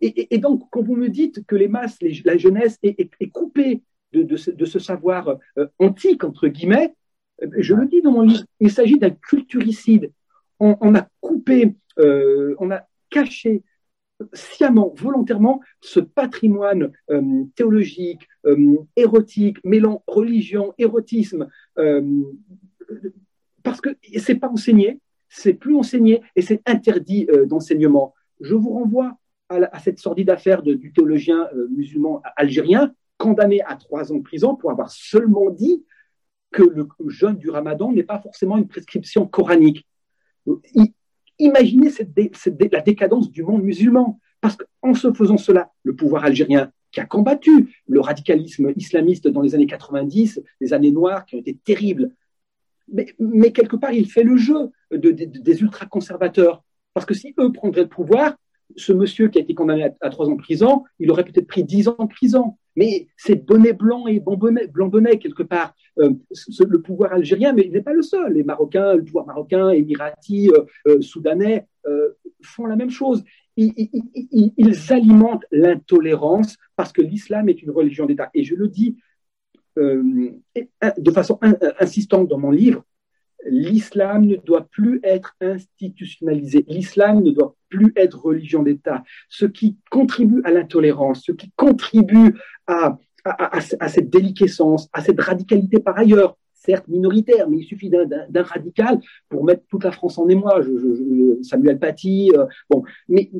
[0.00, 4.78] Et, donc, quand vous me dites que les masses, la jeunesse est, coupée de, ce,
[4.78, 6.94] savoir euh, antique, entre guillemets,
[7.42, 10.12] euh, je le dis dans mon livre, il s'agit d'un culturicide.
[10.58, 13.62] On, a coupé, on a caché
[14.32, 16.92] sciemment, volontairement, ce patrimoine
[17.54, 18.26] théologique,
[18.96, 21.46] érotique, mêlant religion, érotisme,
[23.62, 28.14] parce que c'est pas enseigné, c'est plus enseigné et c'est interdit euh, d'enseignement.
[28.40, 29.18] Je vous renvoie
[29.48, 34.54] à, cette sordide affaire du théologien euh, musulman algérien condamné à trois ans de prison
[34.54, 35.84] pour avoir seulement dit
[36.52, 39.86] que le jeûne du ramadan n'est pas forcément une prescription coranique.
[41.38, 41.90] Imaginez
[42.72, 47.06] la décadence du monde musulman, parce qu'en se faisant cela, le pouvoir algérien qui a
[47.06, 52.12] combattu le radicalisme islamiste dans les années 90, les années noires qui ont été terribles,
[53.18, 56.62] mais, quelque part, il fait le jeu des ultra-conservateurs.
[56.94, 58.36] Parce que si eux prendraient le pouvoir,
[58.76, 61.64] ce monsieur qui a été condamné à, trois ans de prison, il aurait peut-être pris
[61.64, 62.56] dix ans de prison.
[62.76, 64.36] Mais c'est bonnet blanc et blanc
[64.88, 65.74] bonnet, quelque part.
[65.98, 66.10] Euh,
[66.68, 68.34] le pouvoir algérien, mais il n'est pas le seul.
[68.34, 71.66] Les Marocains, le pouvoir marocain, émirati, euh, euh, soudanais
[72.42, 73.24] font la même chose.
[73.56, 78.30] ils alimentent l'intolérance parce que l'islam est une religion d'État.
[78.34, 78.96] Et je le dis
[79.78, 80.02] euh,
[80.96, 81.38] de façon
[81.78, 82.82] insistante dans mon livre,
[83.48, 89.02] l'islam ne doit plus être institutionnalisé, l'islam ne doit plus être religion d'État.
[89.28, 92.34] Ce qui contribue à l'intolérance, ce qui contribue
[92.66, 92.98] à,
[93.88, 99.44] cette déliquescence, à cette radicalité par ailleurs, certes minoritaire, mais il suffit d'un radical pour
[99.44, 100.60] mettre toute la France en émoi.
[101.42, 103.30] Samuel Paty, euh, bon, mais,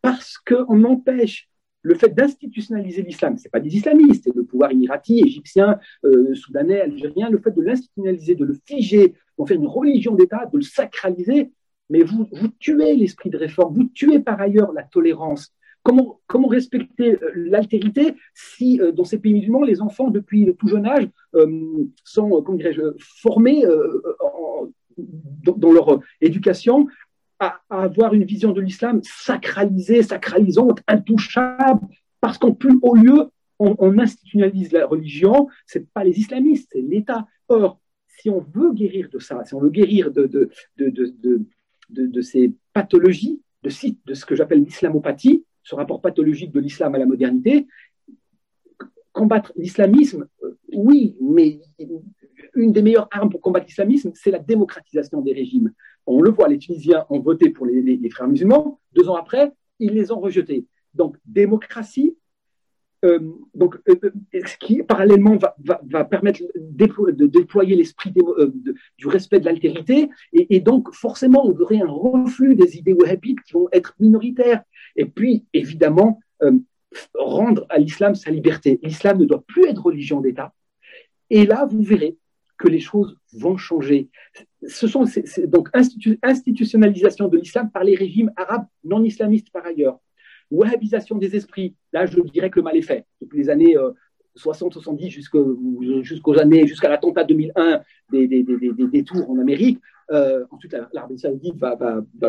[0.00, 1.48] parce qu'on empêche
[1.82, 6.34] le fait d'institutionnaliser l'islam, ce n'est pas des islamistes, c'est le pouvoir émirati, égyptien, euh,
[6.34, 10.58] soudanais, algérien, le fait de l'institutionnaliser, de le figer, d'en faire une religion d'État, de
[10.58, 11.52] le sacraliser,
[11.90, 15.52] mais vous, vous tuez l'esprit de réforme, vous tuez par ailleurs la tolérance.
[15.82, 20.54] Comment, comment respecter euh, l'altérité si euh, dans ces pays musulmans, les enfants, depuis le
[20.54, 21.08] tout jeune âge,
[22.02, 22.58] sont comment
[22.98, 23.62] formés
[24.96, 26.88] dans leur éducation
[27.38, 31.86] à, avoir une vision de l'islam sacralisée, sacralisante, intouchable,
[32.20, 37.26] parce qu'en plus haut lieu, on, institutionnalise la religion, c'est pas les islamistes, c'est l'État.
[37.48, 37.80] Or,
[38.18, 41.46] si on veut guérir de ça, si on veut guérir de, de, de,
[41.88, 47.06] de ces pathologies, de, ce que j'appelle l'islamopathie, ce rapport pathologique de l'islam à la
[47.06, 47.66] modernité,
[49.12, 51.60] combattre l'islamisme, euh, oui, mais
[52.54, 55.72] une des meilleures armes pour combattre l'islamisme, c'est la démocratisation des régimes.
[56.06, 58.78] On le voit, les Tunisiens ont voté pour les, frères musulmans.
[58.92, 60.66] Deux ans après, ils les ont rejetés.
[60.94, 62.16] Donc, démocratie,
[63.04, 63.18] euh,
[63.54, 70.08] donc, euh, euh, ce qui parallèlement va, permettre de déployer l'esprit du respect de l'altérité,
[70.32, 74.62] et, donc forcément on aurait un reflux des idées wahhabites qui vont être minoritaires.
[74.96, 76.20] Et puis évidemment
[77.14, 78.80] rendre à l'islam sa liberté.
[78.82, 80.54] L'islam ne doit plus être religion d'État.
[81.28, 82.16] Et là, vous verrez
[82.56, 84.08] que les choses vont changer.
[84.66, 85.04] Ce sont
[85.46, 85.68] donc
[86.22, 89.98] institutionnalisation de l'islam par les régimes arabes non islamistes par ailleurs.
[90.50, 93.04] Wahhabisation des esprits, là je dirais que le mal est fait.
[93.20, 93.76] Depuis les années
[94.36, 97.80] 60-70 euh, jusqu'aux années, jusqu'à l'attentat 2001
[98.12, 99.80] des, des, tours en Amérique,
[100.12, 101.76] euh, ensuite, l'Arabie Saoudite va,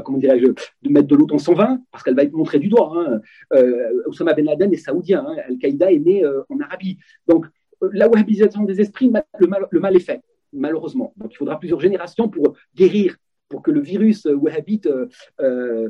[0.03, 2.91] comment mettre de l'eau dans son vin parce qu'elle va être montrée du doigt.
[2.95, 3.21] Hein.
[3.53, 5.35] Euh, Osama Ben Laden est saoudien, hein.
[5.47, 6.97] Al-Qaïda est né euh, en Arabie.
[7.27, 7.45] Donc,
[7.91, 10.21] la wahhabisation des esprits, le mal, le mal est fait,
[10.51, 11.13] malheureusement.
[11.17, 13.15] Donc il faudra plusieurs générations pour guérir,
[13.49, 15.07] pour que le virus euh, wahhabite euh,
[15.39, 15.89] euh,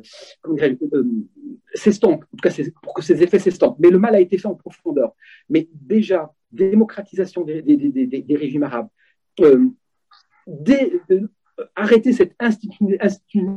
[1.73, 2.51] s'estompe, en tout cas
[2.81, 3.77] pour que ses effets s'estompent.
[3.79, 5.15] Mais le mal a été fait en profondeur.
[5.49, 8.89] Mais déjà, démocratisation des, des, des, des régimes arabes,
[11.75, 12.35] arrêter cette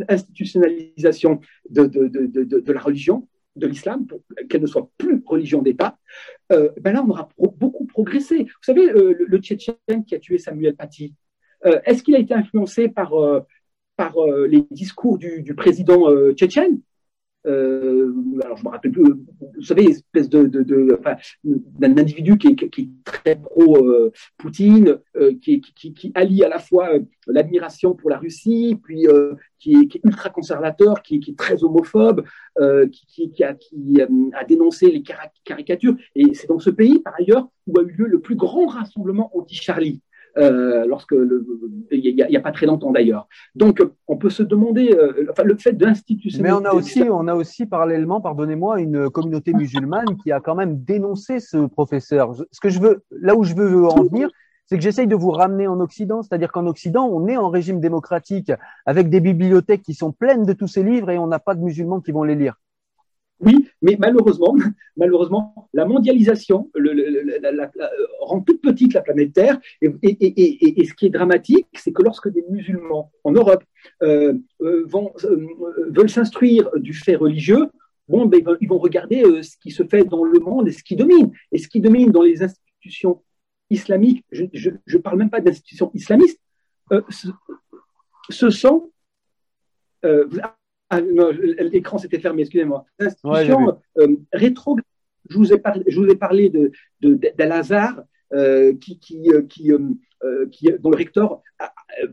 [0.08, 5.98] institutionnalisation de, de, la religion, de l'islam, pour qu'elle ne soit plus religion d'État,
[6.52, 8.44] euh, ben là, on aura beaucoup progressé.
[8.44, 11.14] Vous savez, euh, le, Tchétchène qui a tué Samuel Paty,
[11.66, 13.12] euh, est-ce qu'il a été influencé par,
[14.00, 14.14] par
[14.48, 16.00] les discours du, président
[16.34, 16.80] tchétchène
[17.46, 18.12] euh,
[18.44, 20.46] alors je me rappelle plus, vous savez, espèce de,
[21.44, 26.58] d'un individu qui est, très pro euh, Poutine, euh, qui, qui, qui, allie à la
[26.58, 31.62] fois euh, l'admiration pour la Russie, puis euh, qui est, ultra conservateur, qui, est très
[31.64, 32.24] homophobe,
[32.92, 34.00] qui, a, qui
[34.32, 35.02] a dénoncé les
[35.44, 35.96] caricatures.
[36.14, 39.30] Et c'est dans ce pays, par ailleurs, où a eu lieu le plus grand rassemblement
[39.36, 40.02] anti-Charlie.
[40.36, 41.14] Euh, lorsque
[41.90, 43.28] il n'y a, pas très longtemps d'ailleurs.
[43.54, 46.42] Donc, on peut se demander, euh, enfin, le fait d'institutionnaliser.
[46.42, 50.54] Mais on a aussi, on a aussi parallèlement, pardonnez-moi, une communauté musulmane qui a quand
[50.54, 52.34] même dénoncé ce professeur.
[52.52, 54.30] Ce que je veux, là où je veux en venir,
[54.66, 57.80] c'est que j'essaye de vous ramener en Occident, c'est-à-dire qu'en Occident, on est en régime
[57.80, 58.52] démocratique
[58.86, 61.60] avec des bibliothèques qui sont pleines de tous ces livres et on n'a pas de
[61.60, 62.54] musulmans qui vont les lire.
[63.40, 64.54] Oui, mais malheureusement,
[64.96, 66.70] malheureusement, la mondialisation
[68.20, 69.58] rend toute petite la planète Terre.
[69.80, 73.64] Et, ce qui est dramatique, c'est que lorsque des musulmans en Europe
[74.02, 75.46] euh, euh, vont, euh,
[75.88, 77.66] veulent s'instruire du fait religieux,
[78.08, 80.96] bon, ben, ils vont regarder ce qui se fait dans le monde et ce qui
[80.96, 81.32] domine.
[81.52, 83.22] Et ce qui domine dans les institutions
[83.70, 86.40] islamiques, je ne parle même pas d'institutions islamistes,
[87.08, 87.28] ce,
[88.28, 88.90] ce, sont
[90.90, 92.84] ah, l'écran s'était fermé, excusez-moi.
[92.98, 94.76] Institution euh, rétro.
[95.28, 96.72] Je vous ai parlé, je vous ai parlé de,
[97.38, 98.02] d'Al-Azhar,
[98.32, 99.70] euh, qui, qui, euh, qui,
[100.50, 101.42] qui, dont le recteur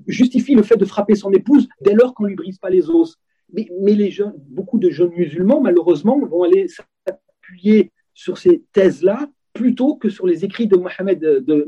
[0.06, 2.90] justifie le fait de frapper son épouse dès lors qu'on ne lui brise pas les
[2.90, 3.18] os.
[3.52, 9.30] Mais, mais, les jeunes, beaucoup de jeunes musulmans, malheureusement, vont aller s'appuyer sur ces thèses-là
[9.58, 11.68] plutôt que sur les écrits de Mohamed, de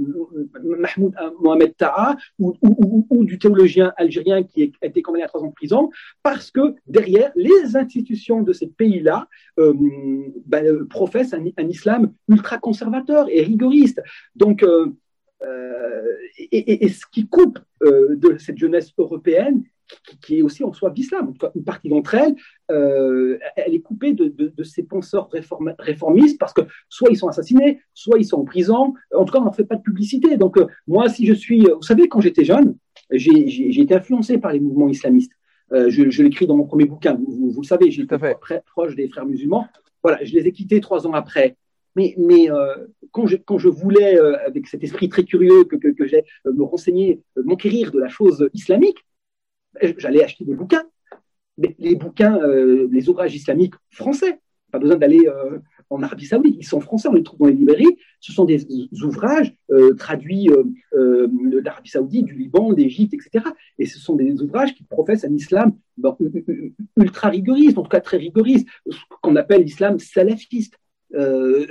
[0.64, 5.54] Mahmoud Mohamed Taha ou, du théologien algérien qui a été condamné à trois ans de
[5.54, 5.90] prison,
[6.22, 9.28] parce que derrière, les institutions de ces pays-là
[9.60, 9.74] euh,
[10.46, 14.02] ben, professent un, islam ultra conservateur et rigoriste.
[14.36, 14.86] Donc, euh,
[15.42, 16.14] euh,
[16.52, 19.64] et, ce qui coupe de cette jeunesse européenne,
[20.22, 21.34] qui, est aussi en soi d'islam.
[21.56, 22.36] Une partie d'entre elles,
[22.72, 25.30] euh, elle est coupée de, ces penseurs
[25.80, 28.94] réformistes parce que soit ils sont assassinés, soit ils sont en prison.
[29.16, 30.38] En tout cas, on n'en fait pas de publicité.
[30.38, 31.62] Donc, euh, moi, si je suis.
[31.62, 32.76] Vous savez, quand j'étais jeune,
[33.12, 35.32] j'ai été influencé par les mouvements islamistes.
[35.72, 37.16] Euh, je, l'écris dans mon premier bouquin.
[37.16, 39.68] Vous, le savez, j'étais très proche des frères musulmans.
[40.04, 41.58] Voilà, je les ai quittés trois ans après.
[41.96, 42.48] Mais, mais
[43.12, 46.64] quand, je, quand, je, voulais, avec cet esprit très curieux que, que, que j'ai, me
[46.64, 48.98] renseigner, m'enquérir de la chose islamique,
[49.98, 50.84] j'allais acheter des bouquins.
[51.60, 54.40] Mais les bouquins, euh, les ouvrages islamiques français,
[54.72, 55.60] pas besoin d'aller euh,
[55.90, 57.98] en Arabie Saoudite, ils sont français, on les trouve dans les librairies.
[58.22, 58.66] Ce sont des
[59.04, 60.50] ouvrages euh, traduits
[60.94, 63.46] d'Arabie Saoudite, du Liban, d'Égypte, etc.
[63.78, 65.74] Et ce sont des ouvrages qui professent un islam
[66.96, 70.76] ultra rigoriste, en tout cas très rigoriste, ce qu'on appelle l'islam salafiste.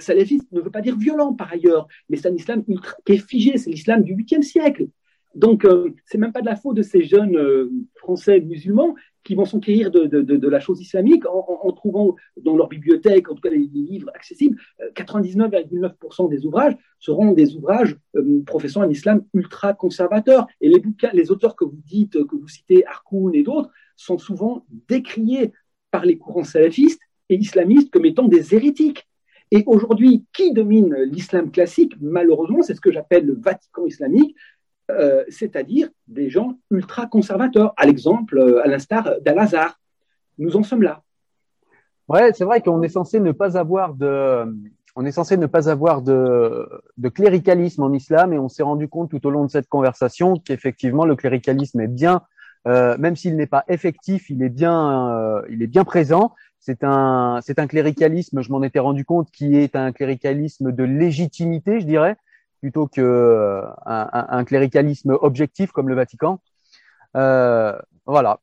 [0.00, 3.26] salafiste ne veut pas dire violent par ailleurs, mais c'est un islam ultra, qui est
[3.26, 4.88] figé, c'est l'islam du 8e siècle.
[5.34, 8.94] Donc, euh, c'est même pas de la faute de ces jeunes euh, Français musulmans
[9.24, 13.50] qui vont s'enquérir de, la chose islamique en, trouvant dans leur bibliothèque, en tout cas
[13.50, 14.58] les, livres accessibles,
[14.94, 17.94] 99,9% euh, des ouvrages seront des ouvrages
[18.46, 20.46] professant un islam ultra conservateur.
[20.62, 20.82] Et les
[21.12, 25.52] les auteurs que vous dites, que vous citez, Harkoun et d'autres, sont souvent décriés
[25.90, 29.06] par les courants salafistes et islamistes comme étant des hérétiques.
[29.50, 31.94] Et aujourd'hui, qui domine l'islam classique?
[32.00, 34.36] Malheureusement, c'est ce que j'appelle le Vatican islamique,
[34.90, 39.78] euh, c'est-à-dire des gens ultra conservateurs, à l'exemple, euh, à l'instar d'Al-Azhar.
[40.38, 41.02] Nous en sommes là.
[42.08, 44.46] Ouais, c'est vrai qu'on est censé ne pas avoir de,
[44.96, 46.80] on est censé ne pas avoir de
[47.14, 51.04] cléricalisme en islam et on s'est rendu compte tout au long de cette conversation qu'effectivement
[51.04, 52.22] le cléricalisme est bien,
[52.66, 56.34] euh, même s'il n'est pas effectif, il est bien, il est bien présent.
[56.60, 60.84] C'est un, c'est un cléricalisme, je m'en étais rendu compte, qui est un cléricalisme de
[60.84, 62.16] légitimité, je dirais,
[62.60, 66.40] plutôt que euh, un, cléricalisme objectif comme le Vatican.
[67.16, 68.40] Euh, voilà.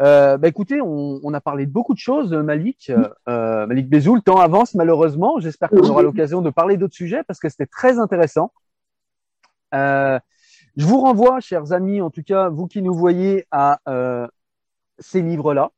[0.00, 2.90] Euh, bah écoutez, on, a parlé de beaucoup de choses, Malik.
[3.28, 5.38] Euh, Malik le temps avance malheureusement.
[5.38, 8.52] J'espère qu'on aura l'occasion de parler d'autres sujets parce que c'était très intéressant.
[9.72, 10.20] je
[10.76, 13.80] vous renvoie, chers amis, en tout cas vous qui nous voyez, à
[14.98, 15.70] ces livres-là.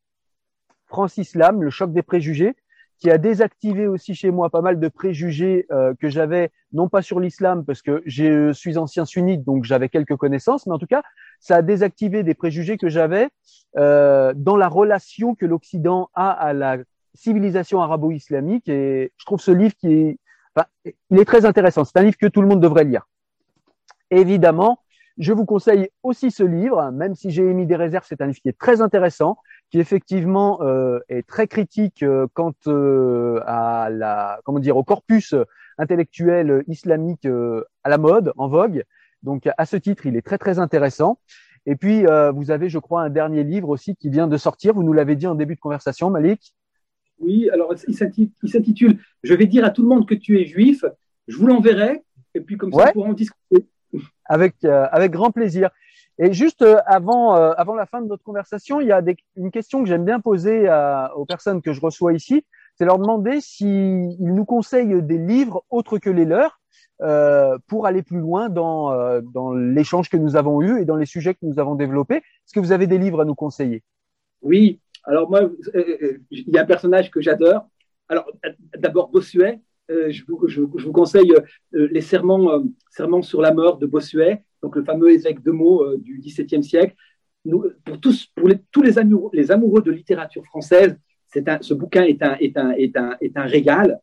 [0.87, 2.55] Francis Lam, Le choc des préjugés
[2.99, 7.03] qui a désactivé aussi chez moi pas mal de préjugés euh, que j'avais, non pas
[7.03, 10.87] sur l'islam, parce que je suis ancien sunnite, donc j'avais quelques connaissances, mais en tout
[10.87, 11.03] cas,
[11.41, 13.29] ça a désactivé des préjugés que j'avais
[13.77, 16.79] euh, dans la relation que l'Occident a à la
[17.15, 18.69] civilisation arabo-islamique.
[18.69, 20.19] Et je trouve ce livre qui est,
[21.11, 21.85] il est très intéressant.
[21.85, 23.07] C'est un livre que tout le monde devrait lire.
[24.11, 24.79] Évidemment,
[25.19, 28.41] je vous conseille aussi ce livre, même si j'ai émis des réserves, c'est un livre
[28.41, 29.37] qui est très intéressant
[29.75, 35.35] qui effectivement euh, est très critique euh, quant euh, à la, comment dire, au corpus
[35.79, 37.27] intellectuel islamique
[37.83, 38.85] à la mode, en vogue.
[39.25, 41.19] Donc à ce titre, il est très très intéressant.
[41.67, 44.75] Et puis vous avez, je crois, un dernier livre aussi qui vient de sortir.
[44.75, 46.55] Vous nous l'avez dit en début de conversation, Malik.
[47.19, 47.97] Oui, alors il
[48.49, 50.85] s'intitule Je vais dire à tout le monde que tu es juif.
[51.27, 53.67] Je vous l'enverrai et puis comme ça, on pourra en discuter.
[54.27, 55.71] Avec, avec grand plaisir.
[56.19, 59.03] Et juste euh, avant, euh, avant la fin de notre conversation, il y a
[59.37, 60.69] une question que j'aime bien poser
[61.17, 62.45] aux personnes que je reçois ici,
[62.77, 66.61] c'est leur demander s'ils nous conseillent des livres autres que les leurs
[67.03, 71.07] euh, pour aller plus loin dans, dans l'échange que nous avons eu et dans les
[71.07, 72.17] sujets que nous avons développés.
[72.17, 73.83] Est-ce que vous avez des livres à nous conseiller?
[74.43, 75.51] Oui, alors moi,
[76.31, 77.69] il y a un personnage que j'adore.
[78.09, 78.31] Alors
[78.77, 81.33] d'abord Bossuet, je vous, je, vous, conseille
[81.73, 86.19] les serments, serments sur la mort de Bossuet, donc le fameux évêque de mots du
[86.19, 86.95] XVIIe siècle.
[87.85, 90.97] Pour tous, pour les, tous les amoureux, les amoureux de littérature française,
[91.47, 94.01] un, ce bouquin est un, est un, est un, est un régal.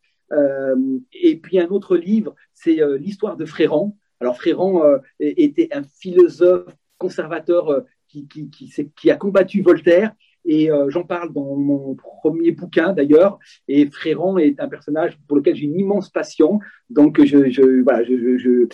[1.13, 3.95] et puis un autre livre, c'est l'histoire de Fréron.
[4.19, 4.83] Alors Fréron
[5.19, 8.49] était un philosophe conservateur qui, qui,
[8.95, 10.13] qui, a combattu Voltaire.
[10.43, 13.37] Et euh, j'en parle dans mon premier bouquin d'ailleurs.
[13.67, 16.59] Et Fréron est un personnage pour lequel j'ai une immense passion.
[16.89, 18.67] Donc, je, voilà, je, euh,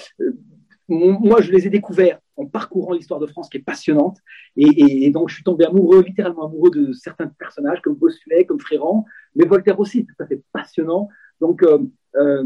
[0.87, 4.17] moi, je les ai découverts en parcourant l'histoire de France qui est passionnante.
[4.55, 9.03] Et, donc, je suis tombé amoureux, littéralement amoureux de certains personnages comme Bossuet, comme Fréron,
[9.35, 11.09] mais Voltaire aussi, tout à fait passionnant.
[11.41, 11.79] Donc, euh,
[12.15, 12.43] euh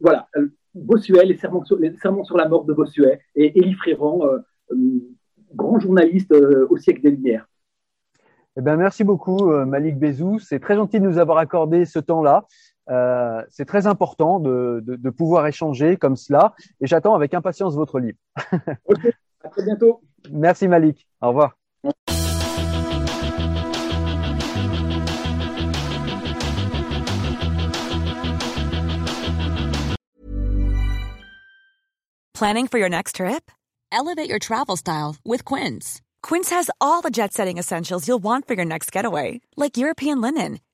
[0.00, 0.28] voilà,
[0.74, 4.38] Bossuet, les sermons, sur, la mort de Bossuet et Élie Fréron, euh,
[5.54, 7.48] grand journaliste euh, au siècle des Lumières.
[8.56, 10.38] Eh ben, merci beaucoup, euh, Malik Bezou.
[10.38, 12.46] C'est très gentil de nous avoir accordé ce temps-là.
[12.90, 16.54] Euh, c'est très important de, de, de, pouvoir échanger comme cela.
[16.80, 18.18] Et j'attends avec impatience votre livre.
[18.86, 19.12] ok,
[19.44, 20.00] à très bientôt.
[20.30, 21.06] Merci, Malik.
[21.20, 21.54] Au revoir.
[32.34, 33.50] Planning for your next trip?
[33.90, 36.00] Elevate your travel style with Quince.
[36.22, 40.20] Quince has all the jet setting essentials you'll want for your next getaway, like European
[40.20, 40.60] linen,